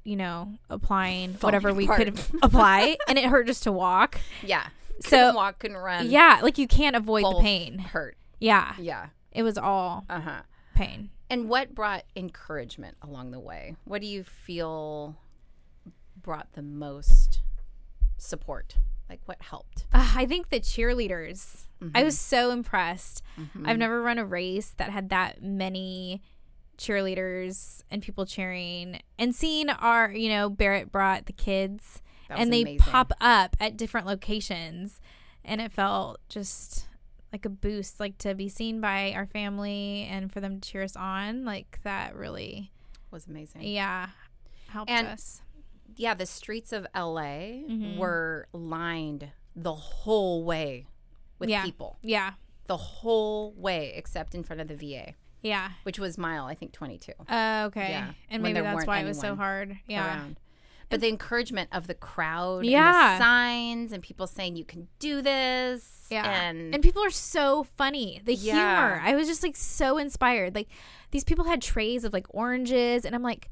you 0.04 0.16
know, 0.16 0.54
applying 0.70 1.34
Falling 1.34 1.42
whatever 1.56 1.74
we 1.74 1.86
apart. 1.86 2.00
could 2.06 2.20
apply, 2.42 2.98
and 3.08 3.18
it 3.18 3.26
hurt 3.26 3.48
just 3.48 3.64
to 3.64 3.72
walk. 3.72 4.20
yeah. 4.44 4.68
So- 5.02 5.10
Couldn't 5.12 5.36
walk, 5.36 5.60
couldn't 5.60 5.78
run. 5.78 6.10
Yeah, 6.10 6.40
like 6.44 6.58
you 6.58 6.68
can't 6.68 6.96
avoid 6.96 7.24
the 7.24 7.40
pain. 7.42 7.78
hurt. 7.80 8.18
Yeah, 8.40 8.74
Yeah. 8.80 9.08
it 9.32 9.44
was 9.44 9.58
all 9.58 10.06
Uh 10.10 10.20
huh. 10.22 10.42
pain. 10.76 11.10
And 11.30 11.48
what 11.48 11.76
brought 11.76 12.04
encouragement 12.16 12.98
along 13.02 13.32
the 13.32 13.40
way? 13.40 13.76
What 13.86 14.02
do 14.02 14.08
you 14.08 14.24
feel 14.24 15.16
brought 16.22 16.54
the 16.54 16.62
most 16.62 17.42
support? 18.18 18.76
Like 19.10 19.22
what 19.26 19.42
helped? 19.42 19.86
Uh, 19.94 20.14
I 20.16 20.26
think 20.26 20.50
the 20.50 20.60
cheerleaders. 20.60 21.66
Mm-hmm. 21.84 21.96
I 21.96 22.04
was 22.04 22.18
so 22.20 22.52
impressed. 22.52 23.24
I've 23.66 23.78
never 23.78 24.02
run 24.02 24.18
a 24.18 24.26
race 24.26 24.74
that 24.78 24.90
had 24.90 25.10
that 25.10 25.42
many 25.42 26.22
cheerleaders 26.80 27.84
and 27.92 28.02
people 28.02 28.26
cheering 28.26 29.00
and 29.18 29.36
seeing 29.36 29.70
our, 29.70 30.12
you 30.12 30.30
know, 30.30 30.50
Barrett 30.50 30.92
brought 30.92 31.26
the 31.26 31.34
kids 31.34 32.02
and 32.30 32.52
they 32.54 32.62
amazing. 32.62 32.80
pop 32.80 33.12
up 33.22 33.56
at 33.60 33.76
different 33.78 34.06
locations 34.08 35.00
and 35.44 35.62
it 35.62 35.72
felt 35.72 36.20
just 36.30 36.88
like 37.34 37.46
a 37.46 37.50
boost 37.50 38.00
like 38.00 38.18
to 38.20 38.34
be 38.36 38.50
seen 38.50 38.80
by 38.82 39.14
our 39.14 39.26
family 39.26 40.08
and 40.10 40.32
for 40.32 40.40
them 40.40 40.60
to 40.60 40.70
cheer 40.70 40.84
us 40.84 40.96
on 40.96 41.46
like 41.46 41.80
that 41.84 42.16
really 42.16 42.72
was 43.12 43.28
amazing. 43.28 43.64
yeah 43.64 44.10
helped 44.70 44.90
And- 44.92 45.08
us 45.08 45.42
yeah, 45.96 46.14
the 46.14 46.28
streets 46.28 46.72
of 46.72 46.86
LA 46.96 47.66
Mhm. 47.68 47.98
were 47.98 48.48
lined 48.54 49.32
the 49.56 49.74
whole 49.74 50.44
way 50.46 50.86
with 51.40 51.50
Yeah. 51.50 51.64
people. 51.66 51.98
yeah 52.04 52.34
The 52.68 52.78
whole 52.78 53.54
way 53.54 53.94
except 53.96 54.36
in 54.36 54.44
front 54.44 54.62
of 54.62 54.68
the 54.68 54.76
VA, 54.76 55.16
yeah 55.42 55.70
which 55.84 56.00
was 56.00 56.18
mile 56.18 56.46
I 56.46 56.56
think 56.56 56.72
22 56.74 57.12
uh, 57.30 57.64
okay 57.68 57.90
Yeah, 57.92 58.12
and 58.30 58.44
maybe 58.44 58.60
that's 58.62 58.86
why 58.86 59.00
it 59.00 59.06
was 59.06 59.20
so 59.20 59.36
hard 59.36 59.78
yeah 59.88 60.06
around. 60.18 60.40
But 60.90 61.02
the 61.02 61.08
encouragement 61.08 61.70
of 61.72 61.86
the 61.86 61.94
crowd, 61.94 62.66
Yeah. 62.66 63.12
and 63.14 63.22
the 63.22 63.24
signs, 63.24 63.92
and 63.92 64.02
people 64.02 64.26
saying 64.26 64.56
you 64.56 64.66
can 64.66 64.88
do 64.98 65.22
this, 65.22 66.08
Yeah. 66.10 66.28
and, 66.28 66.74
And 66.74 66.82
people 66.82 67.04
are 67.04 67.12
so 67.12 67.64
funny. 67.78 68.22
The 68.26 68.34
Yeah. 68.34 68.54
humor. 68.96 69.02
I 69.04 69.14
was 69.16 69.28
just 69.28 69.44
like 69.44 69.56
so 69.56 70.00
inspired. 70.00 70.56
Like 70.56 70.68
these 71.12 71.24
people 71.24 71.46
had 71.46 71.62
trays 71.62 72.04
of 72.04 72.12
like 72.12 72.26
oranges 72.32 73.06
and 73.06 73.14
I'm 73.14 73.22
like 73.22 73.52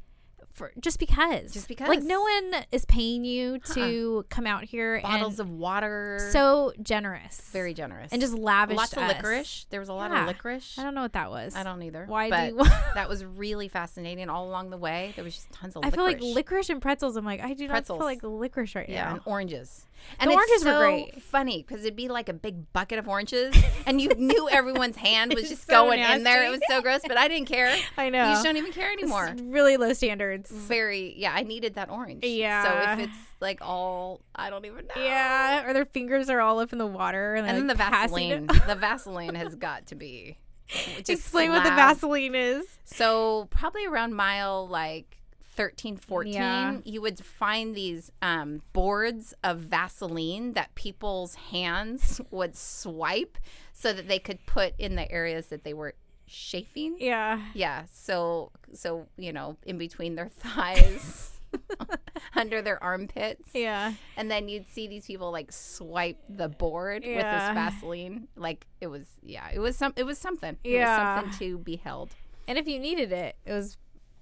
for 0.58 0.72
just 0.80 1.00
because. 1.00 1.54
Just 1.54 1.68
because. 1.68 1.88
Like 1.88 2.02
no 2.04 2.20
one 2.22 2.66
is 2.72 2.84
paying 2.86 3.24
you 3.24 3.60
to 3.74 4.26
come 4.30 4.46
out 4.46 4.64
here 4.66 5.00
Bottles 5.02 5.40
of 5.40 5.50
water. 5.52 6.28
so 6.32 6.74
generous. 6.82 7.40
very 7.54 7.74
generous. 7.74 8.12
and 8.12 8.20
just 8.22 8.34
lavish 8.34 8.76
lots 8.78 8.94
of 8.94 9.04
licorice. 9.08 9.66
There 9.70 9.80
was 9.80 9.90
a 9.90 9.94
lot 9.94 10.12
Yeah. 10.12 10.22
of 10.22 10.28
licorice. 10.28 10.78
I 10.78 10.84
don't 10.84 10.96
know 10.96 11.02
what 11.04 11.14
that 11.14 11.30
was. 11.30 11.56
I 11.56 11.64
don't 11.64 11.82
either. 11.84 12.06
Why 12.08 12.30
but 12.30 12.50
do 12.50 12.56
you 12.58 12.64
that 12.96 13.08
was 13.08 13.24
really 13.24 13.68
fascinating 13.70 14.30
all 14.30 14.48
along 14.50 14.70
the 14.70 14.78
way. 14.78 15.14
There 15.16 15.24
was 15.24 15.36
just 15.36 15.52
tons 15.52 15.76
of 15.76 15.86
I 15.86 15.92
feel 15.92 16.04
like 16.04 16.20
licorice 16.22 16.70
and 16.70 16.82
pretzels. 16.82 17.16
I'm 17.16 17.26
like, 17.26 17.42
I 17.42 17.54
do 17.54 17.68
not 17.68 17.74
Pretzels. 17.74 18.00
feel 18.00 18.06
like 18.06 18.20
licorice 18.24 18.76
right 18.76 18.90
Yeah, 18.90 19.06
now. 19.06 19.12
and 19.14 19.22
oranges. 19.26 19.86
And 20.20 20.30
The 20.30 20.34
it's 20.36 20.50
oranges 20.50 20.66
were 20.66 20.78
great. 20.80 21.22
funny 21.22 21.64
because 21.68 21.82
it'd 21.84 21.96
be 21.96 22.08
like 22.08 22.30
a 22.30 22.34
big 22.34 22.72
bucket 22.74 22.98
of 23.00 23.08
oranges, 23.08 23.56
and 23.86 24.00
you 24.02 24.10
knew 24.16 24.50
everyone's 24.50 24.96
hand 24.96 25.34
was 25.34 25.50
just 25.50 25.68
so 25.68 25.86
going 25.86 26.00
in 26.00 26.24
there. 26.24 26.46
It 26.46 26.50
was 26.52 26.62
so 26.68 26.82
gross, 26.82 27.02
but 27.08 27.18
I 27.18 27.28
didn't 27.28 27.48
care. 27.48 27.76
I 27.98 28.06
You 28.06 28.12
know. 28.12 28.26
just 28.32 28.44
don't 28.44 28.58
even 28.58 28.72
care 28.72 28.92
It's 28.94 29.04
anymore. 29.04 29.36
really 29.44 29.78
low 29.78 29.94
standards. 29.94 30.50
Very, 30.52 31.14
yeah. 31.18 31.34
I 31.36 31.44
needed 31.44 31.76
that 31.76 31.90
orange. 31.90 32.24
Yeah. 32.26 32.64
So 32.64 32.92
if 33.02 33.08
it's 33.10 33.18
like 33.40 33.60
all, 33.62 34.22
I 34.36 34.50
don't 34.50 34.66
even 34.66 34.88
know. 34.88 35.02
Yeah, 35.04 35.68
or 35.68 35.74
their 35.74 35.86
fingers 35.86 36.30
are 36.30 36.42
all 36.42 36.60
up 36.60 36.72
in 36.72 36.80
the 36.80 36.88
water, 36.88 37.36
and, 37.36 37.46
And 37.48 37.58
then 37.58 37.68
the 37.68 37.74
like, 37.76 37.92
passing 37.92 38.30
it- 38.30 38.42
Vaseline. 38.44 38.68
the 38.68 38.76
Vaseline 38.76 39.36
has 39.36 39.56
got 39.56 39.88
to 39.88 39.96
be. 39.96 40.38
just 40.68 41.10
Explain 41.10 41.52
what 41.52 41.64
the. 41.64 41.70
Vaseline 41.70 42.36
is. 42.36 42.66
So 42.86 43.48
probably 43.52 43.86
around 43.86 44.14
mile 44.16 44.68
like 44.68 45.17
13, 45.58 45.98
14, 45.98 46.34
Yeah. 46.34 46.78
you 46.86 47.02
would 47.02 47.20
find 47.26 47.76
these 47.76 48.12
um, 48.22 48.62
boards 48.72 49.34
of 49.44 49.60
Vaseline 49.60 50.54
that 50.54 50.74
people's 50.76 51.36
hands 51.52 52.22
would 52.32 52.56
swipe 52.56 53.38
so 53.74 53.92
that 53.92 54.08
they 54.08 54.20
could 54.20 54.46
put 54.46 54.74
in 54.80 54.96
the 54.96 55.12
areas 55.12 55.48
that 55.48 55.64
they 55.66 55.74
were 55.74 55.96
chafing. 56.28 56.96
Yeah. 57.00 57.42
Yeah. 57.54 57.84
So 57.92 58.52
so 58.74 59.08
you 59.18 59.34
know 59.34 59.58
in 59.66 59.78
between 59.78 60.16
their 60.16 60.30
thighs. 60.40 61.34
under 62.36 62.62
their 62.62 62.82
armpits 62.84 63.50
Yeah. 63.54 63.94
and 64.18 64.30
then 64.30 64.50
you'd 64.50 64.68
see 64.68 64.88
these 64.88 65.06
people 65.06 65.32
like 65.32 65.52
swipe 65.52 66.18
the 66.28 66.50
board 66.50 67.04
with 67.06 67.16
this 67.16 67.50
vaseline 67.54 68.28
like 68.36 68.68
it 68.82 68.88
was 68.88 69.08
yeah 69.24 69.48
it 69.54 69.60
was 69.60 69.78
some 69.78 69.94
it 69.96 70.04
was 70.04 70.18
something 70.18 70.58
it 70.64 70.72
Yeah. 70.74 71.16
was 71.16 71.24
something 71.24 71.40
to 71.48 71.58
be 71.60 71.78
held 71.78 72.12
And 72.50 72.58
if 72.58 72.68
you 72.68 72.80
needed 72.80 73.12
it, 73.14 73.38
it 73.46 73.54
was 73.54 73.78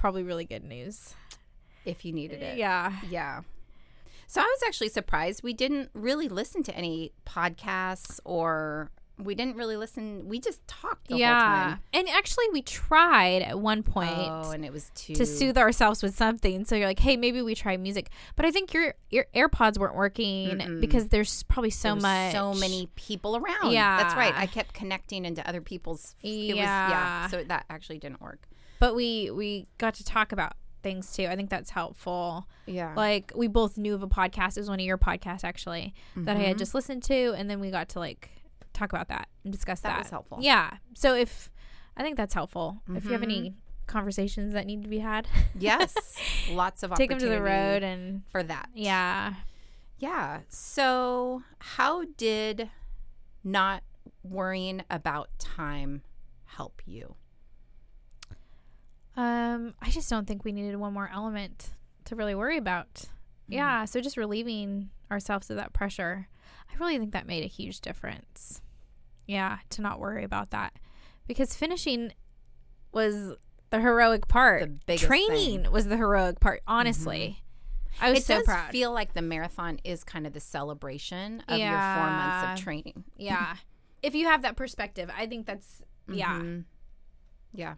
probably 0.05 0.21
really 0.21 0.45
good 0.45 0.63
news. 0.63 1.15
if 1.83 2.05
you 2.05 2.13
needed 2.13 2.43
it. 2.43 2.59
Yeah. 2.59 2.93
Yeah. 3.09 3.41
So 4.27 4.39
I 4.39 4.43
was 4.43 4.61
actually 4.67 4.89
surprised. 4.89 5.41
We 5.41 5.51
didn't 5.51 5.89
really 5.95 6.27
listen 6.27 6.61
to 6.61 6.75
any 6.75 7.11
podcasts 7.25 8.19
or 8.23 8.91
we 9.17 9.33
didn't 9.33 9.55
really 9.55 9.77
listen. 9.77 10.27
We 10.27 10.39
just 10.39 10.59
talked 10.67 11.07
the 11.07 11.17
yeah. 11.17 11.39
whole 11.39 11.71
time. 11.71 11.79
And 11.91 12.07
actually, 12.09 12.45
we 12.53 12.61
tried 12.61 13.41
at 13.41 13.59
one 13.59 13.81
point 13.81 14.11
Oh, 14.11 14.51
and 14.51 14.63
it 14.63 14.71
was 14.71 14.91
too 14.93 15.15
to 15.15 15.25
soothe 15.25 15.57
ourselves 15.57 16.03
with 16.03 16.15
something. 16.15 16.65
So 16.65 16.75
you're 16.75 16.87
like, 16.87 16.99
hey, 16.99 17.17
maybe 17.17 17.41
we 17.41 17.55
try 17.55 17.75
music. 17.75 18.11
But 18.35 18.45
I 18.45 18.51
think 18.51 18.75
your 18.75 18.93
your 19.09 19.25
AirPods 19.33 19.79
weren't 19.79 19.95
working 19.95 20.49
Mm-mm. 20.49 20.81
because 20.81 21.07
there's 21.07 21.41
probably 21.43 21.71
so 21.71 21.95
much. 21.95 22.31
so 22.31 22.53
many 22.53 22.89
people 22.95 23.37
around. 23.37 23.71
Yeah. 23.71 23.97
that's 24.03 24.15
right. 24.15 24.35
I 24.35 24.45
kept 24.45 24.75
connecting 24.75 25.25
into 25.25 25.47
other 25.49 25.61
people's. 25.61 26.15
It 26.21 26.49
was, 26.49 26.57
yeah. 26.57 26.89
Yeah. 26.89 27.27
So 27.29 27.43
that 27.43 27.65
actually 27.71 27.97
didn't 27.97 28.21
work. 28.21 28.47
But 28.79 28.95
we 28.95 29.31
we 29.31 29.67
got 29.77 29.93
to 29.95 30.03
talk 30.03 30.31
about 30.31 30.53
things 30.83 31.11
too. 31.13 31.25
I 31.25 31.35
think 31.35 31.49
that's 31.49 31.71
helpful. 31.71 32.47
Yeah. 32.65 32.93
Like 32.95 33.31
we 33.35 33.47
both 33.47 33.77
knew 33.77 33.95
of 33.95 34.03
a 34.03 34.07
podcast. 34.07 34.57
It 34.57 34.61
was 34.61 34.69
one 34.69 34.79
of 34.79 34.85
your 34.85 34.97
podcasts 34.97 35.43
actually 35.43 35.93
that 36.15 36.35
I 36.35 36.39
Mm-hmm. 36.39 36.47
had 36.49 36.57
just 36.57 36.75
listened 36.75 37.03
to, 37.03 37.33
and 37.37 37.49
then 37.49 37.59
we 37.59 37.71
got 37.71 37.89
to 37.89 37.99
like 37.99 38.29
talk 38.73 38.91
about 38.93 39.07
that 39.07 39.27
and 39.43 39.51
discuss 39.53 39.79
that. 39.81 39.89
That 39.89 39.99
was 39.99 40.09
helpful. 40.09 40.39
Yeah. 40.41 40.77
So 40.93 41.15
if 41.15 41.49
I 41.97 42.03
think 42.03 42.17
that's 42.17 42.33
helpful. 42.33 42.81
If 42.93 43.05
you 43.05 43.11
have 43.11 43.23
any 43.23 43.53
conversations 43.87 44.53
that 44.53 44.65
need 44.65 44.83
to 44.83 44.89
be 44.89 44.99
had, 44.99 45.27
yes. 45.57 45.93
Lots 46.51 46.83
of 46.83 46.93
take 46.95 47.09
them 47.09 47.19
to 47.19 47.29
the 47.29 47.41
road 47.41 47.83
and 47.83 48.23
for 48.29 48.43
that. 48.43 48.69
yeah. 48.73 49.35
Yeah. 49.97 50.41
So, 50.49 51.43
how 51.59 52.03
did 52.17 52.69
not 53.45 53.81
worrying 54.23 54.83
about 54.89 55.29
time 55.39 56.01
help 56.43 56.81
you? 56.85 57.15
Um, 59.17 59.73
I 59.81 59.89
just 59.89 60.09
don't 60.09 60.27
think 60.27 60.43
we 60.43 60.51
needed 60.51 60.75
one 60.75 60.93
more 60.93 61.09
element 61.13 61.69
to 62.05 62.15
really 62.15 62.35
worry 62.35 62.57
about. 62.57 62.93
Mm. 62.93 63.07
Yeah, 63.47 63.85
so 63.85 64.01
just 64.01 64.17
relieving 64.17 64.89
ourselves 65.11 65.49
of 65.49 65.57
that 65.57 65.73
pressure. 65.73 66.27
I 66.71 66.77
really 66.77 66.97
think 66.97 67.13
that 67.13 67.27
made 67.27 67.43
a 67.43 67.47
huge 67.47 67.81
difference. 67.81 68.61
Yeah, 69.27 69.59
to 69.71 69.81
not 69.81 69.99
worry 69.99 70.23
about 70.23 70.51
that. 70.51 70.73
Because 71.27 71.55
finishing 71.55 72.11
was 72.91 73.33
the 73.69 73.79
heroic 73.79 74.27
part. 74.27 74.61
The 74.61 74.79
biggest 74.85 75.05
Training 75.05 75.63
thing. 75.63 75.71
was 75.71 75.85
the 75.87 75.97
heroic 75.97 76.39
part, 76.39 76.61
honestly. 76.67 77.41
I 78.01 78.09
was 78.11 78.19
it 78.19 78.25
so 78.25 78.35
does 78.37 78.45
proud. 78.45 78.71
feel 78.71 78.91
like 78.91 79.13
the 79.13 79.21
marathon 79.21 79.79
is 79.85 80.03
kind 80.03 80.27
of 80.27 80.33
the 80.33 80.39
celebration 80.41 81.41
of 81.47 81.57
your 81.57 81.69
four 81.69 82.09
months 82.09 82.59
of 82.59 82.63
training. 82.63 83.05
yeah. 83.15 83.55
if 84.03 84.13
you 84.13 84.27
have 84.27 84.41
that 84.43 84.55
perspective, 84.57 85.09
I 85.17 85.25
think 85.27 85.45
that's 85.45 85.83
yeah. 86.11 86.39
Mhm. 86.39 86.65
Yeah. 87.53 87.75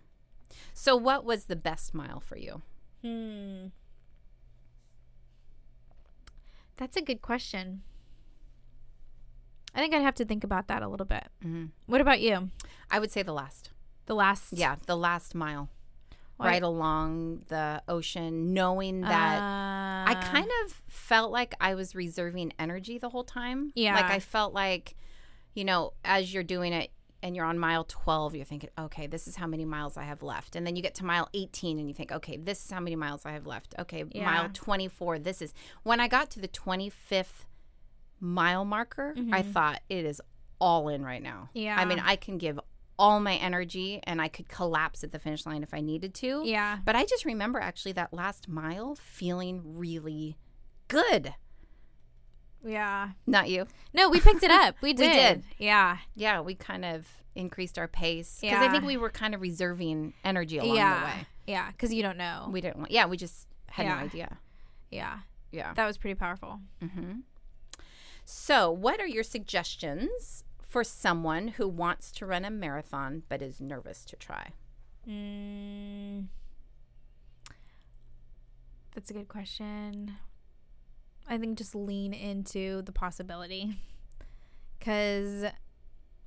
So, 0.74 0.96
what 0.96 1.26
was 1.26 1.46
the 1.46 1.56
best 1.56 1.94
mile 1.94 2.20
for 2.20 2.38
you? 2.38 2.62
Hmm. 3.02 3.68
That's 6.78 6.96
a 6.96 7.02
good 7.02 7.22
question. 7.22 7.82
I 9.74 9.80
think 9.80 9.94
I'd 9.94 10.02
have 10.02 10.16
to 10.16 10.26
think 10.26 10.44
about 10.44 10.68
that 10.68 10.82
a 10.82 10.88
little 10.88 11.06
bit. 11.06 11.28
Mhm. 11.44 11.72
What 11.86 12.02
about 12.02 12.20
you? 12.22 12.52
I 12.90 13.00
would 13.00 13.12
say 13.12 13.24
the 13.24 13.34
last. 13.34 13.72
The 14.06 14.16
last 14.16 14.54
Yeah, 14.54 14.76
the 14.86 14.96
last 14.98 15.36
mile. 15.36 15.70
Why- 16.38 16.48
Right 16.50 16.64
along 16.64 17.40
the 17.48 17.82
ocean, 17.88 18.54
knowing 18.54 19.02
that 19.02 19.42
I 19.42 20.12
Uh, 20.14 20.22
kind 20.32 20.50
of 20.64 20.72
felt 20.88 21.32
like 21.32 21.56
I 21.60 21.74
was 21.74 21.96
reserving 21.96 22.54
energy 22.60 23.00
the 23.00 23.10
whole 23.10 23.24
time. 23.24 23.72
Yeah. 23.76 23.96
Like 23.96 24.06
I 24.12 24.20
felt 24.20 24.54
like, 24.54 24.96
you 25.56 25.66
know, 25.66 25.94
as 26.06 26.32
you're 26.34 26.44
doing 26.44 26.74
it 26.74 26.92
and 27.24 27.36
you're 27.36 27.46
on 27.46 27.58
mile 27.58 27.84
12, 27.84 28.36
you're 28.36 28.46
thinking, 28.46 28.70
okay, 28.78 29.08
this 29.08 29.28
is 29.28 29.36
how 29.36 29.48
many 29.48 29.66
miles 29.66 29.98
I 29.98 30.04
have 30.04 30.22
left. 30.22 30.56
And 30.56 30.66
then 30.68 30.76
you 30.76 30.82
get 30.82 30.96
to 30.96 31.06
mile 31.06 31.30
18 31.34 31.80
and 31.80 31.88
you 31.88 31.94
think, 31.94 32.12
okay, 32.12 32.38
this 32.38 32.64
is 32.66 32.72
how 32.72 32.80
many 32.80 32.96
miles 32.96 33.26
I 33.26 33.32
have 33.32 33.48
left. 33.48 33.74
Okay, 33.80 34.04
Yeah. 34.14 34.26
mile 34.26 34.50
24, 34.54 35.20
this 35.20 35.42
is. 35.42 35.54
When 35.84 36.00
I 36.00 36.08
got 36.08 36.30
to 36.32 36.40
the 36.40 36.48
25th 36.48 37.46
mile 38.20 38.66
marker, 38.66 39.14
I 39.32 39.42
Mhm. 39.44 39.52
thought 39.54 39.82
it 39.90 40.06
is 40.06 40.22
all 40.60 40.90
in 40.90 41.04
right 41.04 41.22
now. 41.22 41.50
Yeah. 41.54 41.76
I 41.78 41.86
mean, 41.86 42.00
I 42.00 42.16
can 42.16 42.38
give 42.38 42.60
all 43.00 43.20
my 43.20 43.36
energy 43.36 44.00
and 44.06 44.20
I 44.22 44.28
could 44.28 44.48
collapse 44.48 45.04
at 45.04 45.12
the 45.12 45.20
finish 45.20 45.46
line 45.46 45.62
if 45.62 45.74
I 45.74 45.82
needed 45.82 46.14
to. 46.16 46.42
yeah. 46.46 46.80
But 46.84 46.96
I 46.96 47.06
just 47.06 47.26
remember 47.26 47.60
actually 47.60 47.92
that 47.94 48.12
last 48.14 48.48
mile 48.48 48.96
feeling 48.96 49.62
really 49.78 50.38
good. 50.88 51.36
Yeah. 52.66 53.10
Not 53.26 53.50
you. 53.50 53.68
No, 53.94 54.10
we 54.10 54.20
picked 54.20 54.44
it 54.44 54.52
up. 54.52 54.76
We 54.82 54.94
did. 54.94 55.14
did. 55.14 55.44
Yeah. 55.58 55.98
Yeah, 56.16 56.42
we 56.42 56.56
kind 56.56 56.84
of 56.86 57.08
increased 57.36 57.78
our 57.78 57.88
pace 57.88 58.40
because 58.42 58.62
I 58.62 58.70
think 58.70 58.84
we 58.84 58.98
were 58.98 59.10
kind 59.10 59.36
of 59.36 59.42
reserving 59.42 60.14
energy 60.24 60.58
along 60.58 60.76
yeah. 60.76 61.00
the 61.00 61.06
way. 61.06 61.28
Yeah. 61.46 61.72
Because 61.72 61.94
you 61.94 62.02
don't 62.02 62.18
know. 62.18 62.50
We 62.52 62.62
didn't 62.62 62.78
want. 62.78 62.92
Yeah, 62.92 63.06
we 63.06 63.18
just 63.18 63.48
had 63.68 63.86
Yeah. 63.86 63.96
no 63.96 64.02
idea. 64.02 64.38
yeah. 64.92 65.20
Yeah. 65.52 65.74
That 65.76 65.86
was 65.86 65.98
pretty 65.98 66.16
powerful. 66.16 66.60
hmm 66.82 67.20
So, 68.26 68.70
what 68.70 69.00
are 69.00 69.08
your 69.08 69.24
suggestions 69.24 70.44
for 70.68 70.84
someone 70.84 71.48
who 71.50 71.68
wants 71.68 72.12
to 72.14 72.26
run 72.26 72.44
a 72.44 72.50
marathon 72.52 73.24
but 73.30 73.42
is 73.42 73.62
nervous 73.62 74.04
to 74.06 74.16
try? 74.18 74.50
Mm, 75.08 76.26
that's 78.94 79.10
a 79.10 79.14
good 79.14 79.30
question. 79.30 80.18
I 81.28 81.38
think 81.38 81.58
just 81.58 81.76
lean 81.76 82.14
into 82.14 82.82
the 82.84 82.92
possibility 82.92 83.76
because 84.80 85.46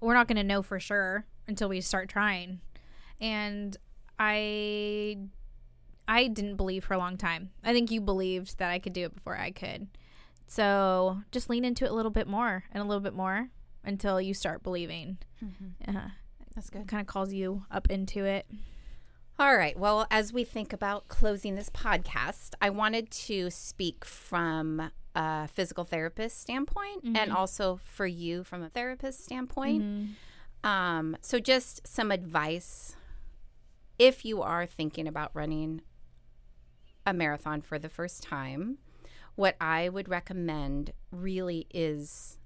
we're 0.00 0.14
not 0.14 0.28
going 0.28 0.36
to 0.36 0.44
know 0.44 0.62
for 0.62 0.78
sure 0.80 1.24
until 1.46 1.68
we 1.68 1.80
start 1.80 2.08
trying. 2.08 2.60
And 3.20 3.76
I 4.18 5.18
I 6.06 6.26
didn't 6.26 6.56
believe 6.56 6.84
for 6.84 6.94
a 6.94 6.98
long 6.98 7.16
time. 7.16 7.50
I 7.62 7.72
think 7.72 7.90
you 7.90 8.00
believed 8.00 8.58
that 8.58 8.70
I 8.70 8.78
could 8.78 8.92
do 8.92 9.04
it 9.04 9.14
before 9.14 9.36
I 9.36 9.50
could. 9.50 9.88
So 10.46 11.20
just 11.30 11.48
lean 11.48 11.64
into 11.64 11.84
it 11.84 11.90
a 11.90 11.94
little 11.94 12.10
bit 12.10 12.26
more 12.26 12.64
and 12.72 12.82
a 12.82 12.86
little 12.86 13.00
bit 13.00 13.14
more 13.14 13.48
until 13.84 14.20
you 14.20 14.34
start 14.34 14.62
believing. 14.62 15.18
Uh, 15.86 16.08
That's 16.54 16.68
good. 16.68 16.88
kind 16.88 17.00
of 17.00 17.06
calls 17.06 17.32
you 17.32 17.64
up 17.70 17.88
into 17.90 18.24
it. 18.24 18.46
All 19.40 19.56
right. 19.56 19.74
Well, 19.74 20.06
as 20.10 20.34
we 20.34 20.44
think 20.44 20.74
about 20.74 21.08
closing 21.08 21.54
this 21.54 21.70
podcast, 21.70 22.50
I 22.60 22.68
wanted 22.68 23.10
to 23.10 23.48
speak 23.48 24.04
from 24.04 24.90
a 25.14 25.48
physical 25.48 25.84
therapist 25.84 26.42
standpoint 26.42 27.04
and 27.16 27.32
also 27.32 27.80
for 27.82 28.06
you 28.06 28.44
from 28.44 28.62
a 28.62 28.68
therapist 28.68 29.24
standpoint. 29.24 30.10
Um, 30.62 31.16
so, 31.22 31.38
just 31.38 31.86
some 31.86 32.10
advice 32.10 32.96
if 33.98 34.26
you 34.26 34.42
are 34.42 34.66
thinking 34.66 35.08
about 35.08 35.30
running 35.32 35.80
a 37.06 37.14
marathon 37.14 37.62
for 37.62 37.78
the 37.78 37.88
first 37.88 38.22
time, 38.22 38.76
what 39.36 39.56
I 39.58 39.88
would 39.88 40.10
recommend 40.10 40.92
really 41.10 41.66
is 41.72 42.36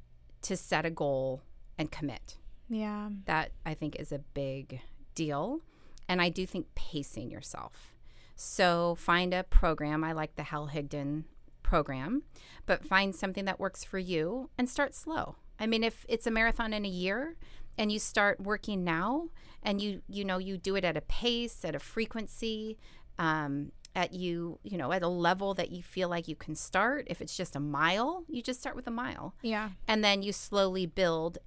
to 0.43 0.57
set 0.57 0.87
a 0.87 0.91
goal 0.91 1.43
and 1.77 1.91
commit. 1.91 2.37
Yeah. 2.69 3.09
That 3.25 3.51
I 3.67 3.75
think 3.75 3.97
is 3.97 4.13
a 4.13 4.21
big 4.21 4.81
deal. 5.17 5.61
And 6.09 6.21
I 6.21 6.29
do 6.29 6.47
think 6.47 6.67
pacing 6.75 7.31
yourself. 7.31 7.95
So 8.37 8.95
find 8.97 9.33
a 9.33 9.45
program. 9.45 10.03
I 10.05 10.13
like 10.13 10.37
the 10.37 10.43
Hal 10.45 10.71
Higdon 10.75 11.25
program, 11.63 12.23
but 12.67 12.85
find 12.85 13.15
something 13.15 13.45
that 13.47 13.59
works 13.61 13.85
for 13.85 13.99
you 13.99 14.51
and 14.59 14.69
start 14.69 14.95
slow. 14.95 15.37
I 15.59 15.67
mean, 15.67 15.83
if 15.85 16.05
it's 16.09 16.27
a 16.27 16.31
marathon 16.31 16.73
in 16.73 16.85
a 16.85 16.89
year 16.89 17.37
and 17.79 17.91
you 17.91 17.99
start 17.99 18.41
working 18.41 18.85
now 18.85 19.29
and 19.63 19.81
you 19.81 20.03
you 20.09 20.25
know 20.25 20.39
you 20.39 20.59
do 20.59 20.75
it 20.77 20.85
at 20.85 20.97
a 20.97 21.01
pace, 21.01 21.65
at 21.65 21.75
a 21.75 21.79
frequency, 21.79 22.77
um, 23.19 23.71
at 23.95 24.13
you 24.13 24.59
you 24.65 24.77
know 24.77 24.91
at 24.93 25.03
a 25.03 25.09
level 25.09 25.55
that 25.55 25.71
you 25.71 25.83
feel 25.83 26.09
like 26.09 26.27
you 26.29 26.37
can 26.37 26.55
start. 26.57 27.07
If 27.09 27.21
it's 27.21 27.37
just 27.37 27.55
a 27.57 27.61
mile, 27.61 28.25
you 28.29 28.43
just 28.43 28.61
start 28.61 28.75
with 28.77 28.87
a 28.89 28.91
mile, 28.91 29.35
Yeah. 29.43 29.71
and 29.89 30.03
then 30.05 30.23
you 30.23 30.33
slowly 30.33 30.87
build, 30.87 31.39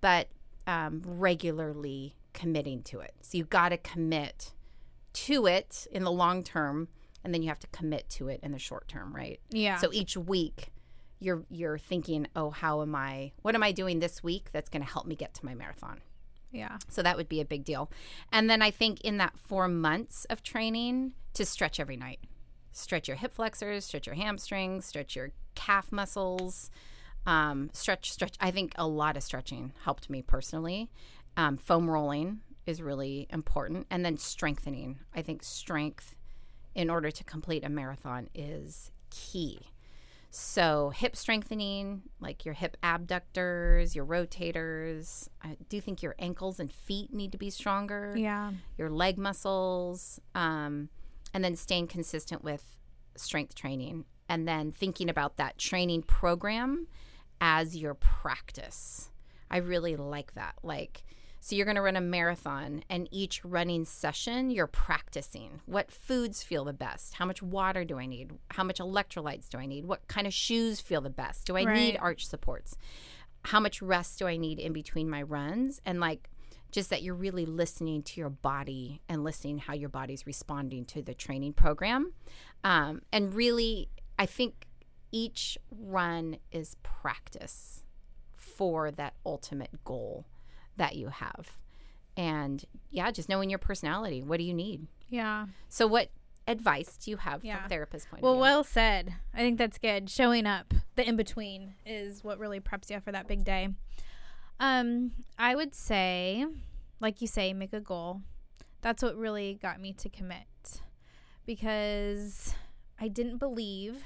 but 0.00 0.28
um, 0.68 1.02
regularly 1.04 2.14
committing 2.36 2.82
to 2.84 3.00
it. 3.00 3.14
So 3.22 3.38
you've 3.38 3.50
got 3.50 3.70
to 3.70 3.76
commit 3.76 4.52
to 5.14 5.46
it 5.46 5.88
in 5.90 6.04
the 6.04 6.12
long 6.12 6.44
term, 6.44 6.86
and 7.24 7.34
then 7.34 7.42
you 7.42 7.48
have 7.48 7.58
to 7.60 7.66
commit 7.68 8.08
to 8.10 8.28
it 8.28 8.38
in 8.44 8.52
the 8.52 8.58
short 8.58 8.86
term, 8.86 9.12
right? 9.14 9.40
Yeah. 9.50 9.78
So 9.78 9.90
each 9.92 10.16
week, 10.16 10.68
you're 11.18 11.42
you're 11.50 11.78
thinking, 11.78 12.28
oh, 12.36 12.50
how 12.50 12.82
am 12.82 12.94
I? 12.94 13.32
What 13.42 13.56
am 13.56 13.64
I 13.64 13.72
doing 13.72 13.98
this 13.98 14.22
week 14.22 14.52
that's 14.52 14.68
going 14.68 14.82
to 14.84 14.88
help 14.88 15.06
me 15.06 15.16
get 15.16 15.34
to 15.34 15.44
my 15.44 15.54
marathon? 15.54 16.02
yeah. 16.52 16.78
So 16.88 17.02
that 17.02 17.16
would 17.16 17.28
be 17.28 17.40
a 17.40 17.44
big 17.44 17.64
deal. 17.64 17.90
And 18.32 18.48
then 18.48 18.62
I 18.62 18.70
think 18.70 19.00
in 19.02 19.18
that 19.18 19.34
four 19.38 19.68
months 19.68 20.24
of 20.26 20.42
training, 20.42 21.12
to 21.34 21.44
stretch 21.44 21.78
every 21.78 21.96
night, 21.96 22.20
stretch 22.72 23.08
your 23.08 23.16
hip 23.18 23.34
flexors, 23.34 23.84
stretch 23.84 24.06
your 24.06 24.16
hamstrings, 24.16 24.86
stretch 24.86 25.14
your 25.14 25.32
calf 25.54 25.92
muscles, 25.92 26.70
um, 27.26 27.70
stretch, 27.72 28.10
stretch. 28.10 28.36
I 28.40 28.50
think 28.50 28.72
a 28.76 28.86
lot 28.86 29.16
of 29.16 29.22
stretching 29.22 29.72
helped 29.84 30.08
me 30.08 30.22
personally. 30.22 30.90
Um, 31.36 31.56
foam 31.56 31.88
rolling 31.90 32.40
is 32.66 32.80
really 32.82 33.26
important, 33.30 33.86
and 33.90 34.04
then 34.04 34.16
strengthening. 34.16 34.98
I 35.14 35.22
think 35.22 35.42
strength 35.42 36.16
in 36.74 36.90
order 36.90 37.10
to 37.10 37.24
complete 37.24 37.64
a 37.64 37.68
marathon 37.68 38.28
is 38.34 38.90
key. 39.10 39.60
So, 40.30 40.90
hip 40.90 41.16
strengthening, 41.16 42.02
like 42.20 42.44
your 42.44 42.52
hip 42.54 42.76
abductors, 42.82 43.94
your 43.96 44.04
rotators. 44.04 45.28
I 45.42 45.56
do 45.68 45.80
think 45.80 46.02
your 46.02 46.14
ankles 46.18 46.60
and 46.60 46.70
feet 46.70 47.12
need 47.14 47.32
to 47.32 47.38
be 47.38 47.48
stronger, 47.48 48.14
Yeah. 48.16 48.52
your 48.76 48.90
leg 48.90 49.16
muscles, 49.16 50.20
um, 50.34 50.90
and 51.32 51.42
then 51.42 51.56
staying 51.56 51.86
consistent 51.86 52.44
with 52.44 52.76
strength 53.16 53.54
training. 53.54 54.04
And 54.28 54.46
then 54.46 54.72
thinking 54.72 55.08
about 55.08 55.36
that 55.36 55.56
training 55.56 56.02
program 56.02 56.88
as 57.40 57.76
your 57.76 57.94
practice. 57.94 59.10
I 59.50 59.58
really 59.58 59.94
like 59.96 60.34
that. 60.34 60.56
Like, 60.62 61.04
so 61.46 61.54
you're 61.54 61.64
going 61.64 61.76
to 61.76 61.82
run 61.82 61.94
a 61.94 62.00
marathon, 62.00 62.82
and 62.90 63.06
each 63.12 63.44
running 63.44 63.84
session, 63.84 64.50
you're 64.50 64.66
practicing 64.66 65.60
what 65.66 65.92
foods 65.92 66.42
feel 66.42 66.64
the 66.64 66.72
best. 66.72 67.14
How 67.14 67.24
much 67.24 67.40
water 67.40 67.84
do 67.84 68.00
I 68.00 68.06
need? 68.06 68.32
How 68.50 68.64
much 68.64 68.80
electrolytes 68.80 69.48
do 69.48 69.56
I 69.56 69.66
need? 69.66 69.84
What 69.84 70.08
kind 70.08 70.26
of 70.26 70.34
shoes 70.34 70.80
feel 70.80 71.00
the 71.00 71.08
best? 71.08 71.46
Do 71.46 71.56
I 71.56 71.62
need 71.72 71.98
arch 71.98 72.26
supports? 72.26 72.76
How 73.44 73.60
much 73.60 73.80
rest 73.80 74.18
do 74.18 74.26
I 74.26 74.36
need 74.36 74.58
in 74.58 74.72
between 74.72 75.08
my 75.08 75.22
runs? 75.22 75.80
And 75.86 76.00
like, 76.00 76.28
just 76.72 76.90
that 76.90 77.04
you're 77.04 77.14
really 77.14 77.46
listening 77.46 78.02
to 78.02 78.20
your 78.20 78.30
body 78.30 79.00
and 79.08 79.22
listening 79.22 79.58
how 79.58 79.74
your 79.74 79.88
body's 79.88 80.26
responding 80.26 80.84
to 80.86 81.00
the 81.00 81.14
training 81.14 81.52
program. 81.52 82.12
Um, 82.64 83.02
and 83.12 83.32
really, 83.32 83.88
I 84.18 84.26
think 84.26 84.66
each 85.12 85.58
run 85.70 86.38
is 86.50 86.74
practice 86.82 87.84
for 88.34 88.90
that 88.90 89.14
ultimate 89.24 89.84
goal 89.84 90.26
that 90.76 90.96
you 90.96 91.08
have. 91.08 91.56
And 92.16 92.64
yeah, 92.90 93.10
just 93.10 93.28
knowing 93.28 93.50
your 93.50 93.58
personality. 93.58 94.22
What 94.22 94.38
do 94.38 94.44
you 94.44 94.54
need? 94.54 94.86
Yeah. 95.08 95.46
So, 95.68 95.86
what 95.86 96.10
advice 96.48 96.96
do 96.96 97.10
you 97.10 97.16
have 97.18 97.44
Yeah. 97.44 97.56
from 97.56 97.66
a 97.66 97.68
therapist 97.68 98.08
point 98.08 98.22
Well, 98.22 98.32
of 98.32 98.36
view? 98.36 98.40
well 98.42 98.64
said. 98.64 99.14
I 99.34 99.38
think 99.38 99.58
that's 99.58 99.78
good. 99.78 100.08
Showing 100.08 100.46
up, 100.46 100.72
the 100.94 101.06
in 101.06 101.16
between, 101.16 101.74
is 101.84 102.22
what 102.24 102.38
really 102.38 102.60
preps 102.60 102.88
you 102.90 103.00
for 103.00 103.12
that 103.12 103.26
big 103.26 103.44
day. 103.44 103.68
Um, 104.60 105.12
I 105.38 105.54
would 105.54 105.74
say, 105.74 106.46
like 107.00 107.20
you 107.20 107.26
say, 107.26 107.52
make 107.52 107.72
a 107.74 107.80
goal. 107.80 108.22
That's 108.80 109.02
what 109.02 109.16
really 109.16 109.58
got 109.60 109.80
me 109.80 109.92
to 109.94 110.08
commit 110.08 110.46
because 111.44 112.54
I 113.00 113.08
didn't 113.08 113.38
believe, 113.38 114.04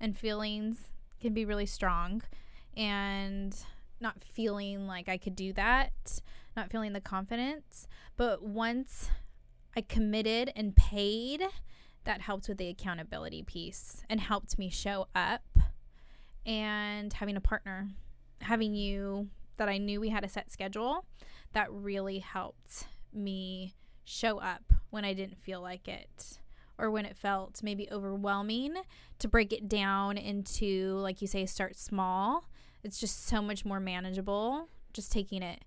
and 0.00 0.16
feelings 0.16 0.90
can 1.20 1.32
be 1.34 1.44
really 1.44 1.66
strong, 1.66 2.22
and 2.76 3.56
not 4.00 4.22
feeling 4.22 4.86
like 4.86 5.08
I 5.08 5.16
could 5.16 5.36
do 5.36 5.52
that, 5.54 6.20
not 6.56 6.70
feeling 6.70 6.92
the 6.92 7.00
confidence. 7.00 7.86
But 8.16 8.42
once 8.42 9.10
I 9.76 9.80
committed 9.82 10.52
and 10.54 10.74
paid, 10.76 11.42
that 12.06 12.20
helped 12.20 12.48
with 12.48 12.56
the 12.56 12.68
accountability 12.68 13.42
piece 13.42 14.02
and 14.08 14.20
helped 14.20 14.58
me 14.58 14.70
show 14.70 15.08
up 15.14 15.42
and 16.46 17.12
having 17.12 17.36
a 17.36 17.40
partner 17.40 17.88
having 18.40 18.74
you 18.74 19.28
that 19.56 19.68
i 19.68 19.76
knew 19.76 20.00
we 20.00 20.08
had 20.08 20.24
a 20.24 20.28
set 20.28 20.50
schedule 20.50 21.04
that 21.52 21.70
really 21.70 22.20
helped 22.20 22.86
me 23.12 23.74
show 24.04 24.38
up 24.38 24.72
when 24.90 25.04
i 25.04 25.12
didn't 25.12 25.42
feel 25.42 25.60
like 25.60 25.88
it 25.88 26.38
or 26.78 26.90
when 26.90 27.04
it 27.04 27.16
felt 27.16 27.62
maybe 27.62 27.88
overwhelming 27.90 28.74
to 29.18 29.26
break 29.26 29.52
it 29.52 29.68
down 29.68 30.16
into 30.16 30.94
like 30.98 31.20
you 31.20 31.26
say 31.26 31.44
start 31.44 31.74
small 31.76 32.48
it's 32.86 32.98
just 32.98 33.26
so 33.26 33.42
much 33.42 33.64
more 33.64 33.80
manageable 33.80 34.68
just 34.92 35.12
taking 35.12 35.42
it 35.42 35.64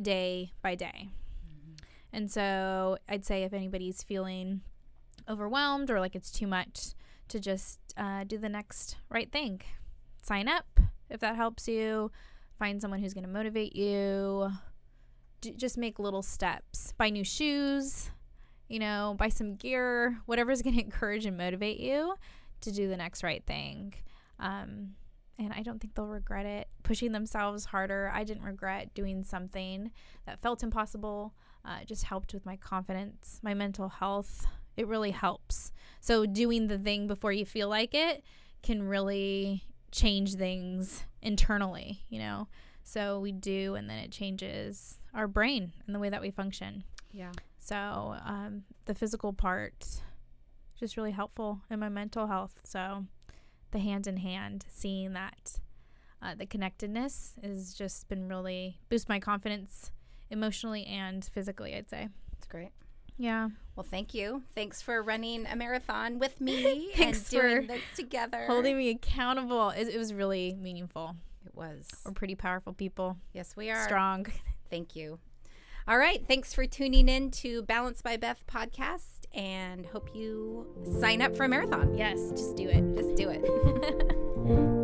day 0.00 0.50
by 0.62 0.74
day 0.74 1.08
and 2.12 2.30
so 2.30 2.98
I'd 3.08 3.24
say 3.24 3.42
if 3.44 3.52
anybody's 3.52 4.02
feeling 4.02 4.60
overwhelmed 5.28 5.90
or 5.90 5.98
like 6.00 6.14
it's 6.14 6.30
too 6.30 6.46
much, 6.46 6.94
to 7.28 7.40
just 7.40 7.80
uh, 7.96 8.24
do 8.24 8.36
the 8.36 8.48
next 8.48 8.96
right 9.08 9.30
thing. 9.32 9.62
Sign 10.22 10.48
up 10.48 10.80
if 11.08 11.20
that 11.20 11.36
helps 11.36 11.66
you. 11.66 12.10
Find 12.58 12.80
someone 12.80 13.00
who's 13.00 13.14
going 13.14 13.24
to 13.24 13.30
motivate 13.30 13.74
you. 13.74 14.50
D- 15.40 15.54
just 15.56 15.78
make 15.78 15.98
little 15.98 16.22
steps. 16.22 16.92
Buy 16.98 17.08
new 17.08 17.24
shoes, 17.24 18.10
you 18.68 18.78
know, 18.78 19.16
buy 19.18 19.28
some 19.28 19.56
gear, 19.56 20.18
whatever's 20.26 20.62
going 20.62 20.76
to 20.76 20.84
encourage 20.84 21.24
and 21.24 21.36
motivate 21.36 21.80
you 21.80 22.14
to 22.60 22.70
do 22.70 22.88
the 22.88 22.96
next 22.96 23.22
right 23.22 23.42
thing. 23.46 23.94
Um, 24.38 24.94
and 25.44 25.52
I 25.52 25.62
don't 25.62 25.80
think 25.80 25.94
they'll 25.94 26.06
regret 26.06 26.46
it. 26.46 26.68
Pushing 26.82 27.12
themselves 27.12 27.66
harder. 27.66 28.10
I 28.14 28.24
didn't 28.24 28.44
regret 28.44 28.94
doing 28.94 29.24
something 29.24 29.90
that 30.26 30.40
felt 30.40 30.62
impossible. 30.62 31.34
Uh, 31.64 31.78
it 31.82 31.88
just 31.88 32.04
helped 32.04 32.34
with 32.34 32.44
my 32.44 32.56
confidence, 32.56 33.40
my 33.42 33.54
mental 33.54 33.88
health. 33.88 34.46
It 34.76 34.86
really 34.86 35.10
helps. 35.10 35.72
So, 36.00 36.26
doing 36.26 36.68
the 36.68 36.78
thing 36.78 37.06
before 37.06 37.32
you 37.32 37.44
feel 37.44 37.68
like 37.68 37.94
it 37.94 38.24
can 38.62 38.82
really 38.82 39.64
change 39.90 40.34
things 40.34 41.04
internally, 41.20 42.02
you 42.08 42.18
know? 42.18 42.48
So, 42.82 43.20
we 43.20 43.32
do, 43.32 43.74
and 43.74 43.88
then 43.88 43.98
it 43.98 44.10
changes 44.10 44.98
our 45.14 45.28
brain 45.28 45.72
and 45.86 45.94
the 45.94 45.98
way 45.98 46.08
that 46.08 46.22
we 46.22 46.30
function. 46.30 46.84
yeah. 47.12 47.32
So, 47.58 48.16
um, 48.24 48.64
the 48.86 48.94
physical 48.94 49.32
part 49.32 50.02
just 50.80 50.96
really 50.96 51.12
helpful 51.12 51.60
in 51.70 51.78
my 51.78 51.88
mental 51.88 52.26
health. 52.26 52.58
So, 52.64 53.04
the 53.72 53.78
hand 53.78 54.06
in 54.06 54.18
hand, 54.18 54.64
seeing 54.68 55.12
that 55.14 55.58
uh, 56.22 56.34
the 56.34 56.46
connectedness 56.46 57.34
has 57.42 57.74
just 57.74 58.08
been 58.08 58.28
really 58.28 58.78
boost 58.88 59.08
my 59.08 59.18
confidence 59.18 59.90
emotionally 60.30 60.86
and 60.86 61.24
physically. 61.24 61.74
I'd 61.74 61.90
say. 61.90 62.08
It's 62.36 62.46
great. 62.46 62.70
Yeah. 63.18 63.48
Well, 63.76 63.86
thank 63.88 64.14
you. 64.14 64.42
Thanks 64.54 64.80
for 64.82 65.02
running 65.02 65.46
a 65.46 65.56
marathon 65.56 66.18
with 66.18 66.40
me 66.40 66.90
Thanks 66.96 67.18
and 67.18 67.28
doing 67.28 67.60
for 67.62 67.66
this 67.68 67.82
together. 67.94 68.44
Holding 68.46 68.78
me 68.78 68.90
accountable. 68.90 69.70
It, 69.70 69.88
it 69.88 69.98
was 69.98 70.14
really 70.14 70.56
meaningful. 70.60 71.16
It 71.44 71.54
was. 71.54 71.88
We're 72.04 72.12
pretty 72.12 72.34
powerful 72.34 72.72
people. 72.72 73.16
Yes, 73.32 73.56
we 73.56 73.70
are. 73.70 73.84
Strong. 73.84 74.26
Thank 74.70 74.96
you. 74.96 75.18
All 75.86 75.98
right. 75.98 76.24
Thanks 76.26 76.54
for 76.54 76.66
tuning 76.66 77.08
in 77.08 77.30
to 77.32 77.62
Balanced 77.62 78.04
by 78.04 78.16
Beth 78.16 78.44
podcast 78.46 79.21
and 79.34 79.86
hope 79.86 80.14
you 80.14 80.66
sign 81.00 81.22
up 81.22 81.36
for 81.36 81.44
a 81.44 81.48
marathon. 81.48 81.94
Yes, 81.96 82.30
just 82.30 82.56
do 82.56 82.68
it. 82.68 82.94
Just 82.94 83.14
do 83.14 83.28
it. 83.30 83.42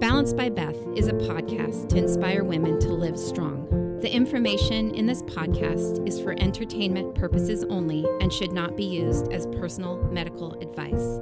Balanced 0.00 0.36
by 0.36 0.48
Beth 0.48 0.76
is 0.94 1.08
a 1.08 1.12
podcast 1.12 1.88
to 1.88 1.96
inspire 1.96 2.44
women 2.44 2.78
to 2.80 2.88
live 2.88 3.18
strong. 3.18 3.66
The 4.00 4.14
information 4.14 4.94
in 4.94 5.06
this 5.06 5.22
podcast 5.22 6.06
is 6.06 6.20
for 6.20 6.32
entertainment 6.38 7.16
purposes 7.16 7.64
only 7.68 8.06
and 8.20 8.32
should 8.32 8.52
not 8.52 8.76
be 8.76 8.84
used 8.84 9.32
as 9.32 9.48
personal 9.48 9.96
medical 10.12 10.54
advice. 10.62 11.18